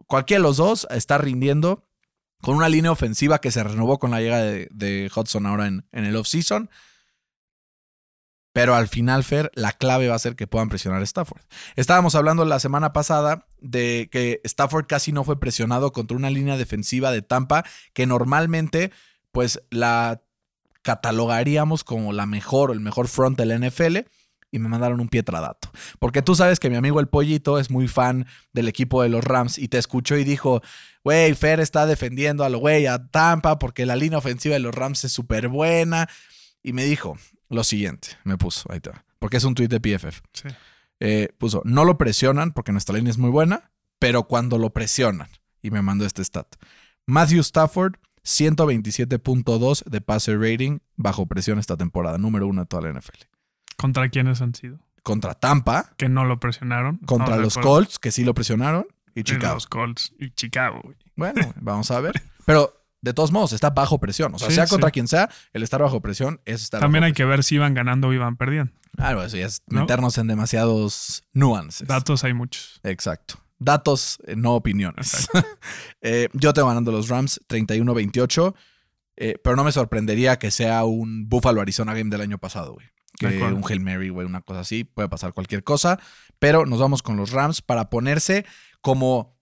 cualquiera 0.07 0.39
de 0.39 0.47
los 0.47 0.57
dos 0.57 0.87
está 0.89 1.17
rindiendo 1.17 1.87
con 2.41 2.55
una 2.55 2.69
línea 2.69 2.91
ofensiva 2.91 3.39
que 3.39 3.51
se 3.51 3.63
renovó 3.63 3.99
con 3.99 4.11
la 4.11 4.19
llegada 4.19 4.43
de, 4.43 5.11
Hudson 5.15 5.45
ahora 5.45 5.67
en, 5.67 5.85
en 5.91 6.05
el 6.05 6.15
offseason. 6.15 6.69
Pero 8.53 8.75
al 8.75 8.87
final, 8.87 9.23
Fer, 9.23 9.49
la 9.55 9.71
clave 9.71 10.09
va 10.09 10.15
a 10.15 10.19
ser 10.19 10.35
que 10.35 10.47
puedan 10.47 10.67
presionar 10.67 11.01
a 11.01 11.05
Stafford. 11.05 11.41
Estábamos 11.75 12.15
hablando 12.15 12.43
la 12.43 12.59
semana 12.59 12.91
pasada 12.91 13.47
de 13.61 14.09
que 14.11 14.41
Stafford 14.43 14.87
casi 14.87 15.13
no 15.13 15.23
fue 15.23 15.39
presionado 15.39 15.93
contra 15.93 16.17
una 16.17 16.29
línea 16.29 16.57
defensiva 16.57 17.11
de 17.11 17.21
Tampa 17.21 17.63
que 17.93 18.05
normalmente, 18.05 18.91
pues 19.31 19.63
la 19.69 20.21
catalogaríamos 20.81 21.83
como 21.83 22.13
la 22.13 22.25
mejor 22.25 22.71
o 22.71 22.73
el 22.73 22.79
mejor 22.79 23.07
front 23.07 23.37
del 23.37 23.59
NFL 23.59 23.97
y 24.51 24.59
me 24.59 24.67
mandaron 24.67 24.99
un 24.99 25.07
pietradato. 25.07 25.71
Porque 25.99 26.21
tú 26.21 26.35
sabes 26.35 26.59
que 26.59 26.69
mi 26.69 26.75
amigo 26.75 26.99
el 26.99 27.07
Pollito 27.07 27.57
es 27.57 27.71
muy 27.71 27.87
fan 27.87 28.27
del 28.51 28.67
equipo 28.67 29.01
de 29.01 29.09
los 29.09 29.23
Rams 29.23 29.57
y 29.57 29.69
te 29.69 29.77
escuchó 29.77 30.17
y 30.17 30.23
dijo, 30.23 30.61
güey, 31.03 31.33
Fer 31.35 31.59
está 31.59 31.85
defendiendo 31.85 32.43
a 32.43 32.49
lo 32.49 32.59
güey 32.59 32.85
a 32.85 33.07
Tampa 33.07 33.57
porque 33.59 33.85
la 33.85 33.95
línea 33.95 34.17
ofensiva 34.17 34.53
de 34.53 34.59
los 34.59 34.75
Rams 34.75 35.05
es 35.05 35.13
súper 35.13 35.47
buena. 35.47 36.09
Y 36.61 36.73
me 36.73 36.83
dijo 36.83 37.17
lo 37.49 37.63
siguiente, 37.63 38.09
me 38.23 38.37
puso, 38.37 38.71
ahí 38.71 38.77
está, 38.77 39.03
porque 39.19 39.37
es 39.37 39.43
un 39.43 39.55
tweet 39.55 39.67
de 39.67 39.79
PFF. 39.79 40.21
Eh, 40.99 41.29
puso, 41.37 41.61
no 41.65 41.85
lo 41.85 41.97
presionan 41.97 42.51
porque 42.51 42.71
nuestra 42.71 42.95
línea 42.95 43.09
es 43.09 43.17
muy 43.17 43.31
buena, 43.31 43.71
pero 43.97 44.27
cuando 44.27 44.57
lo 44.57 44.71
presionan, 44.71 45.29
y 45.61 45.71
me 45.71 45.81
mandó 45.81 46.05
este 46.05 46.23
stat. 46.23 46.47
Matthew 47.07 47.41
Stafford 47.41 47.95
127.2 48.23 49.83
de 49.85 50.01
passer 50.01 50.39
rating 50.39 50.79
bajo 50.95 51.25
presión 51.25 51.59
esta 51.59 51.77
temporada, 51.77 52.17
número 52.17 52.47
uno 52.47 52.61
de 52.61 52.67
toda 52.67 52.83
la 52.83 52.99
NFL. 52.99 53.23
¿Contra 53.77 54.09
quiénes 54.09 54.41
han 54.41 54.53
sido? 54.53 54.79
Contra 55.03 55.33
Tampa. 55.33 55.93
Que 55.97 56.09
no 56.09 56.25
lo 56.25 56.39
presionaron. 56.39 56.97
Contra 56.99 57.37
los 57.37 57.57
Colts, 57.57 57.97
que 57.97 58.11
sí 58.11 58.23
lo 58.23 58.33
presionaron. 58.33 58.85
Y 59.15 59.23
Chicago. 59.23 59.55
los 59.55 59.67
Colts 59.67 60.13
y 60.19 60.31
Chicago. 60.31 60.81
Bueno, 61.15 61.53
vamos 61.61 61.91
a 61.91 61.99
ver. 61.99 62.21
Pero 62.45 62.81
de 63.01 63.13
todos 63.13 63.31
modos, 63.31 63.51
está 63.53 63.71
bajo 63.71 63.99
presión. 63.99 64.33
O 64.35 64.39
sea, 64.39 64.51
sea 64.51 64.67
contra 64.67 64.91
quien 64.91 65.07
sea, 65.07 65.29
el 65.53 65.63
estar 65.63 65.81
bajo 65.81 66.01
presión 66.01 66.39
es 66.45 66.61
estar 66.61 66.79
También 66.79 67.03
hay 67.03 67.13
que 67.13 67.25
ver 67.25 67.43
si 67.43 67.55
iban 67.55 67.73
ganando 67.73 68.09
o 68.09 68.13
iban 68.13 68.37
perdiendo. 68.37 68.71
Claro, 68.95 69.23
eso 69.23 69.37
ya 69.37 69.47
es 69.47 69.63
meternos 69.67 70.17
en 70.17 70.27
demasiados 70.27 71.23
nuances. 71.33 71.87
Datos 71.87 72.23
hay 72.23 72.33
muchos. 72.33 72.79
Exacto. 72.83 73.35
Datos, 73.63 74.17
eh, 74.25 74.35
no 74.35 74.55
opiniones. 74.55 75.29
Eh, 76.03 76.29
yo 76.33 76.51
tengo 76.51 76.67
ganando 76.67 76.91
los 76.91 77.09
Rams 77.09 77.39
31-28, 77.47 78.55
eh, 79.17 79.35
pero 79.43 79.55
no 79.55 79.63
me 79.63 79.71
sorprendería 79.71 80.39
que 80.39 80.49
sea 80.49 80.83
un 80.83 81.29
Buffalo 81.29 81.61
Arizona 81.61 81.93
game 81.93 82.09
del 82.09 82.21
año 82.21 82.39
pasado, 82.39 82.73
güey. 82.73 82.87
Que 83.19 83.27
un 83.27 83.63
Hail 83.63 83.81
Mary, 83.81 84.09
güey, 84.09 84.25
una 84.25 84.41
cosa 84.41 84.61
así. 84.61 84.83
Puede 84.83 85.09
pasar 85.09 85.33
cualquier 85.33 85.63
cosa. 85.63 85.99
Pero 86.39 86.65
nos 86.65 86.79
vamos 86.79 87.03
con 87.03 87.17
los 87.17 87.29
Rams 87.29 87.61
para 87.61 87.91
ponerse 87.91 88.47
como, 88.81 89.37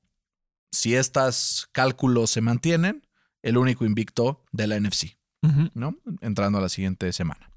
si 0.69 0.95
estos 0.95 1.69
cálculos 1.71 2.29
se 2.29 2.41
mantienen, 2.41 3.07
el 3.41 3.57
único 3.57 3.85
invicto 3.85 4.43
de 4.51 4.67
la 4.67 4.77
NFC, 4.77 5.17
¿no? 5.75 5.95
Entrando 6.19 6.57
a 6.57 6.61
la 6.61 6.67
siguiente 6.67 7.13
semana. 7.13 7.48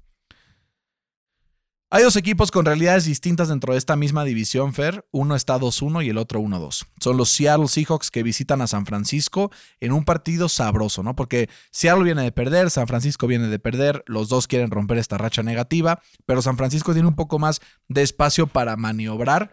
Hay 1.95 2.01
dos 2.01 2.15
equipos 2.15 2.49
con 2.49 2.65
realidades 2.65 3.05
distintas 3.05 3.49
dentro 3.49 3.73
de 3.73 3.77
esta 3.77 3.95
misma 3.95 4.23
división, 4.23 4.73
Fer. 4.73 5.05
Uno 5.11 5.35
está 5.35 5.59
2-1 5.59 6.03
y 6.03 6.09
el 6.09 6.17
otro 6.17 6.41
1-2. 6.41 6.87
Son 6.99 7.17
los 7.17 7.29
Seattle 7.29 7.67
Seahawks 7.67 8.09
que 8.09 8.23
visitan 8.23 8.63
a 8.63 8.67
San 8.67 8.87
Francisco 8.87 9.51
en 9.79 9.91
un 9.91 10.03
partido 10.03 10.49
sabroso, 10.49 11.03
¿no? 11.03 11.15
Porque 11.15 11.51
Seattle 11.69 12.03
viene 12.03 12.23
de 12.23 12.31
perder, 12.31 12.71
San 12.71 12.87
Francisco 12.87 13.27
viene 13.27 13.47
de 13.47 13.59
perder, 13.59 14.03
los 14.07 14.27
dos 14.27 14.47
quieren 14.47 14.71
romper 14.71 14.97
esta 14.97 15.19
racha 15.19 15.43
negativa, 15.43 16.01
pero 16.25 16.41
San 16.41 16.57
Francisco 16.57 16.93
tiene 16.93 17.09
un 17.09 17.15
poco 17.15 17.37
más 17.37 17.61
de 17.89 18.01
espacio 18.01 18.47
para 18.47 18.75
maniobrar 18.75 19.51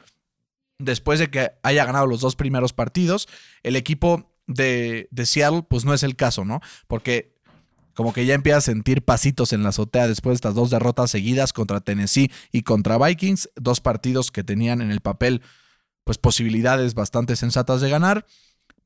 después 0.79 1.19
de 1.19 1.29
que 1.29 1.51
haya 1.63 1.85
ganado 1.85 2.07
los 2.07 2.21
dos 2.23 2.37
primeros 2.37 2.73
partidos. 2.73 3.29
El 3.63 3.77
equipo 3.77 4.33
de, 4.47 5.09
de 5.11 5.27
Seattle, 5.27 5.67
pues 5.69 5.85
no 5.85 5.93
es 5.93 6.03
el 6.03 6.17
caso, 6.17 6.47
¿no? 6.47 6.63
Porque 6.87 7.30
como 8.01 8.15
que 8.15 8.25
ya 8.25 8.33
empieza 8.33 8.57
a 8.57 8.63
sentir 8.63 9.03
pasitos 9.03 9.53
en 9.53 9.63
la 9.63 9.69
azotea 9.69 10.09
después 10.09 10.33
de 10.33 10.37
estas 10.37 10.55
dos 10.55 10.71
derrotas 10.71 11.11
seguidas 11.11 11.53
contra 11.53 11.83
Tennessee 11.83 12.33
y 12.51 12.63
contra 12.63 12.97
Vikings, 12.97 13.51
dos 13.57 13.83
partidos 13.83 14.31
que 14.31 14.43
tenían 14.43 14.81
en 14.81 14.91
el 14.91 15.03
papel 15.03 15.43
pues 16.05 16.17
posibilidades 16.17 16.95
bastante 16.95 17.37
sensatas 17.37 17.83
de 17.83 17.91
ganar. 17.91 18.25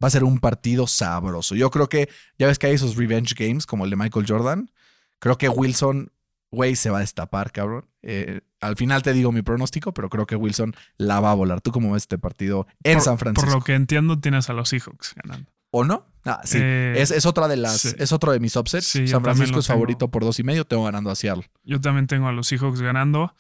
Va 0.02 0.08
a 0.08 0.10
ser 0.10 0.24
un 0.24 0.40
partido 0.40 0.88
sabroso. 0.88 1.54
Yo 1.54 1.70
creo 1.70 1.88
que 1.88 2.08
ya 2.40 2.48
ves 2.48 2.58
que 2.58 2.66
hay 2.66 2.74
esos 2.74 2.96
revenge 2.96 3.36
games 3.38 3.66
como 3.66 3.84
el 3.84 3.90
de 3.90 3.96
Michael 3.96 4.26
Jordan. 4.26 4.72
Creo 5.20 5.38
que 5.38 5.48
Wilson, 5.48 6.10
güey, 6.50 6.74
se 6.74 6.90
va 6.90 6.96
a 6.96 7.02
destapar, 7.02 7.52
cabrón. 7.52 7.86
Eh, 8.02 8.40
al 8.60 8.74
final 8.74 9.04
te 9.04 9.12
digo 9.12 9.30
mi 9.30 9.42
pronóstico, 9.42 9.94
pero 9.94 10.10
creo 10.10 10.26
que 10.26 10.34
Wilson 10.34 10.74
la 10.96 11.20
va 11.20 11.30
a 11.30 11.34
volar. 11.34 11.60
¿Tú 11.60 11.70
cómo 11.70 11.92
ves 11.92 12.02
este 12.02 12.18
partido 12.18 12.66
en 12.82 13.00
San 13.00 13.18
Francisco? 13.18 13.46
Por 13.46 13.60
lo 13.60 13.64
que 13.64 13.76
entiendo, 13.76 14.18
tienes 14.18 14.50
a 14.50 14.54
los 14.54 14.70
Seahawks 14.70 15.14
ganando. 15.14 15.52
¿O 15.76 15.82
no? 15.82 16.06
Ah, 16.24 16.40
sí. 16.44 16.58
Eh, 16.60 16.94
es, 16.96 17.26
otra 17.26 17.48
de 17.48 17.56
las. 17.56 17.84
Es 17.84 18.12
otro 18.12 18.30
de 18.30 18.38
mis 18.38 18.54
upsets. 18.54 18.96
San 19.06 19.24
Francisco 19.24 19.58
es 19.58 19.66
favorito 19.66 20.08
por 20.08 20.24
dos 20.24 20.38
y 20.38 20.44
medio. 20.44 20.64
Tengo 20.64 20.84
ganando 20.84 21.10
a 21.10 21.16
Seattle. 21.16 21.50
Yo 21.64 21.80
también 21.80 22.06
tengo 22.06 22.28
a 22.28 22.32
los 22.32 22.46
Seahawks 22.46 22.80
ganando. 22.80 23.34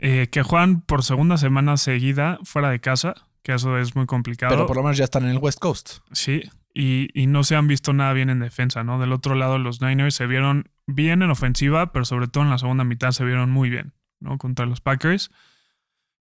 Eh, 0.00 0.26
que 0.28 0.42
juegan 0.42 0.80
por 0.80 1.04
segunda 1.04 1.38
semana 1.38 1.76
seguida 1.76 2.40
fuera 2.42 2.70
de 2.70 2.80
casa, 2.80 3.14
que 3.44 3.54
eso 3.54 3.78
es 3.78 3.94
muy 3.94 4.06
complicado. 4.06 4.52
Pero 4.52 4.66
por 4.66 4.76
lo 4.76 4.82
menos 4.82 4.96
ya 4.96 5.04
están 5.04 5.22
en 5.22 5.30
el 5.30 5.38
West 5.38 5.60
Coast. 5.60 5.98
Sí, 6.10 6.42
y, 6.74 7.10
y, 7.14 7.28
no 7.28 7.44
se 7.44 7.54
han 7.54 7.68
visto 7.68 7.92
nada 7.92 8.12
bien 8.12 8.28
en 8.28 8.40
defensa, 8.40 8.82
¿no? 8.82 8.98
Del 8.98 9.12
otro 9.12 9.36
lado, 9.36 9.58
los 9.58 9.80
Niners 9.80 10.16
se 10.16 10.26
vieron 10.26 10.70
bien 10.86 11.22
en 11.22 11.30
ofensiva, 11.30 11.92
pero 11.92 12.04
sobre 12.04 12.26
todo 12.26 12.42
en 12.42 12.50
la 12.50 12.58
segunda 12.58 12.82
mitad 12.82 13.12
se 13.12 13.24
vieron 13.24 13.50
muy 13.50 13.70
bien, 13.70 13.94
¿no? 14.18 14.36
Contra 14.36 14.66
los 14.66 14.80
Packers. 14.80 15.30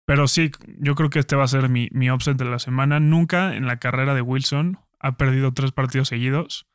Pero 0.04 0.28
sí, 0.28 0.50
yo 0.78 0.94
creo 0.94 1.08
que 1.08 1.18
este 1.18 1.34
va 1.34 1.44
a 1.44 1.48
ser 1.48 1.70
mi, 1.70 1.88
mi 1.92 2.10
upset 2.10 2.36
de 2.36 2.44
la 2.44 2.58
semana. 2.58 3.00
Nunca 3.00 3.56
en 3.56 3.66
la 3.66 3.78
carrera 3.78 4.14
de 4.14 4.20
Wilson 4.20 4.78
ha 5.06 5.16
perdido 5.16 5.52
tres 5.52 5.72
partidos 5.72 6.08
seguidos. 6.08 6.66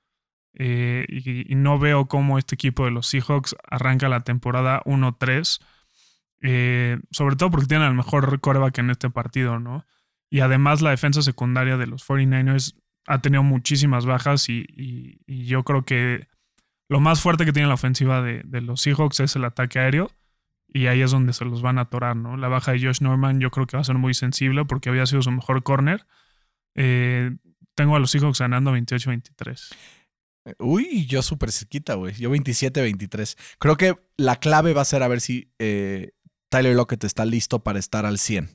Eh, 0.54 1.06
y, 1.10 1.56
no 1.56 1.80
veo 1.80 2.08
cómo 2.08 2.38
este 2.38 2.56
equipo 2.56 2.86
de 2.86 2.92
los 2.92 3.08
Seahawks 3.08 3.56
arranca 3.70 4.10
la 4.10 4.22
temporada 4.22 4.82
1-3. 4.86 5.60
Eh, 6.42 7.00
sobre 7.12 7.36
todo 7.36 7.52
porque 7.52 7.68
tienen 7.68 7.88
el 7.88 7.94
mejor 7.94 8.40
coreback 8.40 8.80
en 8.80 8.90
este 8.90 9.10
partido, 9.10 9.60
¿no? 9.60 9.86
Y 10.30 10.40
además 10.40 10.82
la 10.82 10.90
defensa 10.90 11.22
secundaria 11.22 11.78
de 11.78 11.88
los 11.88 12.08
49ers 12.08 12.76
ha 13.06 13.22
tenido 13.22 13.44
muchísimas 13.44 14.06
bajas 14.06 14.50
y, 14.50 15.20
yo 15.28 15.64
creo 15.64 15.84
que 15.86 16.28
lo 16.90 17.00
más 17.00 17.22
fuerte 17.22 17.46
que 17.46 17.54
tiene 17.54 17.68
la 17.68 17.76
ofensiva 17.76 18.22
de, 18.22 18.62
los 18.62 18.82
Seahawks 18.82 19.20
es 19.20 19.36
el 19.36 19.46
ataque 19.46 19.80
aéreo 19.80 20.12
y 20.68 20.88
ahí 20.88 21.02
es 21.02 21.12
donde 21.12 21.34
se 21.34 21.46
los 21.46 21.62
van 21.62 21.78
a 21.78 21.82
atorar, 21.82 22.16
¿no? 22.16 22.38
La 22.38 22.48
baja 22.48 22.72
de 22.72 22.82
Josh 22.82 23.02
Norman 23.02 23.40
yo 23.40 23.52
creo 23.52 23.68
que 23.68 23.78
va 23.78 23.82
a 23.82 23.86
ser 23.86 23.98
muy 23.98 24.14
sensible 24.14 24.66
porque 24.66 24.90
había 24.90 25.06
sido 25.06 25.22
su 25.22 25.32
mejor 25.32 25.64
corner. 25.64 26.06
Eh, 26.76 27.32
tengo 27.82 27.96
a 27.96 28.00
los 28.00 28.12
Seahawks 28.12 28.40
ganando 28.40 28.72
28-23. 28.76 29.74
Uy, 30.60 31.08
yo 31.08 31.22
súper 31.24 31.52
cerquita, 31.52 31.96
güey. 31.96 32.14
Yo 32.14 32.32
27-23. 32.32 33.38
Creo 33.58 33.76
que 33.76 33.96
la 34.18 34.36
clave 34.36 34.74
va 34.74 34.82
a 34.82 34.86
ser 34.86 35.02
a 35.02 35.08
ver 35.08 35.20
si 35.20 35.52
eh, 35.58 36.12
Tyler 36.50 36.76
Lockett 36.76 37.04
está 37.04 37.26
listo 37.26 37.64
para 37.64 37.80
estar 37.80 38.06
al 38.06 38.20
100. 38.20 38.52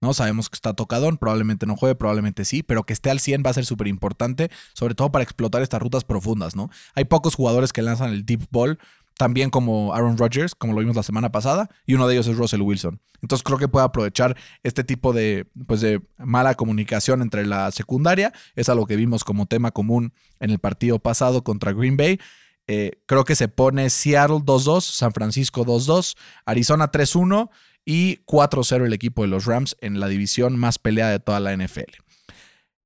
¿no? 0.00 0.12
Sabemos 0.14 0.48
que 0.48 0.56
está 0.56 0.74
tocadón, 0.74 1.16
probablemente 1.16 1.66
no 1.66 1.76
juegue, 1.76 1.94
probablemente 1.94 2.44
sí, 2.44 2.62
pero 2.62 2.84
que 2.84 2.92
esté 2.92 3.10
al 3.10 3.20
100 3.20 3.42
va 3.44 3.50
a 3.50 3.54
ser 3.54 3.64
súper 3.64 3.88
importante, 3.88 4.50
sobre 4.74 4.94
todo 4.94 5.10
para 5.10 5.22
explotar 5.22 5.62
estas 5.62 5.80
rutas 5.80 6.04
profundas, 6.04 6.54
¿no? 6.54 6.70
Hay 6.94 7.04
pocos 7.04 7.34
jugadores 7.34 7.72
que 7.72 7.82
lanzan 7.82 8.10
el 8.10 8.24
deep 8.24 8.46
ball 8.50 8.78
también 9.18 9.50
como 9.50 9.92
Aaron 9.92 10.16
Rodgers, 10.16 10.54
como 10.54 10.72
lo 10.72 10.80
vimos 10.80 10.96
la 10.96 11.02
semana 11.02 11.30
pasada, 11.30 11.68
y 11.84 11.94
uno 11.94 12.06
de 12.06 12.14
ellos 12.14 12.28
es 12.28 12.36
Russell 12.36 12.62
Wilson. 12.62 13.00
Entonces 13.20 13.42
creo 13.42 13.58
que 13.58 13.66
puede 13.66 13.84
aprovechar 13.84 14.36
este 14.62 14.84
tipo 14.84 15.12
de, 15.12 15.46
pues 15.66 15.80
de 15.80 16.00
mala 16.18 16.54
comunicación 16.54 17.20
entre 17.20 17.44
la 17.44 17.70
secundaria, 17.72 18.32
es 18.54 18.68
algo 18.68 18.86
que 18.86 18.96
vimos 18.96 19.24
como 19.24 19.46
tema 19.46 19.72
común 19.72 20.14
en 20.38 20.50
el 20.50 20.60
partido 20.60 21.00
pasado 21.00 21.42
contra 21.42 21.72
Green 21.72 21.96
Bay. 21.96 22.20
Eh, 22.68 23.02
creo 23.06 23.24
que 23.24 23.34
se 23.34 23.48
pone 23.48 23.90
Seattle 23.90 24.38
2-2, 24.38 24.82
San 24.82 25.12
Francisco 25.12 25.66
2-2, 25.66 26.16
Arizona 26.46 26.92
3-1 26.92 27.50
y 27.84 28.18
4-0 28.24 28.86
el 28.86 28.92
equipo 28.92 29.22
de 29.22 29.28
los 29.28 29.46
Rams 29.46 29.76
en 29.80 29.98
la 29.98 30.06
división 30.06 30.56
más 30.56 30.78
peleada 30.78 31.10
de 31.10 31.18
toda 31.18 31.40
la 31.40 31.56
NFL. 31.56 31.90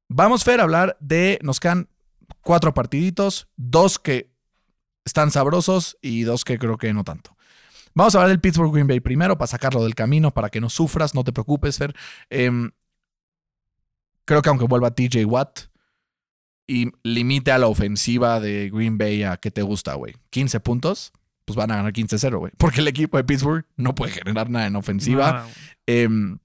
Vamos, 0.08 0.44
Fer, 0.44 0.60
a 0.60 0.62
hablar 0.62 0.96
de. 1.00 1.38
Nos 1.42 1.60
quedan 1.60 1.88
cuatro 2.42 2.72
partiditos, 2.72 3.48
dos 3.56 3.98
que 3.98 4.31
están 5.04 5.30
sabrosos 5.30 5.98
y 6.00 6.22
dos 6.22 6.44
que 6.44 6.58
creo 6.58 6.78
que 6.78 6.92
no 6.92 7.04
tanto. 7.04 7.36
Vamos 7.94 8.14
a 8.14 8.18
hablar 8.18 8.30
del 8.30 8.40
Pittsburgh 8.40 8.72
Green 8.72 8.86
Bay 8.86 9.00
primero 9.00 9.36
para 9.36 9.48
sacarlo 9.48 9.82
del 9.82 9.94
camino, 9.94 10.30
para 10.32 10.48
que 10.48 10.60
no 10.60 10.70
sufras, 10.70 11.14
no 11.14 11.24
te 11.24 11.32
preocupes, 11.32 11.78
Fer. 11.78 11.94
Em, 12.30 12.70
creo 14.24 14.40
que 14.40 14.48
aunque 14.48 14.66
vuelva 14.66 14.94
TJ 14.94 15.24
Watt 15.26 15.60
y 16.66 16.90
limite 17.02 17.52
a 17.52 17.58
la 17.58 17.66
ofensiva 17.66 18.40
de 18.40 18.70
Green 18.70 18.96
Bay 18.96 19.24
a 19.24 19.36
que 19.36 19.50
te 19.50 19.62
gusta, 19.62 19.94
güey, 19.94 20.14
15 20.30 20.60
puntos, 20.60 21.12
pues 21.44 21.56
van 21.56 21.70
a 21.70 21.76
ganar 21.76 21.92
15-0, 21.92 22.38
güey. 22.38 22.52
Porque 22.56 22.80
el 22.80 22.88
equipo 22.88 23.16
de 23.16 23.24
Pittsburgh 23.24 23.66
no 23.76 23.94
puede 23.94 24.12
generar 24.12 24.48
nada 24.48 24.66
en 24.66 24.76
ofensiva. 24.76 25.46
Em, 25.86 26.38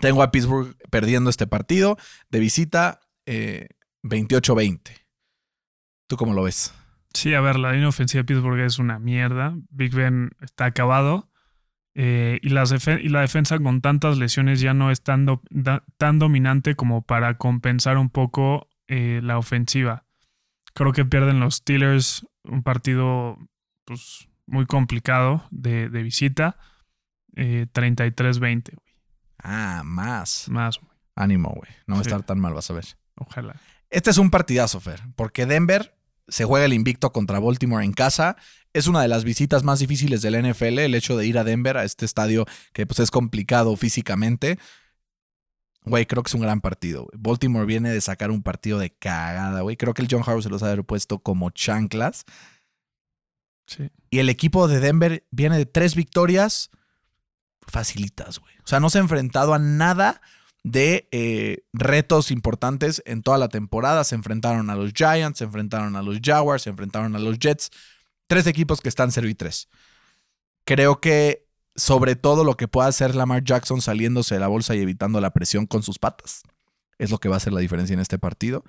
tengo 0.00 0.22
a 0.22 0.30
Pittsburgh 0.30 0.76
perdiendo 0.90 1.28
este 1.28 1.46
partido 1.46 1.98
de 2.30 2.38
visita 2.38 3.00
eh, 3.26 3.68
28-20. 4.02 4.80
¿Tú 6.06 6.16
cómo 6.16 6.32
lo 6.34 6.44
ves? 6.44 6.72
Sí, 7.14 7.32
a 7.34 7.40
ver, 7.40 7.58
la 7.58 7.72
línea 7.72 7.88
ofensiva 7.88 8.22
de 8.22 8.24
Pittsburgh 8.26 8.60
es 8.60 8.78
una 8.78 8.98
mierda. 8.98 9.54
Big 9.70 9.94
Ben 9.94 10.30
está 10.40 10.66
acabado. 10.66 11.30
Eh, 11.94 12.40
y, 12.42 12.48
las 12.48 12.72
defe- 12.72 13.00
y 13.02 13.08
la 13.08 13.20
defensa 13.20 13.56
con 13.60 13.80
tantas 13.80 14.18
lesiones 14.18 14.60
ya 14.60 14.74
no 14.74 14.90
es 14.90 15.02
tan, 15.02 15.24
do- 15.26 15.42
da- 15.50 15.84
tan 15.96 16.18
dominante 16.18 16.74
como 16.74 17.02
para 17.02 17.38
compensar 17.38 17.98
un 17.98 18.10
poco 18.10 18.68
eh, 18.88 19.20
la 19.22 19.38
ofensiva. 19.38 20.04
Creo 20.74 20.92
que 20.92 21.04
pierden 21.04 21.38
los 21.38 21.56
Steelers 21.56 22.26
un 22.42 22.64
partido 22.64 23.38
pues, 23.84 24.28
muy 24.46 24.66
complicado 24.66 25.46
de, 25.52 25.88
de 25.88 26.02
visita. 26.02 26.58
Eh, 27.36 27.66
33-20, 27.72 28.72
güey. 28.74 28.96
Ah, 29.38 29.82
más. 29.84 30.48
Más, 30.48 30.78
güey. 30.80 30.90
Ánimo, 31.14 31.50
güey. 31.50 31.70
No 31.86 31.94
va 31.94 32.00
a 32.00 32.02
estar 32.02 32.24
tan 32.24 32.40
mal, 32.40 32.54
vas 32.54 32.70
a 32.70 32.74
ver. 32.74 32.86
Ojalá. 33.14 33.54
Este 33.88 34.10
es 34.10 34.18
un 34.18 34.30
partidazo, 34.30 34.80
Fer, 34.80 35.00
porque 35.14 35.46
Denver 35.46 35.94
se 36.28 36.44
juega 36.44 36.66
el 36.66 36.72
invicto 36.72 37.12
contra 37.12 37.38
Baltimore 37.38 37.84
en 37.84 37.92
casa. 37.92 38.36
Es 38.72 38.86
una 38.86 39.02
de 39.02 39.08
las 39.08 39.24
visitas 39.24 39.62
más 39.62 39.78
difíciles 39.78 40.22
del 40.22 40.40
NFL, 40.42 40.78
el 40.80 40.94
hecho 40.94 41.16
de 41.16 41.26
ir 41.26 41.38
a 41.38 41.44
Denver, 41.44 41.76
a 41.76 41.84
este 41.84 42.04
estadio 42.04 42.46
que 42.72 42.86
pues, 42.86 42.98
es 43.00 43.10
complicado 43.10 43.76
físicamente. 43.76 44.58
Güey, 45.84 46.06
creo 46.06 46.22
que 46.22 46.28
es 46.28 46.34
un 46.34 46.40
gran 46.40 46.60
partido. 46.60 47.08
Baltimore 47.12 47.66
viene 47.66 47.90
de 47.90 48.00
sacar 48.00 48.30
un 48.30 48.42
partido 48.42 48.78
de 48.78 48.90
cagada, 48.90 49.60
güey. 49.60 49.76
Creo 49.76 49.92
que 49.92 50.02
el 50.02 50.08
John 50.10 50.22
Harbaugh 50.22 50.42
se 50.42 50.48
los 50.48 50.62
ha 50.62 50.74
puesto 50.82 51.18
como 51.18 51.50
chanclas. 51.50 52.24
Sí. 53.66 53.90
Y 54.10 54.18
el 54.18 54.30
equipo 54.30 54.66
de 54.66 54.80
Denver 54.80 55.26
viene 55.30 55.58
de 55.58 55.66
tres 55.66 55.94
victorias 55.94 56.70
facilitas, 57.66 58.38
güey. 58.38 58.54
O 58.64 58.66
sea, 58.66 58.80
no 58.80 58.88
se 58.88 58.98
ha 58.98 59.02
enfrentado 59.02 59.52
a 59.52 59.58
nada 59.58 60.22
de 60.64 61.08
eh, 61.12 61.64
retos 61.72 62.32
importantes 62.32 63.02
en 63.06 63.22
toda 63.22 63.38
la 63.38 63.48
temporada. 63.48 64.02
Se 64.02 64.16
enfrentaron 64.16 64.68
a 64.70 64.74
los 64.74 64.92
Giants, 64.92 65.38
se 65.38 65.44
enfrentaron 65.44 65.94
a 65.94 66.02
los 66.02 66.18
Jaguars, 66.20 66.62
se 66.64 66.70
enfrentaron 66.70 67.14
a 67.14 67.20
los 67.20 67.38
Jets. 67.38 67.70
Tres 68.26 68.46
equipos 68.46 68.80
que 68.80 68.88
están 68.88 69.12
0 69.12 69.28
y 69.28 69.34
3. 69.34 69.68
Creo 70.64 71.00
que 71.00 71.46
sobre 71.76 72.16
todo 72.16 72.42
lo 72.42 72.56
que 72.56 72.66
pueda 72.66 72.88
hacer 72.88 73.14
Lamar 73.14 73.44
Jackson 73.44 73.80
saliéndose 73.80 74.34
de 74.34 74.40
la 74.40 74.48
bolsa 74.48 74.74
y 74.74 74.80
evitando 74.80 75.20
la 75.20 75.32
presión 75.32 75.66
con 75.66 75.82
sus 75.82 75.98
patas 75.98 76.42
es 76.98 77.10
lo 77.10 77.18
que 77.18 77.28
va 77.28 77.36
a 77.36 77.38
hacer 77.38 77.52
la 77.52 77.60
diferencia 77.60 77.94
en 77.94 78.00
este 78.00 78.18
partido. 78.18 78.64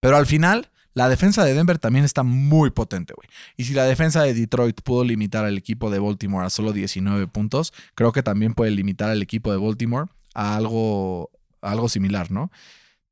Pero 0.00 0.16
al 0.16 0.26
final, 0.26 0.70
la 0.94 1.08
defensa 1.08 1.44
de 1.44 1.54
Denver 1.54 1.78
también 1.78 2.04
está 2.04 2.22
muy 2.22 2.70
potente, 2.70 3.14
güey. 3.14 3.28
Y 3.56 3.64
si 3.64 3.74
la 3.74 3.84
defensa 3.84 4.22
de 4.22 4.34
Detroit 4.34 4.80
pudo 4.82 5.04
limitar 5.04 5.44
al 5.44 5.56
equipo 5.56 5.90
de 5.90 5.98
Baltimore 5.98 6.46
a 6.46 6.50
solo 6.50 6.72
19 6.72 7.26
puntos, 7.28 7.72
creo 7.94 8.12
que 8.12 8.22
también 8.22 8.54
puede 8.54 8.70
limitar 8.70 9.10
al 9.10 9.22
equipo 9.22 9.50
de 9.50 9.58
Baltimore 9.58 10.10
a 10.34 10.56
algo, 10.56 11.30
algo 11.60 11.88
similar, 11.88 12.30
¿no? 12.30 12.50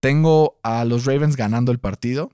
Tengo 0.00 0.58
a 0.62 0.84
los 0.84 1.04
Ravens 1.04 1.36
ganando 1.36 1.72
el 1.72 1.78
partido, 1.78 2.30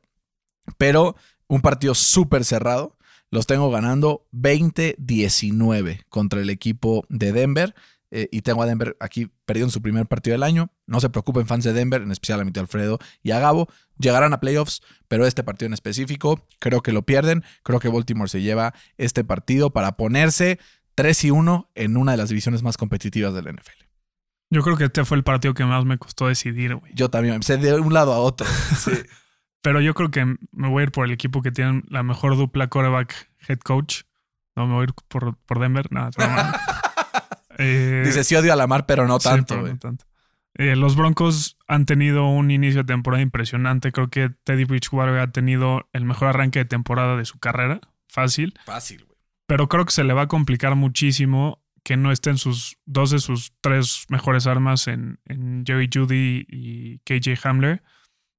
pero 0.79 1.17
un 1.49 1.61
partido 1.61 1.95
súper 1.95 2.45
cerrado. 2.45 2.97
Los 3.31 3.47
tengo 3.47 3.71
ganando 3.71 4.27
20-19 4.33 6.05
contra 6.09 6.41
el 6.41 6.51
equipo 6.51 7.07
de 7.09 7.33
Denver. 7.33 7.75
eh, 8.15 8.29
y 8.31 8.43
tengo 8.43 8.63
a 8.63 8.67
Denver 8.67 8.95
aquí 9.01 9.31
perdiendo 9.47 9.73
su 9.73 9.81
primer 9.81 10.07
partido 10.07 10.35
del 10.35 10.43
año. 10.43 10.71
No 10.87 11.01
se 11.01 11.09
preocupen, 11.09 11.47
fans 11.47 11.65
de 11.65 11.73
Denver, 11.73 12.03
en 12.03 12.13
especial 12.13 12.41
a 12.41 12.61
Alfredo 12.61 12.99
y 13.23 13.31
a 13.31 13.39
Gabo. 13.39 13.69
Llegarán 13.99 14.35
a 14.35 14.41
playoffs, 14.41 14.83
pero 15.09 15.27
este 15.27 15.43
partido 15.43 15.69
en 15.69 15.73
específico 15.73 16.47
creo 16.59 16.83
que 16.83 16.93
lo 16.93 17.07
pierden. 17.07 17.43
Creo 17.63 17.81
que 17.81 17.89
Baltimore 17.89 18.29
se 18.29 18.43
lleva 18.43 18.75
este 18.99 19.25
partido 19.25 19.71
para 19.71 19.97
ponerse 19.97 20.59
3 20.95 21.25
y 21.25 21.31
1 21.31 21.71
en 21.75 21.97
una 21.97 22.13
de 22.13 22.19
las 22.19 22.29
divisiones 22.29 22.63
más 22.63 22.77
competitivas 22.77 23.33
del 23.33 23.47
NFL. 23.47 23.82
Yo 24.53 24.61
creo 24.63 24.77
que 24.77 24.85
este 24.85 25.05
fue 25.07 25.17
el 25.17 25.25
partido 25.25 25.55
que 25.55 25.65
más 25.65 25.87
me 25.87 25.97
costó 25.97 26.29
decidir, 26.29 26.75
güey. 26.75 26.93
Yo 26.95 27.09
también 27.09 27.35
empecé 27.35 27.57
de 27.57 27.73
un 27.81 27.95
lado 27.95 28.13
a 28.13 28.19
otro. 28.19 28.47
Sí. 28.77 28.93
Pero 29.63 29.81
yo 29.81 29.95
creo 29.95 30.11
que 30.11 30.25
me 30.27 30.69
voy 30.69 30.81
a 30.81 30.85
ir 30.85 30.93
por 30.93 31.07
el 31.07 31.13
equipo 31.13 31.41
que 31.41 31.53
tiene 31.53 31.83
la 31.89 32.03
mejor 32.03 32.37
dupla 32.37 32.67
quarterback 32.67 33.31
head 33.49 33.61
coach. 33.61 34.03
No 34.55 34.67
me 34.67 34.75
voy 34.75 34.83
a 34.83 34.85
ir 34.85 34.95
por, 35.09 35.37
por 35.47 35.59
Denver. 35.59 35.87
No, 35.91 36.09
es 36.09 36.17
broma. 36.17 36.61
Eh, 37.59 38.03
Dice, 38.07 38.25
sí 38.25 38.35
odio 38.35 38.53
a 38.53 38.57
Lamar, 38.57 38.87
pero 38.87 39.07
no 39.07 39.21
sí, 39.21 39.29
tanto. 39.29 39.47
pero 39.49 39.61
güey. 39.61 39.73
no 39.75 39.79
tanto. 39.79 40.07
Eh, 40.55 40.75
los 40.75 40.97
Broncos 40.97 41.59
han 41.69 41.85
tenido 41.87 42.27
un 42.27 42.51
inicio 42.51 42.81
de 42.83 42.87
temporada 42.87 43.23
impresionante. 43.23 43.93
Creo 43.93 44.09
que 44.09 44.31
Teddy 44.45 44.65
Bridgewater 44.65 45.19
ha 45.19 45.31
tenido 45.33 45.89
el 45.93 46.05
mejor 46.07 46.29
arranque 46.29 46.61
de 46.61 46.65
temporada 46.65 47.17
de 47.17 47.25
su 47.27 47.39
carrera. 47.39 47.81
Fácil. 48.09 48.55
Fácil, 48.65 49.05
güey. 49.05 49.19
Pero 49.47 49.69
creo 49.69 49.85
que 49.85 49.93
se 49.93 50.03
le 50.03 50.15
va 50.15 50.23
a 50.23 50.29
complicar 50.29 50.75
muchísimo 50.77 51.62
que 51.85 51.97
no 51.97 52.13
estén 52.13 52.39
sus 52.39 52.79
dos 52.85 53.11
de 53.11 53.19
sus 53.19 53.53
tres 53.61 54.07
mejores 54.09 54.47
armas 54.47 54.89
en, 54.89 55.19
Jerry 55.67 55.89
Judy 55.93 56.47
y 56.49 56.99
KJ 57.01 57.47
Hamler. 57.47 57.83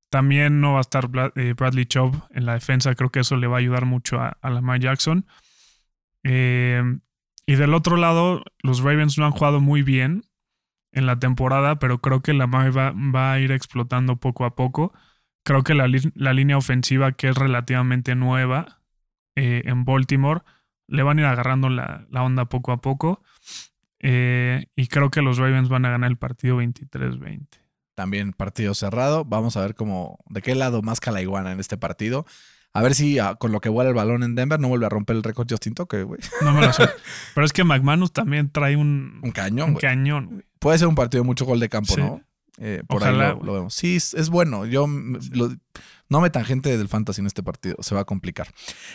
También 0.10 0.62
no 0.62 0.74
va 0.74 0.80
a 0.80 0.82
estar 0.82 1.10
eh, 1.36 1.54
Bradley 1.58 1.86
Chubb 1.86 2.24
en 2.32 2.46
la 2.46 2.54
defensa. 2.54 2.96
Creo 2.96 3.10
que 3.10 3.22
eso 3.22 3.36
le 3.36 3.48
va 3.48 3.58
a 3.58 3.60
ayudar 3.60 3.86
mucho 3.86 4.20
a, 4.20 4.38
Lamar 4.44 4.80
Jackson. 4.80 5.26
Eh, 6.24 6.84
y 7.46 7.56
del 7.56 7.74
otro 7.74 7.98
lado, 7.98 8.44
los 8.62 8.82
Ravens 8.82 9.18
no 9.18 9.26
han 9.26 9.32
jugado 9.32 9.60
muy 9.60 9.82
bien 9.82 10.24
en 10.91 11.08
la 11.08 11.20
temporada, 11.20 11.80
pero 11.80 12.00
creo 12.00 12.22
que 12.22 12.34
Lamar 12.34 12.78
va, 12.78 12.91
va 12.91 13.34
a 13.34 13.39
ir 13.39 13.52
explotando 13.52 14.18
poco 14.18 14.46
a 14.46 14.56
poco. 14.56 14.94
Creo 15.44 15.64
que 15.64 15.74
la, 15.74 15.89
la 16.16 16.34
línea 16.34 16.58
ofensiva, 16.58 17.12
que 17.14 17.30
es 17.30 17.36
relativamente 17.36 18.16
nueva 18.16 18.82
eh, 19.36 19.64
en 19.66 19.84
Baltimore, 19.84 20.41
le 20.88 21.04
van 21.04 21.18
a 21.18 21.22
ir 21.22 21.28
agarrando 21.28 21.70
la, 21.70 22.06
la 22.10 22.24
onda 22.24 22.46
poco 22.46 22.72
a 22.72 22.82
poco. 22.82 23.22
Eh, 24.00 24.66
y 24.76 24.88
creo 24.88 25.10
que 25.12 25.22
los 25.22 25.38
Ravens 25.38 25.70
van 25.70 25.86
a 25.86 25.90
ganar 25.92 26.10
el 26.10 26.18
partido 26.18 26.58
23-20. 26.62 27.48
También 27.96 28.34
partido 28.34 28.74
cerrado. 28.74 29.24
Vamos 29.26 29.56
a 29.56 29.62
ver 29.62 29.76
cómo, 29.76 30.20
de 30.28 30.42
qué 30.42 30.56
lado 30.56 30.82
más 30.82 31.00
la 31.06 31.22
iguana 31.22 31.52
en 31.52 31.60
este 31.60 31.78
partido. 31.78 32.26
A 32.74 32.82
ver 32.82 32.96
si 32.96 33.20
ah, 33.20 33.36
con 33.36 33.52
lo 33.52 33.62
que 33.62 33.70
vuela 33.70 33.90
el 33.92 33.96
balón 33.96 34.24
en 34.24 34.34
Denver 34.34 34.60
no 34.60 34.68
vuelve 34.68 34.88
a 34.88 34.90
romper 34.90 35.16
el 35.16 35.22
récord 35.24 35.48
Justin 35.50 35.76
Tucker, 35.76 36.06
güey. 36.06 36.20
No 36.42 36.54
me 36.54 36.62
lo 36.62 36.74
sé. 36.74 36.90
Pero 37.36 37.46
es 37.46 37.54
que 37.54 37.64
McManus 37.64 38.12
también 38.12 38.50
trae 38.50 38.76
un, 38.76 39.20
Un 39.22 39.32
cañón, 39.32 39.70
un 39.72 39.76
cañón. 39.76 40.26
güey. 40.28 40.42
Puede 40.58 40.80
ser 40.80 40.88
un 40.88 40.96
partido 40.96 41.22
de 41.24 41.28
mucho 41.28 41.46
gol 41.46 41.60
de 41.60 41.70
campo, 41.70 41.94
Sí. 41.94 42.02
¿no? 42.02 42.22
Eh, 42.58 42.84
por 42.88 43.01
Ojalá, 43.01 43.32
ahí 43.32 43.38
lo, 43.41 43.54
vemos. 43.54 43.74
Sí, 43.74 43.95
es, 43.95 44.14
es 44.14 44.30
bueno. 44.30 44.66
Yo 44.66 44.86
lo- 44.88 45.51
no 46.10 46.22
me 46.22 46.30
tangente 46.30 46.78
del 46.78 46.88
fantasy 46.88 47.22
en 47.22 47.28
este 47.28 47.43
partido. 47.43 47.78
Se 47.82 47.95
va 47.95 48.01
a 48.01 48.06
complicar. 48.06 48.47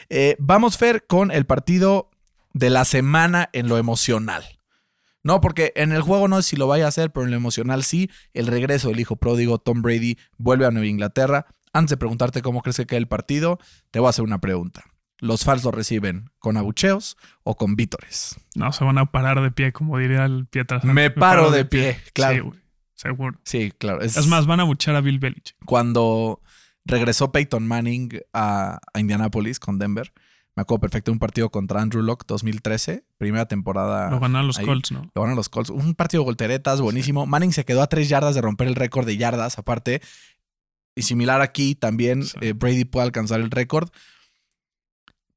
Eh, 0.08 0.36
vamos, 0.38 0.78
Fer, 0.78 1.06
con 1.06 1.30
el 1.30 1.44
partido 1.46 2.10
de 2.52 2.70
la 2.70 2.84
semana 2.84 3.50
en 3.52 3.68
lo 3.68 3.78
emocional. 3.78 4.44
No, 5.24 5.40
porque 5.40 5.72
en 5.74 5.92
el 5.92 6.02
juego 6.02 6.28
no 6.28 6.40
sé 6.40 6.50
si 6.50 6.56
lo 6.56 6.68
vaya 6.68 6.84
a 6.84 6.88
hacer, 6.88 7.10
pero 7.10 7.24
en 7.24 7.30
lo 7.32 7.36
emocional 7.36 7.82
sí. 7.82 8.08
El 8.32 8.46
regreso 8.46 8.88
del 8.88 9.00
hijo 9.00 9.16
pródigo 9.16 9.58
Tom 9.58 9.82
Brady 9.82 10.16
vuelve 10.38 10.64
a 10.64 10.70
Nueva 10.70 10.86
Inglaterra. 10.86 11.46
Antes 11.72 11.90
de 11.90 11.96
preguntarte 11.96 12.40
cómo 12.40 12.62
crees 12.62 12.76
que 12.76 12.86
queda 12.86 12.98
el 12.98 13.08
partido, 13.08 13.58
te 13.90 13.98
voy 13.98 14.06
a 14.06 14.10
hacer 14.10 14.24
una 14.24 14.40
pregunta. 14.40 14.84
¿Los 15.18 15.44
fans 15.44 15.64
lo 15.64 15.72
reciben 15.72 16.30
con 16.38 16.56
abucheos 16.56 17.16
o 17.42 17.56
con 17.56 17.74
vítores? 17.74 18.36
No, 18.54 18.72
se 18.72 18.84
van 18.84 18.98
a 18.98 19.06
parar 19.06 19.42
de 19.42 19.50
pie, 19.50 19.72
como 19.72 19.98
diría 19.98 20.24
el 20.24 20.46
Pietra. 20.46 20.80
Me 20.84 21.10
paro 21.10 21.50
de 21.50 21.64
pie, 21.64 21.98
claro. 22.14 22.52
Sí. 22.54 22.58
Seguro. 22.98 23.38
Sí, 23.44 23.72
claro. 23.78 24.00
Es 24.02 24.26
más, 24.26 24.46
van 24.46 24.60
a 24.60 24.64
buchar 24.64 24.94
a 24.96 25.00
Bill 25.00 25.18
Belichick. 25.20 25.56
cuando 25.64 26.42
regresó 26.84 27.32
Peyton 27.32 27.66
Manning 27.66 28.10
a, 28.32 28.80
a 28.92 29.00
Indianapolis 29.00 29.60
con 29.60 29.78
Denver. 29.78 30.12
Me 30.56 30.62
acuerdo 30.62 30.80
perfecto 30.80 31.10
de 31.10 31.12
un 31.12 31.18
partido 31.20 31.50
contra 31.50 31.80
Andrew 31.80 32.02
Locke 32.02 32.24
2013, 32.26 33.04
primera 33.16 33.46
temporada. 33.46 34.10
Lo 34.10 34.18
ganaron 34.18 34.48
los 34.48 34.58
ahí. 34.58 34.64
Colts, 34.66 34.90
¿no? 34.90 35.08
Lo 35.14 35.22
ganan 35.22 35.36
los 35.36 35.48
Colts. 35.48 35.70
Un 35.70 35.94
partido 35.94 36.22
de 36.22 36.24
volteretas, 36.24 36.80
buenísimo. 36.80 37.26
Manning 37.26 37.52
se 37.52 37.64
quedó 37.64 37.80
a 37.82 37.86
tres 37.86 38.08
yardas 38.08 38.34
de 38.34 38.40
romper 38.40 38.66
el 38.66 38.74
récord 38.74 39.06
de 39.06 39.16
yardas, 39.16 39.56
aparte. 39.58 40.02
Y 40.96 41.02
similar 41.02 41.40
aquí, 41.42 41.76
también 41.76 42.24
Sí. 42.24 42.36
eh, 42.40 42.52
Brady 42.54 42.84
puede 42.84 43.06
alcanzar 43.06 43.38
el 43.40 43.52
récord. 43.52 43.90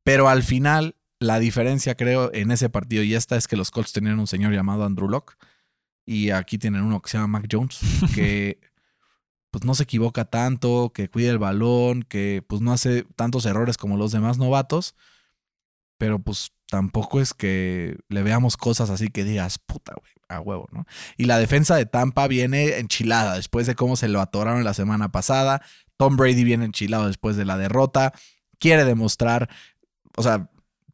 Pero 0.04 0.28
al 0.30 0.42
final, 0.42 0.96
la 1.20 1.38
diferencia, 1.38 1.94
creo, 1.96 2.32
en 2.34 2.50
ese 2.52 2.70
partido 2.70 3.04
y 3.04 3.14
esta 3.14 3.36
es 3.36 3.48
que 3.48 3.56
los 3.58 3.70
Colts 3.70 3.94
tenían 3.94 4.20
un 4.20 4.26
señor 4.28 4.54
llamado 4.54 4.84
Andrew 4.86 5.08
Locke. 5.10 5.36
Y 6.06 6.32
aquí 6.32 6.58
tienen 6.58 6.84
uno 6.84 7.02
que 7.02 7.10
se 7.10 7.18
llama 7.18 7.40
Mac 7.40 7.48
Jones, 7.52 7.80
que 8.16 8.60
pues 9.52 9.64
no 9.66 9.76
se 9.76 9.84
equivoca 9.84 10.26
tanto, 10.26 10.92
que 10.94 11.10
cuida 11.10 11.32
el 11.32 11.40
balón, 11.40 12.04
que 12.04 12.44
pues 12.48 12.62
no 12.62 12.72
hace 12.72 13.04
tantos 13.16 13.46
errores 13.46 13.78
como 13.78 13.98
los 13.98 14.12
demás 14.12 14.38
novatos. 14.38 14.96
pero 15.98 16.20
pues 16.20 16.52
tampoco 16.72 17.20
es 17.22 17.34
que 17.34 17.98
le 18.08 18.24
veamos 18.24 18.58
cosas 18.58 18.90
así 18.90 19.10
que 19.10 19.26
digas, 19.26 19.60
puta, 19.60 19.94
güey, 19.94 20.14
a 20.30 20.40
huevo, 20.40 20.68
¿no? 20.72 20.86
Y 21.18 21.26
la 21.26 21.38
defensa 21.38 21.76
de 21.76 21.86
Tampa 21.86 22.28
viene 22.28 22.80
enchilada 22.80 23.36
después 23.36 23.68
de 23.68 23.76
cómo 23.76 23.98
se 23.98 24.08
lo 24.08 24.22
atoraron 24.22 24.64
la 24.64 24.74
semana 24.74 25.12
pasada. 25.12 25.62
Tom 25.98 26.16
Brady 26.16 26.46
viene 26.46 26.66
enchilado 26.66 27.08
después 27.08 27.36
de 27.36 27.46
la 27.46 27.58
derrota. 27.58 28.14
Quiere 28.58 28.86
demostrar, 28.86 29.50
o 30.16 30.24
sea, 30.24 30.50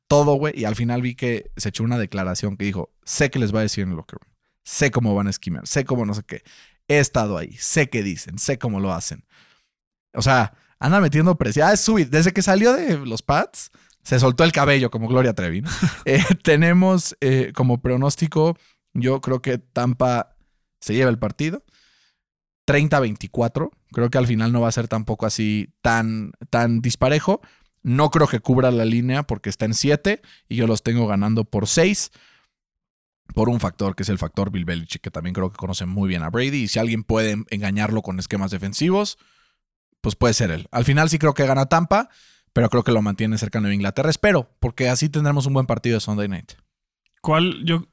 todo, 0.08 0.34
güey. 0.34 0.60
Y 0.60 0.66
al 0.66 0.76
final 0.76 1.02
vi 1.02 1.16
que 1.16 1.52
se 1.58 1.70
echó 1.70 1.84
una 1.84 2.00
declaración 2.00 2.58
que 2.58 2.66
dijo, 2.66 2.92
sé 3.04 3.30
que 3.30 3.40
les 3.40 3.54
va 3.54 3.60
a 3.60 3.64
decir 3.64 3.84
en 3.84 3.92
el 3.92 3.98
locker 3.98 4.20
room. 4.20 4.37
Sé 4.68 4.92
cómo 4.92 5.16
van 5.16 5.28
a 5.28 5.30
esquivar, 5.30 5.66
sé 5.66 5.86
cómo 5.86 6.06
no 6.06 6.14
sé 6.14 6.24
qué. 6.24 6.44
He 6.90 7.00
estado 7.00 7.38
ahí, 7.38 7.54
sé 7.54 7.90
qué 7.90 8.04
dicen, 8.04 8.38
sé 8.38 8.60
cómo 8.60 8.82
lo 8.82 8.92
hacen. 8.92 9.24
O 10.14 10.22
sea, 10.22 10.56
anda 10.78 11.00
metiendo 11.00 11.38
presión. 11.38 11.70
Ah, 11.70 11.72
es 11.72 11.80
su, 11.80 11.96
desde 11.96 12.34
que 12.34 12.42
salió 12.42 12.74
de 12.74 12.98
los 12.98 13.22
Pats, 13.22 13.72
se 14.04 14.20
soltó 14.20 14.44
el 14.44 14.52
cabello 14.52 14.92
como 14.92 15.08
Gloria 15.08 15.34
Trevi. 15.34 15.64
Eh, 16.04 16.22
tenemos 16.44 17.16
eh, 17.22 17.54
como 17.56 17.80
pronóstico, 17.82 18.58
yo 18.94 19.22
creo 19.22 19.42
que 19.42 19.58
Tampa 19.58 20.36
se 20.82 20.94
lleva 20.96 21.12
el 21.12 21.18
partido. 21.18 21.64
30-24. 22.68 23.70
Creo 23.94 24.10
que 24.10 24.18
al 24.18 24.28
final 24.28 24.52
no 24.52 24.60
va 24.60 24.68
a 24.68 24.74
ser 24.74 24.90
tampoco 24.90 25.26
así 25.26 25.74
tan, 25.82 26.34
tan 26.50 26.82
disparejo. 26.82 27.40
No 27.84 28.10
creo 28.12 28.28
que 28.28 28.42
cubra 28.42 28.70
la 28.72 28.84
línea 28.84 29.24
porque 29.24 29.50
está 29.50 29.64
en 29.64 29.76
7 29.76 30.22
y 30.50 30.58
yo 30.58 30.68
los 30.68 30.84
tengo 30.84 31.08
ganando 31.08 31.46
por 31.46 31.68
6. 31.68 32.12
Por 33.34 33.50
un 33.50 33.60
factor 33.60 33.96
que 33.96 34.04
es 34.04 34.10
el 34.10 34.18
factor 34.18 34.52
Bill 34.52 34.66
Belichick, 34.66 35.02
que 35.02 35.12
también 35.12 35.34
creo 35.34 35.52
que 35.52 35.58
conoce 35.58 35.86
muy 35.86 36.08
bien 36.10 36.24
a 36.24 36.30
Brady. 36.30 36.64
Y 36.64 36.68
si 36.68 36.80
alguien 36.80 37.04
puede 37.04 37.44
engañarlo 37.50 38.02
con 38.02 38.20
esquemas 38.20 38.52
defensivos, 38.52 39.18
pues 40.02 40.16
puede 40.16 40.34
ser 40.34 40.52
él. 40.52 40.68
Al 40.72 40.86
final 40.86 41.10
sí 41.10 41.20
creo 41.20 41.34
que 41.34 41.46
gana 41.46 41.68
Tampa, 41.68 42.10
pero 42.54 42.70
creo 42.70 42.84
que 42.84 42.92
lo 42.92 43.02
mantiene 43.02 43.38
cercano 43.38 43.68
a 43.68 43.74
Inglaterra. 43.74 44.10
Espero, 44.10 44.50
porque 44.60 44.90
así 44.90 45.10
tendremos 45.10 45.46
un 45.46 45.54
buen 45.54 45.66
partido 45.66 45.96
de 45.96 46.02
Sunday 46.02 46.28
Night. 46.28 46.54
¿Cuál, 47.22 47.64
yo 47.66 47.88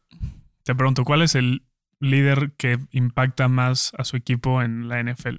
te 0.62 0.74
pregunto, 0.74 1.05
cuál 1.05 1.22
es 1.22 1.35
el 1.35 1.66
líder 2.01 2.53
que 2.57 2.78
impacta 2.91 3.49
más 3.49 3.93
a 3.99 4.05
su 4.05 4.16
equipo 4.16 4.62
en 4.62 4.89
la 4.89 5.03
NFL? 5.03 5.37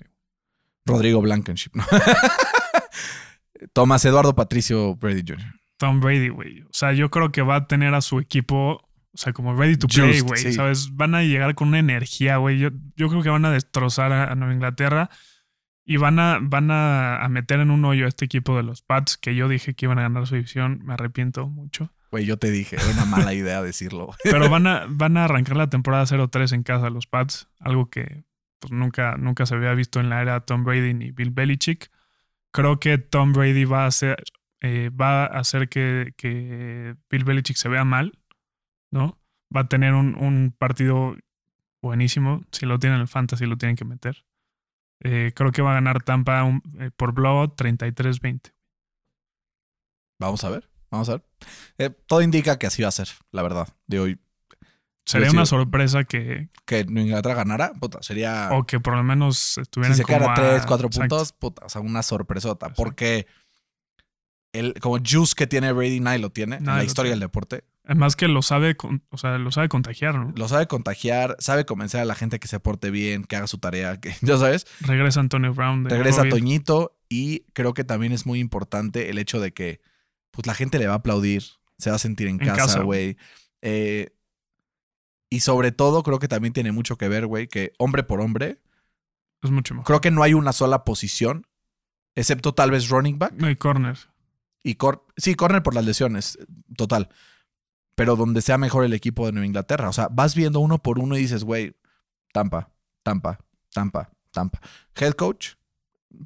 Rodrigo 0.86 1.22
Blankenship, 1.22 1.72
¿no? 1.74 1.86
Tomás 3.74 4.06
Eduardo 4.06 4.36
Patricio 4.36 4.96
Brady 4.96 5.24
Jr. 5.28 5.56
Tom 5.78 6.00
Brady, 6.00 6.30
güey. 6.30 6.62
O 6.62 6.74
sea, 6.74 6.94
yo 6.94 7.10
creo 7.10 7.32
que 7.32 7.42
va 7.42 7.56
a 7.56 7.68
tener 7.68 7.94
a 7.94 8.02
su 8.02 8.20
equipo, 8.20 8.85
o 9.16 9.18
sea, 9.18 9.34
como 9.34 9.56
ready 9.56 9.78
to 9.78 9.88
play, 9.88 10.20
güey. 10.20 10.42
sí. 10.42 10.54
¿Sabes? 10.54 10.90
Van 10.94 11.16
a 11.16 11.24
llegar 11.24 11.56
con 11.56 11.70
una 11.70 11.80
energía, 11.80 12.38
güey. 12.38 12.60
Yo, 12.60 12.70
yo 12.96 13.10
creo 13.10 13.24
que 13.24 13.30
van 13.30 13.46
a 13.46 13.52
destrozar 13.52 14.12
a, 14.12 14.32
a 14.32 14.36
Nueva 14.36 14.54
Inglaterra 14.54 15.10
y 15.86 15.98
van 15.98 16.20
a, 16.20 16.40
van 16.42 16.70
a, 16.72 17.24
a 17.24 17.30
meter 17.30 17.60
en 17.60 17.72
un 17.72 17.86
hoyo 17.86 18.06
a 18.06 18.10
este 18.10 18.26
equipo 18.26 18.56
de 18.58 18.64
los 18.64 18.82
Pats, 18.82 19.18
que 19.18 19.36
yo 19.36 19.48
dije 19.48 19.74
que 19.74 19.86
iban 19.86 20.00
a 20.00 20.04
ganar 20.04 20.28
su 20.28 20.36
división. 20.36 20.82
Me 20.84 20.94
arrepiento 20.94 21.48
mucho. 21.48 21.92
Güey, 22.12 22.26
yo 22.26 22.38
te 22.38 22.52
dije, 22.52 22.76
era 22.76 22.92
una 22.92 23.06
mala 23.06 23.34
idea 23.34 23.62
decirlo. 23.62 24.14
Pero 24.24 24.50
van 24.50 24.68
a, 24.68 24.86
van 24.88 25.18
a 25.18 25.26
arrancar 25.26 25.58
la 25.58 25.70
temporada 25.70 26.06
0-3 26.06 26.54
en 26.54 26.64
casa 26.64 26.90
los 26.90 27.08
Pats, 27.08 27.50
algo 27.60 27.90
que 27.90 28.24
pues, 28.60 28.72
nunca, 28.72 29.16
nunca 29.18 29.46
se 29.46 29.56
había 29.56 29.74
visto 29.74 30.00
en 30.00 30.10
la 30.10 30.22
era 30.22 30.40
Tom 30.40 30.64
Brady 30.64 30.94
ni 30.94 31.12
Bill 31.12 31.32
Belichick. 31.32 31.92
Creo 32.52 32.80
que 32.80 32.98
Tom 32.98 33.34
Brady 33.34 33.66
va 33.66 33.84
a 33.84 33.88
hacer, 33.88 34.24
eh, 34.62 34.90
va 34.90 35.26
a 35.26 35.40
hacer 35.40 35.70
que, 35.70 36.14
que, 36.18 36.96
Bill 37.10 37.26
Belichick 37.26 37.58
se 37.58 37.70
vea 37.70 37.84
mal, 37.84 38.18
¿no? 38.96 39.20
Va 39.56 39.62
a 39.62 39.68
tener 39.68 39.94
un, 39.94 40.16
un 40.16 40.56
partido 40.58 41.16
buenísimo. 41.82 42.42
Si 42.52 42.66
lo 42.66 42.80
tienen 42.80 42.96
en 42.96 43.02
el 43.04 43.08
fantasy, 43.08 43.46
lo 43.46 43.58
tienen 43.58 43.76
que 43.76 43.86
meter. 43.86 44.26
Eh, 45.02 45.34
creo 45.36 45.52
que 45.52 45.62
va 45.62 45.72
a 45.72 45.76
ganar 45.76 46.02
Tampa 46.02 46.44
un, 46.44 46.64
eh, 46.80 46.90
por 46.96 47.14
blowout 47.14 47.56
33-20. 47.62 48.54
Vamos 50.20 50.44
a 50.44 50.50
ver, 50.50 50.70
vamos 50.90 51.10
a 51.10 51.14
ver. 51.14 51.26
Eh, 51.78 51.90
todo 51.90 52.22
indica 52.22 52.58
que 52.58 52.68
así 52.68 52.82
va 52.82 52.88
a 52.88 52.92
ser, 52.92 53.10
la 53.32 53.44
verdad, 53.44 53.68
de 53.88 54.00
hoy. 54.00 54.20
Sería 55.06 55.30
una 55.30 55.46
sorpresa 55.46 56.04
que, 56.06 56.50
Que 56.66 56.80
Inglaterra 56.80 57.36
ganara, 57.36 57.74
puta, 57.74 58.02
sería... 58.02 58.50
o 58.54 58.66
que 58.66 58.80
por 58.80 58.96
lo 58.96 59.04
menos 59.04 59.38
si 59.38 59.62
estuvieran 59.62 59.96
se 59.96 60.02
como 60.04 60.18
quedara 60.18 60.34
a- 60.34 60.36
3, 60.36 60.66
4 60.66 60.88
Exacto. 60.88 61.00
puntos, 61.16 61.32
puta, 61.34 61.66
o 61.66 61.70
sea, 61.70 61.82
una 61.82 62.02
sorpresota. 62.02 62.68
Exacto. 62.68 62.82
Porque 62.84 63.28
el 64.52 64.74
como 64.80 64.98
juice 64.98 65.36
que 65.36 65.46
tiene 65.46 65.72
Brady, 65.74 66.00
nadie 66.00 66.18
lo 66.20 66.32
tiene 66.32 66.56
en 66.56 66.66
la 66.66 66.84
historia 66.84 67.12
del 67.12 67.20
deporte. 67.20 67.66
Además 67.86 68.16
que 68.16 68.28
lo 68.28 68.42
sabe, 68.42 68.76
o 69.10 69.18
sea, 69.18 69.38
lo 69.38 69.52
sabe 69.52 69.70
contagiar, 69.70 70.16
¿no? 70.16 70.34
Lo 70.36 70.48
sabe 70.48 70.66
contagiar, 70.68 71.36
sabe 71.40 71.66
convencer 71.66 72.02
a 72.02 72.06
la 72.06 72.16
gente 72.16 72.40
que 72.40 72.48
se 72.48 72.60
porte 72.60 72.90
bien, 72.90 73.24
que 73.24 73.36
haga 73.36 73.48
su 73.48 73.60
tarea, 73.60 74.00
que 74.00 74.14
ya 74.22 74.38
sabes. 74.38 74.66
Regresa 74.82 75.20
Antonio 75.20 75.54
Brown. 75.54 75.84
de 75.84 75.92
Regresa. 75.92 76.28
Toñito 76.28 76.98
y 77.10 77.42
creo 77.54 77.74
que 77.76 77.84
también 77.84 78.12
es 78.12 78.26
muy 78.26 78.40
importante 78.40 79.10
el 79.12 79.20
hecho 79.20 79.40
de 79.40 79.54
que 79.54 79.82
pues 80.32 80.48
la 80.48 80.56
gente 80.56 80.80
le 80.80 80.88
va 80.88 80.94
a 80.94 80.98
aplaudir, 80.98 81.44
se 81.78 81.92
va 81.92 81.98
a 81.98 82.00
sentir 82.00 82.28
en, 82.28 82.42
En 82.42 82.48
casa, 82.56 82.82
güey. 82.82 83.18
Eh, 83.62 84.16
y 85.30 85.42
sobre 85.42 85.72
todo 85.72 86.02
creo 86.04 86.20
que 86.20 86.28
también 86.28 86.54
tiene 86.54 86.72
mucho 86.72 86.98
que 86.98 87.08
ver, 87.08 87.28
güey, 87.28 87.48
que 87.48 87.74
hombre 87.78 88.04
por 88.04 88.20
hombre, 88.22 88.60
Es 89.44 89.52
mucho 89.52 89.74
mejor. 89.76 89.86
creo 89.86 90.02
que 90.02 90.12
no 90.12 90.24
hay 90.24 90.34
una 90.34 90.54
sola 90.54 90.84
posición, 90.84 91.46
excepto 92.16 92.54
tal 92.54 92.72
vez 92.72 92.90
running 92.90 93.20
back 93.20 93.34
No 93.34 93.48
hay 93.48 93.56
corner. 93.56 93.98
y 94.64 94.76
cor 94.76 95.06
sí, 95.18 95.36
corner 95.36 95.62
por 95.64 95.76
las 95.76 95.86
lesiones, 95.86 96.38
total. 96.76 97.10
Pero 97.96 98.16
donde 98.16 98.42
sea 98.42 98.58
mejor 98.58 98.84
el 98.84 98.94
equipo 98.94 99.26
de 99.26 99.32
Nueva 99.32 99.46
Inglaterra. 99.48 99.90
O 99.90 99.94
sea, 99.94 100.10
vas 100.12 100.36
viendo 100.36 100.60
uno 100.60 100.80
por 100.82 101.00
uno 101.00 101.16
y 101.16 101.22
dices, 101.22 101.44
güey, 101.44 101.76
Tampa, 102.34 102.70
Tampa, 103.04 103.40
Tampa, 103.74 104.10
Tampa. 104.32 104.60
Head 104.96 105.14
coach, 105.14 105.54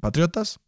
Patriotas, 0.00 0.58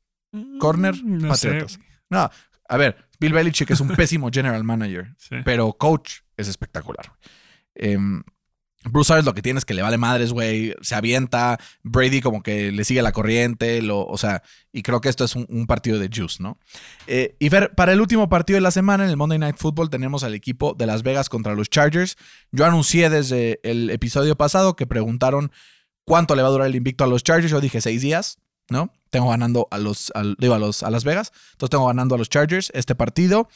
Corner, 0.60 0.94
Mm, 0.94 1.18
no 1.26 1.34
sé, 1.34 1.48
Patriotas. 1.48 1.80
No, 2.08 2.30
a 2.68 2.76
ver, 2.76 3.08
Bill 3.18 3.32
Belichick 3.32 3.70
es 3.70 3.80
un 3.80 3.88
pésimo 3.96 4.30
general 4.32 4.62
manager, 4.64 5.14
Sí. 5.18 5.36
pero 5.44 5.72
coach 5.72 6.20
es 6.36 6.48
espectacular. 6.48 7.12
Em, 7.74 8.22
Bruce 8.84 9.12
Arians 9.12 9.26
lo 9.26 9.34
que 9.34 9.42
tiene 9.42 9.58
es 9.58 9.64
que 9.64 9.74
le 9.74 9.82
vale 9.82 9.96
madres, 9.96 10.32
güey, 10.32 10.74
se 10.80 10.94
avienta, 10.94 11.58
Brady 11.82 12.20
como 12.20 12.42
que 12.42 12.72
le 12.72 12.84
sigue 12.84 13.00
la 13.02 13.12
corriente, 13.12 13.80
lo, 13.80 14.04
o 14.04 14.18
sea, 14.18 14.42
y 14.72 14.82
creo 14.82 15.00
que 15.00 15.08
esto 15.08 15.24
es 15.24 15.36
un, 15.36 15.66
partido 15.66 15.98
de 15.98 16.10
juice, 16.12 16.42
¿no? 16.42 16.58
Eh, 17.06 17.36
y 17.38 17.48
para 17.50 17.92
el 17.92 18.00
último 18.00 18.28
partido 18.28 18.56
de 18.56 18.62
la 18.62 18.70
semana 18.72 19.04
en 19.04 19.10
el 19.10 19.16
Monday 19.16 19.38
Night 19.38 19.56
Football 19.56 19.90
tenemos 19.90 20.24
al 20.24 20.34
equipo 20.34 20.74
de 20.74 20.86
Las 20.86 21.02
Vegas 21.02 21.28
contra 21.28 21.54
los 21.54 21.70
Chargers. 21.70 22.16
Yo 22.50 22.64
anuncié 22.64 23.08
desde 23.08 23.60
el 23.62 23.90
episodio 23.90 24.36
pasado 24.36 24.74
que 24.74 24.86
preguntaron 24.86 25.52
cuánto 26.04 26.34
le 26.34 26.42
va 26.42 26.48
a 26.48 26.52
durar 26.52 26.66
el 26.66 26.74
invicto 26.74 27.04
a 27.04 27.06
los 27.06 27.22
Chargers, 27.22 27.50
yo 27.50 27.60
dije 27.60 27.80
seis 27.80 28.02
días, 28.02 28.38
¿no? 28.68 28.92
Tengo 29.10 29.30
ganando 29.30 29.68
a 29.70 29.78
los, 29.78 30.10
al- 30.14 30.36
digo, 30.38 30.54
a 30.54 30.58
los, 30.58 30.82
a 30.82 30.90
Las 30.90 31.04
Vegas, 31.04 31.32
entonces 31.52 31.70
tengo 31.70 31.86
ganando 31.86 32.14
a 32.16 32.18
los 32.18 32.28
Chargers 32.28 32.72
este 32.74 32.94
partido 32.94 33.48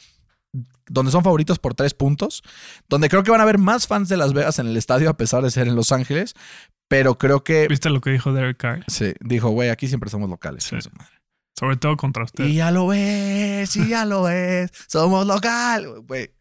donde 0.89 1.11
son 1.11 1.23
favoritos 1.23 1.59
por 1.59 1.73
tres 1.73 1.93
puntos, 1.93 2.43
donde 2.87 3.09
creo 3.09 3.23
que 3.23 3.31
van 3.31 3.41
a 3.41 3.43
haber 3.43 3.57
más 3.57 3.87
fans 3.87 4.09
de 4.09 4.17
Las 4.17 4.33
Vegas 4.33 4.59
en 4.59 4.67
el 4.67 4.77
estadio 4.77 5.09
a 5.09 5.17
pesar 5.17 5.43
de 5.43 5.51
ser 5.51 5.67
en 5.67 5.75
Los 5.75 5.91
Ángeles, 5.91 6.33
pero 6.87 7.17
creo 7.17 7.43
que 7.43 7.67
¿Viste 7.67 7.89
lo 7.89 8.01
que 8.01 8.11
dijo 8.11 8.33
Derek 8.33 8.57
Carr? 8.57 8.83
sí, 8.87 9.13
dijo, 9.19 9.49
güey, 9.49 9.69
aquí 9.69 9.87
siempre 9.87 10.09
somos 10.09 10.29
locales. 10.29 10.63
Sí. 10.63 10.77
Sobre 11.59 11.75
todo 11.77 11.97
contra 11.97 12.23
usted. 12.23 12.45
Y 12.45 12.55
ya 12.55 12.71
lo 12.71 12.87
ves, 12.87 13.75
y 13.75 13.89
ya 13.89 14.05
lo 14.05 14.23
ves, 14.23 14.71
somos 14.87 15.25
local, 15.25 16.01
güey. 16.01 16.31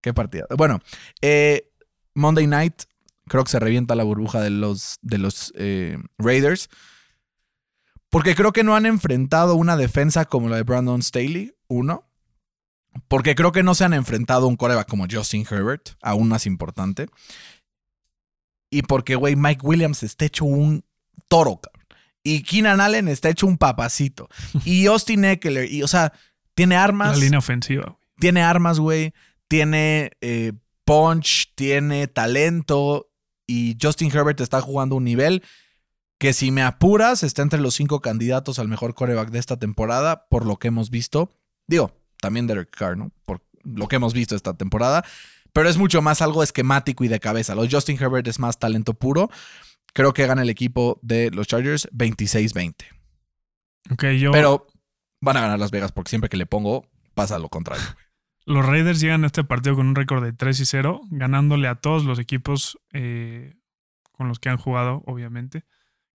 Qué 0.00 0.14
partida. 0.14 0.46
Bueno, 0.56 0.80
eh, 1.20 1.70
Monday 2.14 2.46
Night, 2.46 2.84
creo 3.26 3.44
que 3.44 3.50
se 3.50 3.58
revienta 3.58 3.94
la 3.94 4.04
burbuja 4.04 4.40
de 4.40 4.50
los, 4.50 4.98
de 5.02 5.18
los 5.18 5.52
eh, 5.56 5.98
Raiders. 6.18 6.70
Porque 8.08 8.34
creo 8.34 8.52
que 8.52 8.64
no 8.64 8.74
han 8.74 8.86
enfrentado 8.86 9.54
una 9.54 9.76
defensa 9.76 10.24
como 10.24 10.48
la 10.48 10.56
de 10.56 10.64
Brandon 10.64 11.02
Staley, 11.02 11.54
uno. 11.68 12.09
Porque 13.08 13.34
creo 13.34 13.52
que 13.52 13.62
no 13.62 13.74
se 13.74 13.84
han 13.84 13.92
enfrentado 13.94 14.46
a 14.46 14.48
un 14.48 14.56
coreback 14.56 14.88
como 14.88 15.06
Justin 15.10 15.46
Herbert, 15.48 15.90
aún 16.02 16.28
más 16.28 16.46
importante. 16.46 17.06
Y 18.70 18.82
porque, 18.82 19.16
güey, 19.16 19.36
Mike 19.36 19.60
Williams 19.64 20.02
está 20.02 20.24
hecho 20.24 20.44
un 20.44 20.84
toro, 21.28 21.60
cabrón. 21.60 21.86
Y 22.22 22.42
Keenan 22.42 22.80
Allen 22.80 23.08
está 23.08 23.28
hecho 23.30 23.46
un 23.46 23.58
papacito. 23.58 24.28
Y 24.64 24.86
Austin 24.86 25.24
Eckler, 25.24 25.70
y, 25.70 25.82
o 25.82 25.88
sea, 25.88 26.12
tiene 26.54 26.74
La 26.74 26.84
armas. 26.84 27.18
línea 27.18 27.38
ofensiva. 27.38 27.84
güey. 27.84 27.96
Tiene 28.18 28.42
armas, 28.42 28.78
güey. 28.78 29.14
Tiene 29.48 30.12
eh, 30.20 30.52
punch, 30.84 31.52
tiene 31.54 32.06
talento. 32.06 33.10
Y 33.46 33.76
Justin 33.80 34.10
Herbert 34.14 34.40
está 34.40 34.60
jugando 34.60 34.96
un 34.96 35.04
nivel 35.04 35.42
que, 36.18 36.32
si 36.34 36.50
me 36.52 36.62
apuras, 36.62 37.22
está 37.22 37.42
entre 37.42 37.60
los 37.60 37.74
cinco 37.74 38.00
candidatos 38.00 38.58
al 38.58 38.68
mejor 38.68 38.94
coreback 38.94 39.30
de 39.30 39.38
esta 39.38 39.56
temporada, 39.58 40.26
por 40.28 40.44
lo 40.46 40.58
que 40.58 40.68
hemos 40.68 40.90
visto. 40.90 41.32
Digo, 41.66 41.92
también 42.20 42.46
Derek 42.46 42.70
Carr, 42.70 42.96
¿no? 42.96 43.10
Por 43.24 43.42
lo 43.64 43.88
que 43.88 43.96
hemos 43.96 44.14
visto 44.14 44.36
esta 44.36 44.54
temporada. 44.54 45.04
Pero 45.52 45.68
es 45.68 45.76
mucho 45.76 46.00
más 46.00 46.22
algo 46.22 46.42
esquemático 46.42 47.04
y 47.04 47.08
de 47.08 47.20
cabeza. 47.20 47.54
Los 47.54 47.68
Justin 47.70 48.00
Herbert 48.00 48.26
es 48.28 48.38
más 48.38 48.58
talento 48.58 48.94
puro. 48.94 49.30
Creo 49.92 50.12
que 50.12 50.26
gana 50.26 50.42
el 50.42 50.50
equipo 50.50 51.00
de 51.02 51.30
los 51.30 51.48
Chargers 51.48 51.88
26-20. 51.92 52.74
Ok, 53.90 54.04
yo. 54.18 54.30
Pero 54.30 54.66
van 55.20 55.36
a 55.36 55.40
ganar 55.40 55.58
Las 55.58 55.70
Vegas 55.70 55.92
porque 55.92 56.10
siempre 56.10 56.30
que 56.30 56.36
le 56.36 56.46
pongo 56.46 56.86
pasa 57.14 57.38
lo 57.38 57.48
contrario. 57.48 57.84
Los 58.46 58.66
Raiders 58.66 59.00
llegan 59.00 59.24
a 59.24 59.26
este 59.26 59.44
partido 59.44 59.76
con 59.76 59.86
un 59.86 59.94
récord 59.94 60.24
de 60.24 60.32
3 60.32 60.58
y 60.60 60.64
0, 60.64 61.02
ganándole 61.10 61.68
a 61.68 61.76
todos 61.76 62.04
los 62.04 62.18
equipos 62.18 62.80
eh, 62.92 63.54
con 64.10 64.28
los 64.28 64.40
que 64.40 64.48
han 64.48 64.56
jugado, 64.56 65.02
obviamente. 65.06 65.64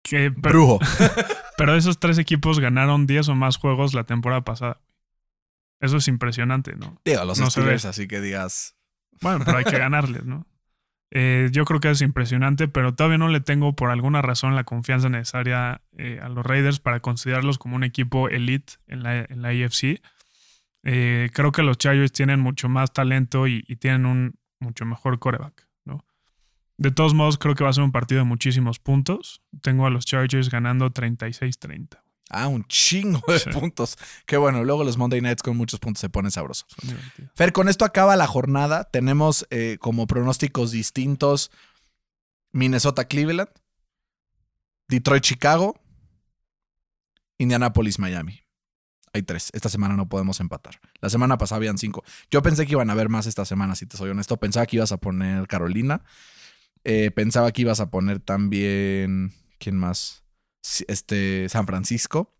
Que, 0.03 0.31
pero, 0.31 0.53
Brujo. 0.53 0.79
pero 1.57 1.75
esos 1.75 1.99
tres 1.99 2.19
equipos 2.19 2.59
ganaron 2.59 3.05
10 3.05 3.29
o 3.29 3.35
más 3.35 3.57
juegos 3.57 3.93
la 3.93 4.05
temporada 4.05 4.45
pasada. 4.45 4.79
Eso 5.81 5.97
es 5.97 6.07
impresionante, 6.07 6.75
¿no? 6.75 7.01
Digo, 7.03 7.25
los 7.25 7.39
No 7.39 7.49
Steelers, 7.49 7.85
así 7.85 8.07
que 8.07 8.21
digas. 8.21 8.75
Bueno, 9.19 9.43
pero 9.43 9.57
hay 9.57 9.65
que 9.65 9.77
ganarles, 9.77 10.23
¿no? 10.25 10.45
Eh, 11.13 11.49
yo 11.51 11.65
creo 11.65 11.81
que 11.81 11.89
es 11.89 12.01
impresionante, 12.01 12.69
pero 12.69 12.95
todavía 12.95 13.17
no 13.17 13.27
le 13.27 13.41
tengo 13.41 13.75
por 13.75 13.89
alguna 13.89 14.21
razón 14.21 14.55
la 14.55 14.63
confianza 14.63 15.09
necesaria 15.09 15.81
eh, 15.97 16.21
a 16.23 16.29
los 16.29 16.45
Raiders 16.45 16.79
para 16.79 17.01
considerarlos 17.01 17.57
como 17.57 17.75
un 17.75 17.83
equipo 17.83 18.29
elite 18.29 18.75
en 18.87 19.03
la, 19.03 19.19
en 19.19 19.41
la 19.41 19.49
AFC. 19.49 20.01
Eh, 20.83 21.29
creo 21.33 21.51
que 21.51 21.63
los 21.63 21.77
Chargers 21.77 22.13
tienen 22.13 22.39
mucho 22.39 22.69
más 22.69 22.93
talento 22.93 23.45
y, 23.45 23.65
y 23.67 23.75
tienen 23.75 24.05
un 24.05 24.39
mucho 24.61 24.85
mejor 24.85 25.19
coreback, 25.19 25.67
¿no? 25.83 26.05
De 26.77 26.91
todos 26.91 27.13
modos, 27.13 27.37
creo 27.37 27.55
que 27.55 27.65
va 27.65 27.71
a 27.71 27.73
ser 27.73 27.83
un 27.83 27.91
partido 27.91 28.19
de 28.19 28.25
muchísimos 28.25 28.79
puntos. 28.79 29.41
Tengo 29.61 29.85
a 29.85 29.89
los 29.89 30.05
Chargers 30.05 30.49
ganando 30.49 30.91
36-30. 30.91 31.99
Ah, 32.33 32.47
un 32.47 32.63
chingo 32.65 33.21
de 33.27 33.39
Sí. 33.39 33.49
puntos. 33.49 33.97
Qué 34.25 34.37
bueno. 34.37 34.63
Luego 34.63 34.83
los 34.83 34.97
Monday 34.97 35.21
Nights 35.21 35.43
con 35.43 35.57
muchos 35.57 35.79
puntos 35.79 35.99
se 36.01 36.09
ponen 36.09 36.31
sabrosos. 36.31 36.65
Fer, 37.35 37.51
con 37.51 37.67
esto 37.69 37.83
acaba 37.85 38.15
la 38.15 38.25
jornada. 38.27 38.85
Tenemos 38.85 39.45
eh, 39.49 39.77
como 39.79 40.07
pronósticos 40.07 40.71
distintos 40.71 41.51
Minnesota-Cleveland, 42.53 43.49
Detroit-Chicago, 44.87 45.75
Indianapolis-Miami. 47.37 48.39
Hay 49.13 49.23
tres. 49.23 49.49
Esta 49.53 49.67
semana 49.67 49.97
no 49.97 50.07
podemos 50.07 50.39
empatar. 50.39 50.79
La 51.01 51.09
semana 51.09 51.37
pasada 51.37 51.57
habían 51.57 51.77
cinco. 51.77 52.03
Yo 52.29 52.41
pensé 52.41 52.65
que 52.65 52.73
iban 52.73 52.89
a 52.89 52.93
haber 52.93 53.09
más 53.09 53.25
esta 53.25 53.43
semana, 53.45 53.75
si 53.75 53.85
te 53.85 53.97
soy 53.97 54.09
honesto. 54.09 54.37
Pensaba 54.37 54.65
que 54.65 54.77
ibas 54.77 54.91
a 54.93 54.97
poner 54.97 55.47
Carolina. 55.47 56.03
Eh, 56.85 57.11
pensaba 57.11 57.51
que 57.51 57.63
ibas 57.63 57.79
a 57.81 57.89
poner 57.89 58.19
también. 58.21 59.33
¿Quién 59.59 59.75
más? 59.77 60.20
Este, 60.87 61.47
San 61.49 61.65
Francisco. 61.65 62.33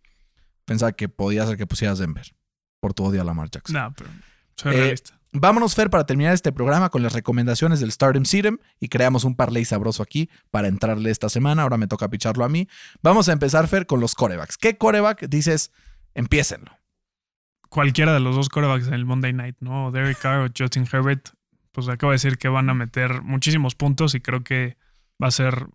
Pensaba 0.66 0.92
que 0.94 1.10
podía 1.10 1.46
ser 1.46 1.58
que 1.58 1.68
pusieras 1.68 2.00
Denver. 2.00 2.36
Por 2.80 2.94
tu 2.94 3.04
odio 3.06 3.22
a 3.22 3.24
Lamar 3.24 3.50
Jackson. 3.50 3.76
No, 3.76 3.94
pero 3.96 4.10
soy 4.56 4.74
Eh, 4.74 4.78
realista. 4.78 5.18
Vámonos, 5.34 5.76
Fer, 5.76 5.90
para 5.90 6.06
terminar 6.06 6.34
este 6.34 6.52
programa 6.52 6.90
con 6.90 7.04
las 7.04 7.14
recomendaciones 7.14 7.80
del 7.80 7.90
Stardom 7.92 8.26
Serum 8.26 8.58
y 8.82 8.90
creamos 8.90 9.24
un 9.24 9.36
parlay 9.36 9.64
sabroso 9.64 10.04
aquí 10.04 10.30
para 10.50 10.68
entrarle 10.68 11.10
esta 11.10 11.30
semana. 11.30 11.64
Ahora 11.64 11.78
me 11.78 11.88
toca 11.88 12.10
picharlo 12.10 12.44
a 12.44 12.50
mí. 12.50 12.68
Vamos 13.02 13.30
a 13.30 13.32
empezar, 13.32 13.68
Fer, 13.70 13.86
con 13.86 14.02
los 14.02 14.14
corebacks. 14.14 14.58
¿Qué 14.58 14.78
coreback 14.78 15.28
dices? 15.30 15.72
Empiécenlo. 16.16 16.72
cualquiera 17.70 18.14
de 18.14 18.20
los 18.20 18.36
dos 18.36 18.50
corebacks 18.50 18.88
en 18.88 18.94
el 18.94 19.06
Monday 19.06 19.32
Night, 19.32 19.56
¿no? 19.62 19.92
Derek 19.92 20.20
Carr 20.20 20.46
o 20.46 20.52
Justin 20.58 20.86
Herbert, 20.92 21.30
pues 21.72 21.88
acabo 21.88 22.12
de 22.12 22.16
decir 22.16 22.38
que 22.38 22.50
van 22.50 22.70
a 22.70 22.74
meter 22.74 23.22
muchísimos 23.22 23.76
puntos 23.76 24.14
y 24.16 24.20
creo 24.20 24.44
que 24.44 24.76
va 25.24 25.28
a 25.28 25.32
ser 25.32 25.68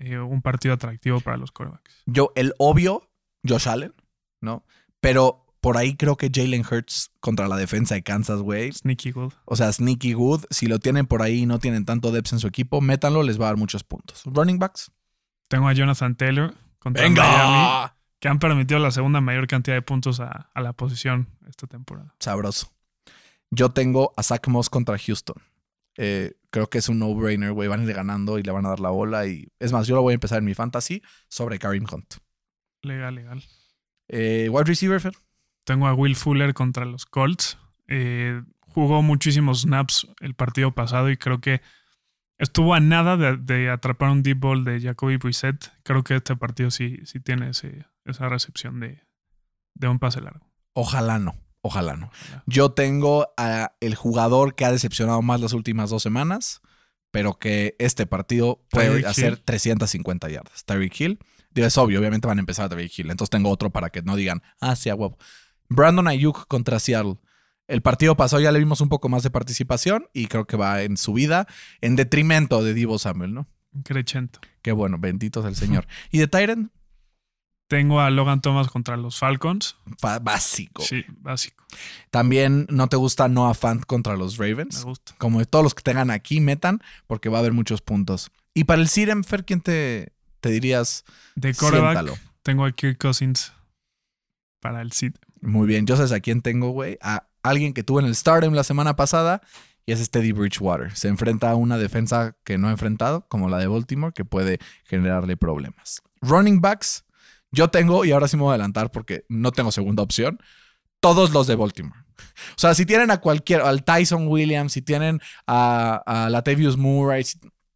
eh, 0.00 0.18
un 0.18 0.42
partido 0.42 0.74
atractivo 0.74 1.20
para 1.20 1.36
los 1.36 1.52
corebacks. 1.52 2.02
Yo, 2.06 2.32
el 2.34 2.54
obvio, 2.58 3.08
Josh 3.46 3.68
Allen, 3.68 3.94
¿no? 4.40 4.64
Pero 5.00 5.46
por 5.60 5.76
ahí 5.76 5.94
creo 5.94 6.16
que 6.16 6.30
Jalen 6.32 6.64
Hurts 6.68 7.12
contra 7.20 7.46
la 7.46 7.56
defensa 7.56 7.94
de 7.94 8.02
Kansas, 8.02 8.40
güey. 8.40 8.72
Sneaky 8.72 9.12
good. 9.12 9.32
O 9.44 9.56
sea, 9.56 9.72
Sneaky 9.72 10.14
Good, 10.14 10.44
si 10.50 10.66
lo 10.66 10.78
tienen 10.78 11.06
por 11.06 11.22
ahí 11.22 11.40
y 11.40 11.46
no 11.46 11.58
tienen 11.58 11.84
tanto 11.84 12.10
depth 12.12 12.32
en 12.32 12.38
su 12.40 12.46
equipo, 12.46 12.80
métanlo, 12.80 13.22
les 13.22 13.38
va 13.38 13.44
a 13.44 13.48
dar 13.48 13.56
muchos 13.56 13.84
puntos. 13.84 14.22
Running 14.24 14.58
backs. 14.58 14.90
Tengo 15.48 15.68
a 15.68 15.72
Jonathan 15.72 16.16
Taylor 16.16 16.54
contra 16.78 17.08
Miami, 17.08 17.90
que 18.20 18.28
han 18.28 18.38
permitido 18.38 18.80
la 18.80 18.90
segunda 18.90 19.20
mayor 19.20 19.46
cantidad 19.46 19.76
de 19.76 19.82
puntos 19.82 20.20
a, 20.20 20.50
a 20.54 20.60
la 20.60 20.72
posición 20.72 21.28
esta 21.46 21.66
temporada. 21.66 22.14
Sabroso. 22.20 22.72
Yo 23.50 23.70
tengo 23.70 24.12
a 24.16 24.22
Zach 24.22 24.46
Moss 24.48 24.70
contra 24.70 24.96
Houston. 24.96 25.36
Eh, 26.02 26.32
creo 26.50 26.70
que 26.70 26.78
es 26.78 26.88
un 26.88 26.98
no-brainer, 26.98 27.52
güey. 27.52 27.68
Van 27.68 27.80
a 27.80 27.84
ir 27.84 27.92
ganando 27.92 28.38
y 28.38 28.42
le 28.42 28.52
van 28.52 28.64
a 28.64 28.70
dar 28.70 28.80
la 28.80 28.88
bola. 28.90 29.26
Y 29.26 29.48
es 29.58 29.70
más, 29.72 29.86
yo 29.86 29.96
lo 29.96 30.02
voy 30.02 30.12
a 30.12 30.14
empezar 30.14 30.38
en 30.38 30.44
mi 30.46 30.54
fantasy 30.54 31.02
sobre 31.28 31.58
Karim 31.58 31.84
Hunt. 31.92 32.14
Legal, 32.82 33.14
legal. 33.14 33.42
Eh, 34.08 34.48
wide 34.50 34.64
receiver, 34.64 34.98
Fer. 35.00 35.12
Tengo 35.64 35.86
a 35.86 35.94
Will 35.94 36.16
Fuller 36.16 36.54
contra 36.54 36.86
los 36.86 37.04
Colts. 37.04 37.58
Eh, 37.86 38.42
jugó 38.60 39.02
muchísimos 39.02 39.62
snaps 39.62 40.06
el 40.20 40.34
partido 40.34 40.72
pasado 40.72 41.10
y 41.10 41.16
creo 41.18 41.40
que 41.42 41.60
estuvo 42.38 42.72
a 42.72 42.80
nada 42.80 43.16
de, 43.18 43.36
de 43.36 43.68
atrapar 43.68 44.08
un 44.10 44.22
deep 44.22 44.38
ball 44.40 44.64
de 44.64 44.80
Jacoby 44.80 45.18
Brissett. 45.18 45.70
Creo 45.82 46.02
que 46.02 46.16
este 46.16 46.34
partido 46.36 46.70
sí, 46.70 47.00
sí 47.04 47.20
tiene 47.20 47.50
ese- 47.50 47.84
esa 48.06 48.28
recepción 48.30 48.80
de, 48.80 49.02
de 49.74 49.88
un 49.88 49.98
pase 49.98 50.22
largo. 50.22 50.50
Ojalá 50.72 51.18
no. 51.18 51.34
Ojalá 51.62 51.96
no. 51.96 52.06
Ojalá. 52.06 52.42
Yo 52.46 52.72
tengo 52.72 53.28
a 53.36 53.72
el 53.80 53.94
jugador 53.94 54.54
que 54.54 54.64
ha 54.64 54.72
decepcionado 54.72 55.22
más 55.22 55.40
las 55.40 55.52
últimas 55.52 55.90
dos 55.90 56.02
semanas, 56.02 56.60
pero 57.10 57.38
que 57.38 57.76
este 57.78 58.06
partido 58.06 58.64
puede 58.70 58.88
Tyreek 58.88 59.06
hacer 59.06 59.32
Hill. 59.34 59.42
350 59.44 60.28
yardas. 60.28 60.64
Tyreek 60.64 61.00
Hill. 61.00 61.18
Digo, 61.52 61.66
es 61.66 61.76
obvio, 61.78 61.98
obviamente 61.98 62.28
van 62.28 62.38
a 62.38 62.40
empezar 62.40 62.66
a 62.66 62.68
Tyreek 62.68 62.98
Hill. 62.98 63.10
Entonces 63.10 63.30
tengo 63.30 63.50
otro 63.50 63.70
para 63.70 63.90
que 63.90 64.02
no 64.02 64.16
digan, 64.16 64.42
ah, 64.60 64.76
sí, 64.76 64.88
a 64.88 64.94
huevo. 64.94 65.18
Brandon 65.68 66.08
Ayuk 66.08 66.46
contra 66.46 66.78
Seattle. 66.78 67.16
El 67.66 67.82
partido 67.82 68.16
pasado 68.16 68.42
ya 68.42 68.50
le 68.50 68.58
vimos 68.58 68.80
un 68.80 68.88
poco 68.88 69.08
más 69.08 69.22
de 69.22 69.30
participación 69.30 70.08
y 70.12 70.26
creo 70.26 70.46
que 70.46 70.56
va 70.56 70.82
en 70.82 70.96
su 70.96 71.12
vida 71.12 71.46
en 71.80 71.94
detrimento 71.94 72.64
de 72.64 72.74
Divo 72.74 72.98
Samuel, 72.98 73.32
¿no? 73.32 73.46
Crecento. 73.84 74.40
Qué 74.62 74.72
bueno, 74.72 74.98
bendito 74.98 75.40
es 75.40 75.46
el 75.46 75.54
Señor. 75.54 75.86
¿Y 76.10 76.18
de 76.18 76.26
Tyren? 76.26 76.72
Tengo 77.70 78.00
a 78.00 78.10
Logan 78.10 78.40
Thomas 78.40 78.66
contra 78.66 78.96
los 78.96 79.16
Falcons. 79.20 79.76
Fa- 80.00 80.18
Básico. 80.18 80.82
Sí, 80.82 81.04
básico. 81.20 81.64
También 82.10 82.66
no 82.68 82.88
te 82.88 82.96
gusta 82.96 83.28
Noah 83.28 83.54
Fant 83.54 83.84
contra 83.86 84.16
los 84.16 84.36
Me 84.40 84.48
Ravens. 84.48 84.82
gusta. 84.84 85.14
Como 85.18 85.38
de 85.38 85.46
todos 85.46 85.62
los 85.62 85.74
que 85.76 85.82
tengan 85.84 86.10
aquí, 86.10 86.40
metan, 86.40 86.80
porque 87.06 87.28
va 87.28 87.36
a 87.38 87.40
haber 87.40 87.52
muchos 87.52 87.80
puntos. 87.80 88.32
Y 88.54 88.64
para 88.64 88.82
el 88.82 88.88
Sirem, 88.88 89.22
Fer, 89.22 89.44
¿quién 89.44 89.60
te, 89.60 90.12
te 90.40 90.50
dirías? 90.50 91.04
De 91.36 91.54
quarterback 91.54 91.98
Siéntalo. 91.98 92.18
tengo 92.42 92.64
a 92.64 92.72
Kirk 92.72 92.98
Cousins 92.98 93.52
para 94.60 94.82
el 94.82 94.90
sit. 94.90 95.16
Muy 95.40 95.68
bien, 95.68 95.86
yo 95.86 95.94
sabes 95.96 96.10
a 96.10 96.18
quién 96.18 96.42
tengo, 96.42 96.70
güey. 96.70 96.98
A 97.00 97.28
alguien 97.44 97.72
que 97.72 97.84
tuve 97.84 98.00
en 98.02 98.08
el 98.08 98.16
Stardom 98.16 98.52
la 98.52 98.64
semana 98.64 98.96
pasada 98.96 99.42
y 99.86 99.92
es 99.92 100.10
Teddy 100.10 100.32
Bridgewater. 100.32 100.90
Se 100.96 101.06
enfrenta 101.06 101.50
a 101.50 101.54
una 101.54 101.78
defensa 101.78 102.36
que 102.42 102.58
no 102.58 102.66
ha 102.66 102.72
enfrentado, 102.72 103.26
como 103.28 103.48
la 103.48 103.58
de 103.58 103.68
Baltimore, 103.68 104.12
que 104.12 104.24
puede 104.24 104.58
generarle 104.84 105.36
problemas. 105.36 106.02
Running 106.20 106.60
backs, 106.60 107.04
yo 107.52 107.68
tengo, 107.68 108.04
y 108.04 108.12
ahora 108.12 108.28
sí 108.28 108.36
me 108.36 108.42
voy 108.42 108.50
a 108.50 108.54
adelantar 108.54 108.90
porque 108.90 109.24
no 109.28 109.52
tengo 109.52 109.72
segunda 109.72 110.02
opción, 110.02 110.38
todos 111.00 111.32
los 111.32 111.46
de 111.46 111.56
Baltimore. 111.56 112.00
O 112.50 112.58
sea, 112.60 112.74
si 112.74 112.86
tienen 112.86 113.10
a 113.10 113.20
cualquier, 113.20 113.62
al 113.62 113.84
Tyson 113.84 114.28
Williams, 114.28 114.72
si 114.72 114.82
tienen 114.82 115.20
a, 115.46 116.02
a 116.06 116.30
Latavius 116.30 116.76
Murray, 116.76 117.24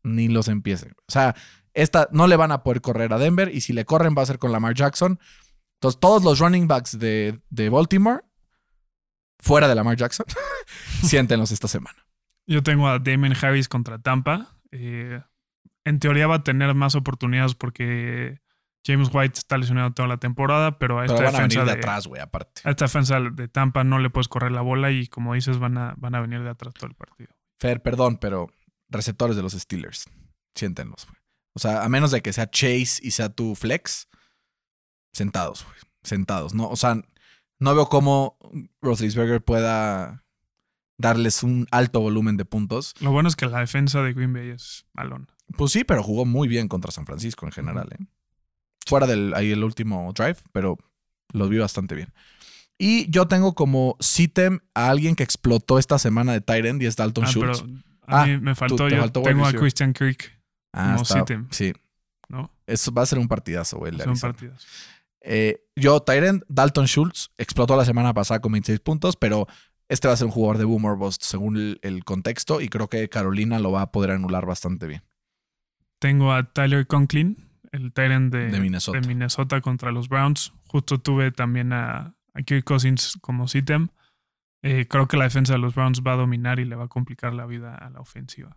ni 0.03 0.29
los 0.29 0.49
empiecen. 0.49 0.93
O 0.93 1.13
sea, 1.13 1.35
esta 1.75 2.09
no 2.13 2.27
le 2.27 2.37
van 2.37 2.53
a 2.53 2.63
poder 2.63 2.81
correr 2.81 3.13
a 3.13 3.19
Denver 3.19 3.51
y 3.53 3.61
si 3.61 3.73
le 3.73 3.85
corren 3.85 4.15
va 4.17 4.23
a 4.23 4.27
ser 4.27 4.39
con 4.39 4.53
Lamar 4.53 4.75
Jackson. 4.75 5.19
Entonces, 5.75 6.01
todos 6.01 6.23
los 6.23 6.39
running 6.39 6.69
backs 6.69 6.99
de, 6.99 7.41
de 7.51 7.69
Baltimore, 7.69 8.21
fuera 9.39 9.69
de 9.69 9.75
Lamar 9.75 9.97
Jackson, 9.97 10.27
siéntenlos 11.03 11.53
esta 11.53 11.69
semana. 11.69 12.07
Yo 12.47 12.63
tengo 12.63 12.89
a 12.89 12.99
Damon 12.99 13.35
Harris 13.41 13.69
contra 13.69 13.99
Tampa. 13.99 14.57
Eh, 14.71 15.21
en 15.85 15.99
teoría 15.99 16.27
va 16.27 16.37
a 16.37 16.45
tener 16.45 16.75
más 16.75 16.95
oportunidades 16.95 17.55
porque 17.55 18.41
James 18.87 19.09
White 19.13 19.39
está 19.39 19.57
lesionado 19.57 19.93
toda 19.93 20.09
la 20.09 20.19
temporada, 20.19 20.79
pero 20.79 20.99
a 20.99 21.03
Pero 21.03 21.15
esta 21.15 21.25
van 21.25 21.35
a 21.35 21.39
venir 21.39 21.49
defensa 21.49 21.65
de 21.65 21.73
de, 21.73 21.79
atrás, 21.79 22.07
güey, 22.07 22.21
aparte. 22.21 22.61
a 22.65 22.71
esta 22.71 22.85
defensa 22.85 23.21
de 23.21 23.49
Tampa 23.49 23.83
no 23.85 23.99
le 23.99 24.11
puedes 24.11 24.29
correr 24.29 24.53
la 24.53 24.61
bola 24.61 24.91
y 24.91 25.07
como 25.07 25.35
dices 25.35 25.59
van 25.59 25.79
a, 25.79 25.95
van 25.97 26.15
a 26.15 26.21
venir 26.21 26.43
de 26.43 26.51
atrás 26.51 26.75
todo 26.75 26.87
el 26.87 26.95
partido. 26.95 27.31
Fer, 27.59 27.81
perdón, 27.83 28.19
pero 28.19 28.51
receptores 28.91 29.37
de 29.37 29.43
los 29.43 29.53
Steelers, 29.53 30.11
siéntenlos, 30.55 31.07
güey. 31.07 31.19
O 31.57 31.61
sea, 31.61 31.85
a 31.85 31.89
menos 31.89 32.11
de 32.11 32.21
que 32.21 32.33
sea 32.33 32.51
Chase 32.51 32.99
y 33.01 33.13
sea 33.13 33.29
tu 33.29 33.55
flex, 33.55 34.09
sentados, 35.13 35.65
güey. 35.65 35.77
Sentados, 36.03 36.53
¿no? 36.53 36.69
O 36.69 36.77
sea, 36.77 37.01
no 37.61 37.75
veo 37.75 37.89
cómo 37.89 38.37
Roethlisberger 38.83 39.43
pueda 39.43 40.25
darles 40.99 41.43
un 41.43 41.67
alto 41.71 42.01
volumen 42.01 42.37
de 42.37 42.45
puntos. 42.45 42.95
Lo 43.01 43.13
bueno 43.13 43.29
es 43.29 43.37
que 43.37 43.47
la 43.47 43.61
defensa 43.61 44.03
de 44.03 44.13
Green 44.13 44.33
Bay 44.33 44.51
es 44.51 44.85
malona. 44.93 45.27
Pues 45.57 45.73
sí, 45.73 45.85
pero 45.85 46.03
jugó 46.03 46.25
muy 46.25 46.49
bien 46.49 46.69
contra 46.69 46.91
San 46.91 47.07
Francisco 47.07 47.47
en 47.47 47.53
general, 47.53 47.89
¿eh? 47.93 48.05
Fuera 48.87 49.07
del 49.07 49.33
ahí 49.35 49.51
el 49.53 49.65
último 49.65 50.13
drive, 50.15 50.37
pero 50.53 50.77
los 51.33 51.49
vi 51.49 51.59
bastante 51.59 51.95
bien. 51.95 52.13
Y 52.79 53.09
yo 53.11 53.29
tengo 53.29 53.55
como 53.55 53.97
sitem 54.01 54.61
a 54.75 54.91
alguien 54.91 55.15
que 55.15 55.23
explotó 55.23 55.79
esta 55.79 55.99
semana 55.99 56.33
de 56.33 56.41
Tyrant 56.41 56.83
y 56.83 56.87
es 56.87 56.97
Dalton 56.97 57.25
Ah, 57.25 57.29
Schultz. 57.29 57.63
pero 57.63 57.79
a 58.07 58.23
Ah, 58.23 58.27
mí 58.27 58.39
me 58.39 58.55
faltó, 58.55 58.77
tú- 58.77 58.89
yo 58.89 58.99
faltó 58.99 59.23
tengo 59.23 59.47
a. 59.47 59.53
Christian 59.53 59.93
Kirk, 59.93 60.33
Ah, 60.73 60.93
como 60.93 61.03
está- 61.03 61.19
sitem. 61.21 61.47
Sí, 61.51 61.73
¿no? 62.29 62.51
eso 62.67 62.93
va 62.93 63.03
a 63.03 63.07
ser 63.07 63.19
un 63.19 63.29
partidazo, 63.29 63.79
güey. 63.79 63.97
Son 63.99 64.19
partidos. 64.19 64.67
Eh, 65.27 65.65
yo, 65.77 66.01
Tyrant, 66.01 66.43
Dalton 66.49 66.87
Schultz, 66.87 67.31
explotó 67.39 67.77
la 67.77 67.85
semana 67.87 68.13
pasada 68.13 68.41
con 68.41 68.53
26 68.53 68.81
puntos, 68.81 69.17
pero 69.17 69.47
este 69.89 70.09
va 70.09 70.15
a 70.15 70.17
ser 70.19 70.27
un 70.27 70.33
jugador 70.33 70.59
de 70.59 70.65
Boomer 70.65 70.97
Bust 70.97 71.23
según 71.23 71.57
el, 71.57 71.79
el 71.83 72.05
contexto 72.05 72.61
y 72.61 72.69
creo 72.69 72.89
que 72.89 73.09
Carolina 73.09 73.59
lo 73.59 73.71
va 73.73 73.83
a 73.83 73.93
poder 73.93 74.11
anular 74.11 74.45
bastante 74.45 74.87
bien. 74.87 75.03
Tengo 75.99 76.33
a 76.33 76.43
Tyler 76.53 76.87
Conklin, 76.87 77.49
el 77.75 77.93
Tyrant 77.93 78.33
de, 78.33 78.51
De 78.51 78.61
Minnesota. 78.61 79.01
de 79.01 79.07
Minnesota 79.07 79.61
contra 79.61 79.91
los 79.93 80.09
Browns. 80.09 80.53
Justo 80.69 80.99
tuve 80.99 81.33
también 81.33 81.73
a, 81.73 82.15
a 82.33 82.43
Kirk 82.43 82.65
Cousins 82.65 83.19
como 83.21 83.49
sitem. 83.49 83.89
Eh, 84.63 84.87
creo 84.89 85.09
que 85.09 85.17
la 85.17 85.25
defensa 85.25 85.53
de 85.55 85.59
los 85.59 85.75
Browns 85.75 86.01
va 86.07 86.13
a 86.13 86.17
dominar 86.17 86.59
y 86.59 86.65
le 86.65 86.77
va 86.77 86.85
a 86.85 86.89
complicar 86.89 87.35
la 87.35 87.45
vida 87.47 87.75
a 87.75 87.91
la 87.91 88.01
ofensiva. 88.01 88.57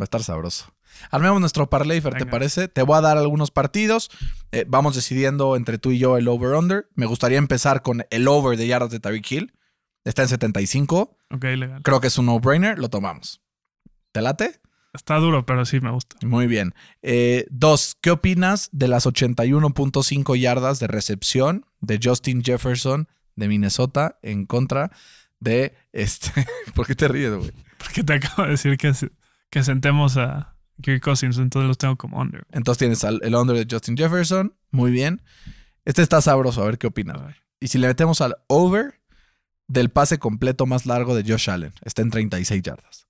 Va 0.00 0.04
a 0.04 0.04
estar 0.04 0.22
sabroso. 0.22 0.74
Armemos 1.10 1.40
nuestro 1.40 1.70
parlay, 1.70 2.00
Fer, 2.00 2.14
¿te 2.14 2.26
parece? 2.26 2.68
Te 2.68 2.82
voy 2.82 2.98
a 2.98 3.00
dar 3.00 3.16
algunos 3.16 3.50
partidos. 3.50 4.10
Eh, 4.50 4.64
vamos 4.68 4.94
decidiendo 4.94 5.56
entre 5.56 5.78
tú 5.78 5.90
y 5.90 5.98
yo 5.98 6.16
el 6.18 6.28
over-under. 6.28 6.88
Me 6.94 7.06
gustaría 7.06 7.38
empezar 7.38 7.82
con 7.82 8.04
el 8.10 8.28
over 8.28 8.58
de 8.58 8.66
yardas 8.66 8.90
de 8.90 9.00
Tyreek 9.00 9.30
Hill. 9.30 9.54
Está 10.04 10.22
en 10.22 10.28
75. 10.28 11.16
Ok, 11.30 11.44
legal. 11.44 11.82
Creo 11.82 12.00
que 12.00 12.08
es 12.08 12.18
un 12.18 12.26
no-brainer. 12.26 12.78
Lo 12.78 12.90
tomamos. 12.90 13.40
¿Te 14.10 14.20
late? 14.20 14.60
Está 14.92 15.16
duro, 15.16 15.46
pero 15.46 15.64
sí 15.64 15.80
me 15.80 15.90
gusta. 15.90 16.16
Muy 16.26 16.46
bien. 16.46 16.74
Eh, 17.02 17.46
dos, 17.50 17.96
¿qué 18.02 18.10
opinas 18.10 18.68
de 18.72 18.88
las 18.88 19.06
81.5 19.06 20.38
yardas 20.38 20.78
de 20.80 20.86
recepción 20.86 21.64
de 21.80 21.98
Justin 22.02 22.42
Jefferson 22.44 23.08
de 23.36 23.48
Minnesota 23.48 24.18
en 24.22 24.44
contra 24.46 24.90
de 25.40 25.74
este... 25.92 26.30
¿Por 26.74 26.86
qué 26.86 26.94
te 26.94 27.08
ríes, 27.08 27.32
güey? 27.34 27.52
Porque 27.78 28.04
te 28.04 28.12
acabo 28.14 28.42
de 28.44 28.50
decir 28.50 28.76
que, 28.76 28.92
que 29.50 29.62
sentemos 29.64 30.16
a 30.16 30.54
Kirk 30.82 31.02
Cousins, 31.02 31.38
entonces 31.38 31.68
los 31.68 31.78
tengo 31.78 31.96
como 31.96 32.20
under. 32.20 32.46
Entonces 32.52 32.78
tienes 32.78 33.02
al- 33.04 33.20
el 33.22 33.34
under 33.34 33.56
de 33.56 33.66
Justin 33.74 33.96
Jefferson. 33.96 34.54
Muy 34.70 34.90
bien. 34.90 35.22
Este 35.84 36.02
está 36.02 36.20
sabroso. 36.20 36.62
A 36.62 36.66
ver 36.66 36.78
qué 36.78 36.86
opinas. 36.88 37.16
Y 37.60 37.68
si 37.68 37.78
le 37.78 37.86
metemos 37.88 38.20
al 38.20 38.36
over 38.48 39.00
del 39.68 39.88
pase 39.90 40.18
completo 40.18 40.66
más 40.66 40.84
largo 40.86 41.14
de 41.14 41.22
Josh 41.30 41.48
Allen, 41.50 41.72
está 41.82 42.02
en 42.02 42.10
36 42.10 42.62
yardas. 42.62 43.06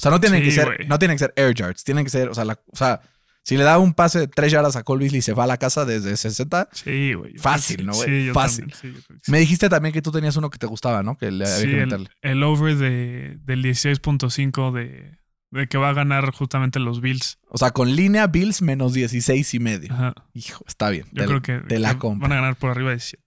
O 0.00 0.02
sea, 0.02 0.10
no 0.10 0.18
tienen, 0.18 0.40
Sí, 0.40 0.46
que 0.48 0.52
ser, 0.54 0.88
no 0.88 0.98
tienen 0.98 1.16
que 1.16 1.18
ser 1.24 1.32
air 1.36 1.52
yards, 1.54 1.84
tienen 1.84 2.04
que 2.04 2.10
ser, 2.10 2.30
o 2.30 2.34
sea, 2.34 2.46
la- 2.46 2.58
o 2.72 2.76
sea, 2.76 3.02
si 3.42 3.56
le 3.58 3.64
da 3.64 3.78
un 3.78 3.92
pase 3.92 4.18
de 4.20 4.28
3 4.28 4.50
yardas 4.50 4.76
a 4.76 4.82
Cole 4.82 5.00
Beasley 5.00 5.18
y 5.18 5.22
se 5.22 5.34
va 5.34 5.44
a 5.44 5.46
la 5.46 5.58
casa 5.58 5.84
desde 5.84 6.16
60, 6.16 6.68
Sí, 6.72 7.12
güey. 7.12 7.36
Fácil, 7.36 7.84
¿no, 7.84 7.92
güey? 7.92 8.26
Sí, 8.28 8.30
Fácil. 8.32 8.70
también, 8.72 8.96
sí, 9.22 9.30
me 9.30 9.38
dijiste 9.40 9.68
también 9.68 9.92
que 9.92 10.00
tú 10.02 10.10
tenías 10.10 10.36
uno 10.36 10.48
que 10.48 10.56
te 10.58 10.66
gustaba, 10.66 11.02
¿no? 11.02 11.16
Que 11.18 11.30
le 11.30 11.44
había 11.44 11.56
Sí, 11.56 11.66
que 11.66 11.78
el, 11.80 11.86
meterle. 11.86 12.08
el 12.22 12.42
over 12.42 12.76
de, 12.76 13.38
del 13.42 13.62
16.5 13.62 14.72
de, 14.72 15.18
de 15.50 15.66
que 15.68 15.78
va 15.78 15.90
a 15.90 15.92
ganar 15.92 16.30
justamente 16.32 16.78
los 16.80 17.00
Bills. 17.00 17.38
O 17.48 17.58
sea, 17.58 17.70
con 17.72 17.94
línea 17.94 18.26
Bills 18.26 18.62
menos 18.62 18.92
16 18.94 19.52
y 19.54 19.58
medio. 19.58 19.92
Ajá. 19.92 20.14
Hijo, 20.32 20.64
está 20.66 20.90
bien. 20.90 21.06
Yo 21.12 21.22
te, 21.22 21.28
creo 21.28 21.42
que, 21.42 21.58
te 21.66 21.78
la 21.78 21.98
que 21.98 22.06
van 22.06 22.32
a 22.32 22.36
ganar 22.36 22.56
por 22.56 22.70
arriba 22.70 22.88
de 22.90 22.96
17. 22.96 23.22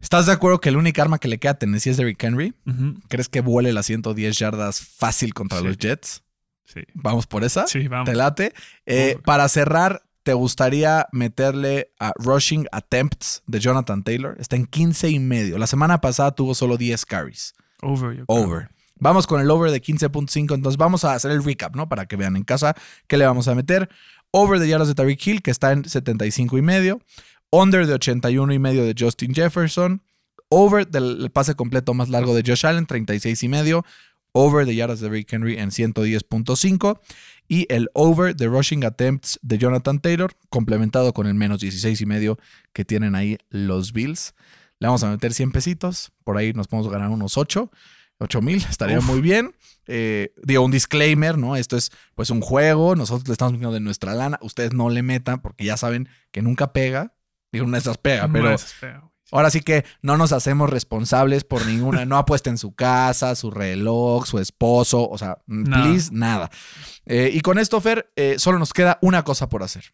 ¿Estás 0.00 0.26
de 0.26 0.32
acuerdo 0.32 0.60
que 0.60 0.68
el 0.68 0.76
único 0.76 1.00
arma 1.02 1.18
que 1.18 1.28
le 1.28 1.38
queda 1.38 1.52
a 1.52 1.58
Tennessee 1.58 1.90
es 1.90 1.96
Derrick 1.96 2.22
Henry? 2.22 2.54
¿Crees 3.08 3.28
que 3.28 3.40
vuele 3.40 3.72
las 3.72 3.86
110 3.86 4.38
yardas 4.38 4.80
fácil 4.80 5.34
contra 5.34 5.58
Sí. 5.60 5.64
los 5.64 5.78
Jets? 5.78 6.22
Sí. 6.64 6.80
Vamos 6.94 7.26
por 7.26 7.44
esa. 7.44 7.66
Sí, 7.66 7.88
vamos. 7.88 8.06
¿Te 8.08 8.14
late? 8.14 8.52
Eh, 8.86 9.18
para 9.24 9.48
cerrar, 9.48 10.02
¿te 10.22 10.32
gustaría 10.34 11.06
meterle 11.12 11.90
a 11.98 12.12
rushing 12.16 12.66
attempts 12.72 13.42
de 13.46 13.60
Jonathan 13.60 14.02
Taylor? 14.02 14.36
Está 14.38 14.56
en 14.56 14.66
15 14.66 15.08
y 15.10 15.18
medio. 15.18 15.58
La 15.58 15.66
semana 15.66 16.00
pasada 16.00 16.32
tuvo 16.32 16.54
solo 16.54 16.76
10 16.76 17.04
carries. 17.06 17.54
Over. 17.82 18.24
Over. 18.26 18.68
Vamos 18.98 19.26
con 19.26 19.40
el 19.40 19.50
over 19.50 19.70
de 19.70 19.80
15.5. 19.82 20.54
Entonces 20.54 20.76
vamos 20.78 21.04
a 21.04 21.12
hacer 21.14 21.30
el 21.30 21.44
recap, 21.44 21.76
¿no? 21.76 21.88
Para 21.88 22.06
que 22.06 22.16
vean 22.16 22.36
en 22.36 22.42
casa 22.44 22.74
qué 23.06 23.16
le 23.16 23.26
vamos 23.26 23.46
a 23.48 23.54
meter. 23.54 23.88
Over 24.32 24.58
de 24.58 24.68
yardas 24.68 24.88
de 24.88 24.94
Tariq 24.94 25.24
Hill, 25.26 25.42
que 25.42 25.50
está 25.50 25.72
en 25.72 25.84
75 25.88 26.58
y 26.58 26.62
medio. 26.62 27.00
Under 27.56 27.86
de 27.86 27.94
81 27.94 28.52
y 28.52 28.58
medio 28.58 28.84
de 28.84 28.94
Justin 28.98 29.34
Jefferson. 29.34 30.02
Over 30.50 30.86
del 30.86 31.30
pase 31.30 31.54
completo 31.54 31.94
más 31.94 32.10
largo 32.10 32.34
de 32.34 32.42
Josh 32.46 32.66
Allen, 32.66 32.84
36 32.84 33.42
y 33.42 33.48
medio. 33.48 33.84
Over 34.32 34.66
de 34.66 34.74
yardas 34.74 35.00
de 35.00 35.08
Rick 35.08 35.32
Henry 35.32 35.56
en 35.56 35.70
110.5. 35.70 37.00
Y 37.48 37.66
el 37.72 37.88
over 37.94 38.36
de 38.36 38.46
rushing 38.46 38.84
attempts 38.84 39.38
de 39.42 39.56
Jonathan 39.56 40.00
Taylor, 40.00 40.36
complementado 40.50 41.14
con 41.14 41.26
el 41.26 41.34
menos 41.34 41.60
16 41.60 41.98
y 42.00 42.06
medio 42.06 42.38
que 42.74 42.84
tienen 42.84 43.14
ahí 43.14 43.38
los 43.48 43.94
Bills. 43.94 44.34
Le 44.78 44.88
vamos 44.88 45.02
a 45.02 45.10
meter 45.10 45.32
100 45.32 45.52
pesitos. 45.52 46.12
Por 46.24 46.36
ahí 46.36 46.52
nos 46.52 46.68
podemos 46.68 46.92
ganar 46.92 47.08
unos 47.08 47.38
8. 47.38 47.70
8 48.18 48.42
mil, 48.42 48.64
estaría 48.68 48.98
Uf. 48.98 49.06
muy 49.06 49.20
bien. 49.20 49.54
Eh, 49.86 50.34
digo, 50.42 50.62
un 50.62 50.70
disclaimer, 50.70 51.38
¿no? 51.38 51.56
Esto 51.56 51.76
es 51.76 51.90
pues 52.14 52.30
un 52.30 52.40
juego, 52.40 52.96
nosotros 52.96 53.28
le 53.28 53.32
estamos 53.32 53.52
metiendo 53.52 53.72
de 53.72 53.80
nuestra 53.80 54.14
lana, 54.14 54.38
ustedes 54.42 54.72
no 54.72 54.88
le 54.90 55.02
metan 55.02 55.40
porque 55.40 55.64
ya 55.64 55.76
saben 55.76 56.08
que 56.32 56.42
nunca 56.42 56.72
pega. 56.72 57.15
Digo, 57.52 57.64
una 57.64 57.76
de 57.76 57.80
esas 57.80 57.98
pega, 57.98 58.26
No, 58.26 58.32
pero 58.32 58.56
ahora 59.32 59.50
sí 59.50 59.60
que 59.60 59.84
no 60.02 60.16
nos 60.16 60.32
hacemos 60.32 60.70
responsables 60.70 61.44
por 61.44 61.66
ninguna, 61.66 62.04
no 62.04 62.16
apuesten 62.16 62.58
su 62.58 62.74
casa, 62.74 63.34
su 63.34 63.50
reloj, 63.50 64.26
su 64.26 64.38
esposo, 64.38 65.08
o 65.08 65.18
sea, 65.18 65.38
mm, 65.46 65.62
Nada. 65.64 65.82
please, 65.84 66.10
nada. 66.12 66.50
Eh, 67.06 67.30
y 67.32 67.40
con 67.40 67.58
esto, 67.58 67.80
Fer, 67.80 68.12
eh, 68.16 68.36
solo 68.38 68.58
nos 68.58 68.72
queda 68.72 68.98
una 69.02 69.24
cosa 69.24 69.48
por 69.48 69.62
hacer. 69.62 69.92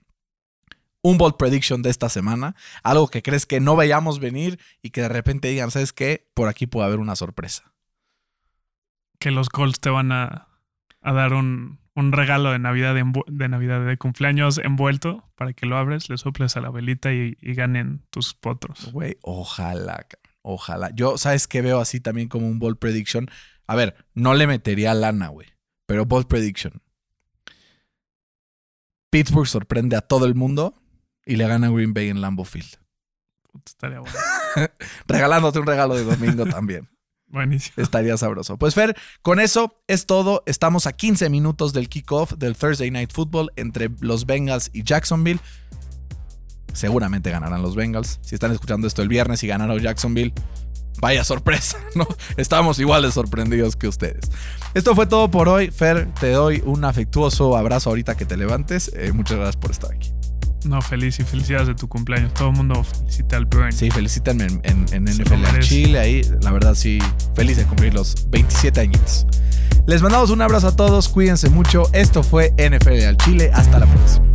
Un 1.04 1.18
bold 1.18 1.36
prediction 1.36 1.82
de 1.82 1.90
esta 1.90 2.08
semana, 2.08 2.54
algo 2.84 3.08
que 3.08 3.22
crees 3.22 3.44
que 3.44 3.58
no 3.58 3.74
veíamos 3.74 4.20
venir 4.20 4.60
y 4.82 4.90
que 4.90 5.02
de 5.02 5.08
repente 5.08 5.48
digan, 5.48 5.70
¿sabes 5.70 5.92
qué? 5.92 6.28
Por 6.34 6.48
aquí 6.48 6.66
puede 6.66 6.86
haber 6.86 7.00
una 7.00 7.16
sorpresa. 7.16 7.72
Que 9.18 9.30
los 9.30 9.48
Colts 9.48 9.80
te 9.80 9.90
van 9.90 10.12
a, 10.12 10.48
a 11.00 11.12
dar 11.12 11.32
un, 11.32 11.80
un 11.94 12.12
regalo 12.12 12.52
de 12.52 12.58
Navidad, 12.58 12.94
de 12.94 13.48
Navidad, 13.48 13.84
de 13.84 13.96
cumpleaños 13.98 14.58
envuelto 14.58 15.30
para 15.36 15.52
que 15.52 15.66
lo 15.66 15.76
abres, 15.76 16.08
le 16.08 16.16
soples 16.16 16.56
a 16.56 16.60
la 16.60 16.70
velita 16.70 17.12
y, 17.12 17.36
y 17.40 17.54
ganen 17.54 18.04
tus 18.10 18.34
potros. 18.34 18.90
Güey, 18.92 19.18
ojalá, 19.22 20.06
ojalá. 20.42 20.90
Yo, 20.94 21.18
¿sabes 21.18 21.46
qué 21.46 21.60
veo 21.60 21.80
así 21.80 22.00
también 22.00 22.28
como 22.28 22.46
un 22.46 22.58
bold 22.58 22.78
prediction? 22.78 23.28
A 23.66 23.74
ver, 23.74 23.94
no 24.14 24.34
le 24.34 24.46
metería 24.46 24.94
lana, 24.94 25.28
güey, 25.28 25.48
pero 25.86 26.06
bold 26.06 26.26
prediction. 26.26 26.82
Pittsburgh 29.10 29.46
sorprende 29.46 29.96
a 29.96 30.00
todo 30.00 30.24
el 30.24 30.34
mundo 30.34 30.82
y 31.26 31.36
le 31.36 31.46
gana 31.46 31.66
a 31.66 31.70
Green 31.70 31.92
Bay 31.92 32.08
en 32.08 32.22
Lambeau 32.22 32.46
Field. 32.46 32.78
Estaría 33.66 34.00
bueno. 34.00 34.16
Regalándote 35.06 35.58
un 35.58 35.66
regalo 35.66 35.94
de 35.94 36.04
domingo 36.04 36.46
también. 36.46 36.88
Buenísimo. 37.32 37.82
Estaría 37.82 38.16
sabroso. 38.18 38.58
Pues 38.58 38.74
Fer, 38.74 38.94
con 39.22 39.40
eso 39.40 39.80
es 39.88 40.04
todo. 40.04 40.42
Estamos 40.44 40.86
a 40.86 40.92
15 40.92 41.30
minutos 41.30 41.72
del 41.72 41.88
kickoff 41.88 42.34
del 42.34 42.54
Thursday 42.54 42.90
Night 42.90 43.10
Football 43.10 43.50
entre 43.56 43.90
los 44.00 44.26
Bengals 44.26 44.70
y 44.74 44.84
Jacksonville. 44.84 45.40
Seguramente 46.74 47.30
ganarán 47.30 47.62
los 47.62 47.74
Bengals. 47.74 48.20
Si 48.20 48.34
están 48.34 48.52
escuchando 48.52 48.86
esto 48.86 49.00
el 49.00 49.08
viernes 49.08 49.42
y 49.42 49.46
ganaron 49.46 49.78
Jacksonville, 49.78 50.34
vaya 51.00 51.24
sorpresa, 51.24 51.78
¿no? 51.94 52.06
Estamos 52.36 52.78
igual 52.78 53.02
de 53.02 53.10
sorprendidos 53.10 53.76
que 53.76 53.88
ustedes. 53.88 54.30
Esto 54.74 54.94
fue 54.94 55.06
todo 55.06 55.30
por 55.30 55.48
hoy. 55.48 55.70
Fer, 55.70 56.12
te 56.20 56.32
doy 56.32 56.62
un 56.66 56.84
afectuoso 56.84 57.56
abrazo 57.56 57.90
ahorita 57.90 58.14
que 58.14 58.26
te 58.26 58.36
levantes. 58.36 58.92
Eh, 58.94 59.12
muchas 59.12 59.38
gracias 59.38 59.56
por 59.56 59.70
estar 59.70 59.90
aquí. 59.92 60.12
No, 60.64 60.80
feliz 60.80 61.18
y 61.18 61.24
felicidades 61.24 61.68
de 61.68 61.74
tu 61.74 61.88
cumpleaños. 61.88 62.32
Todo 62.34 62.50
el 62.50 62.56
mundo 62.56 62.84
felicita 62.84 63.36
al 63.36 63.46
Burn. 63.46 63.72
Sí, 63.72 63.90
felicítenme 63.90 64.44
en, 64.44 64.60
en, 64.64 64.86
en 64.92 65.04
NFL. 65.04 65.58
Chile. 65.60 65.98
Ahí, 65.98 66.22
la 66.40 66.52
verdad, 66.52 66.74
sí, 66.74 66.98
feliz 67.34 67.56
de 67.56 67.64
cumplir 67.64 67.94
los 67.94 68.30
27 68.30 68.80
añitos. 68.80 69.26
Les 69.86 70.02
mandamos 70.02 70.30
un 70.30 70.40
abrazo 70.40 70.68
a 70.68 70.76
todos. 70.76 71.08
Cuídense 71.08 71.50
mucho. 71.50 71.90
Esto 71.92 72.22
fue 72.22 72.54
NFL 72.56 73.04
al 73.06 73.16
Chile. 73.16 73.50
Hasta 73.52 73.78
la 73.80 73.86
próxima. 73.86 74.26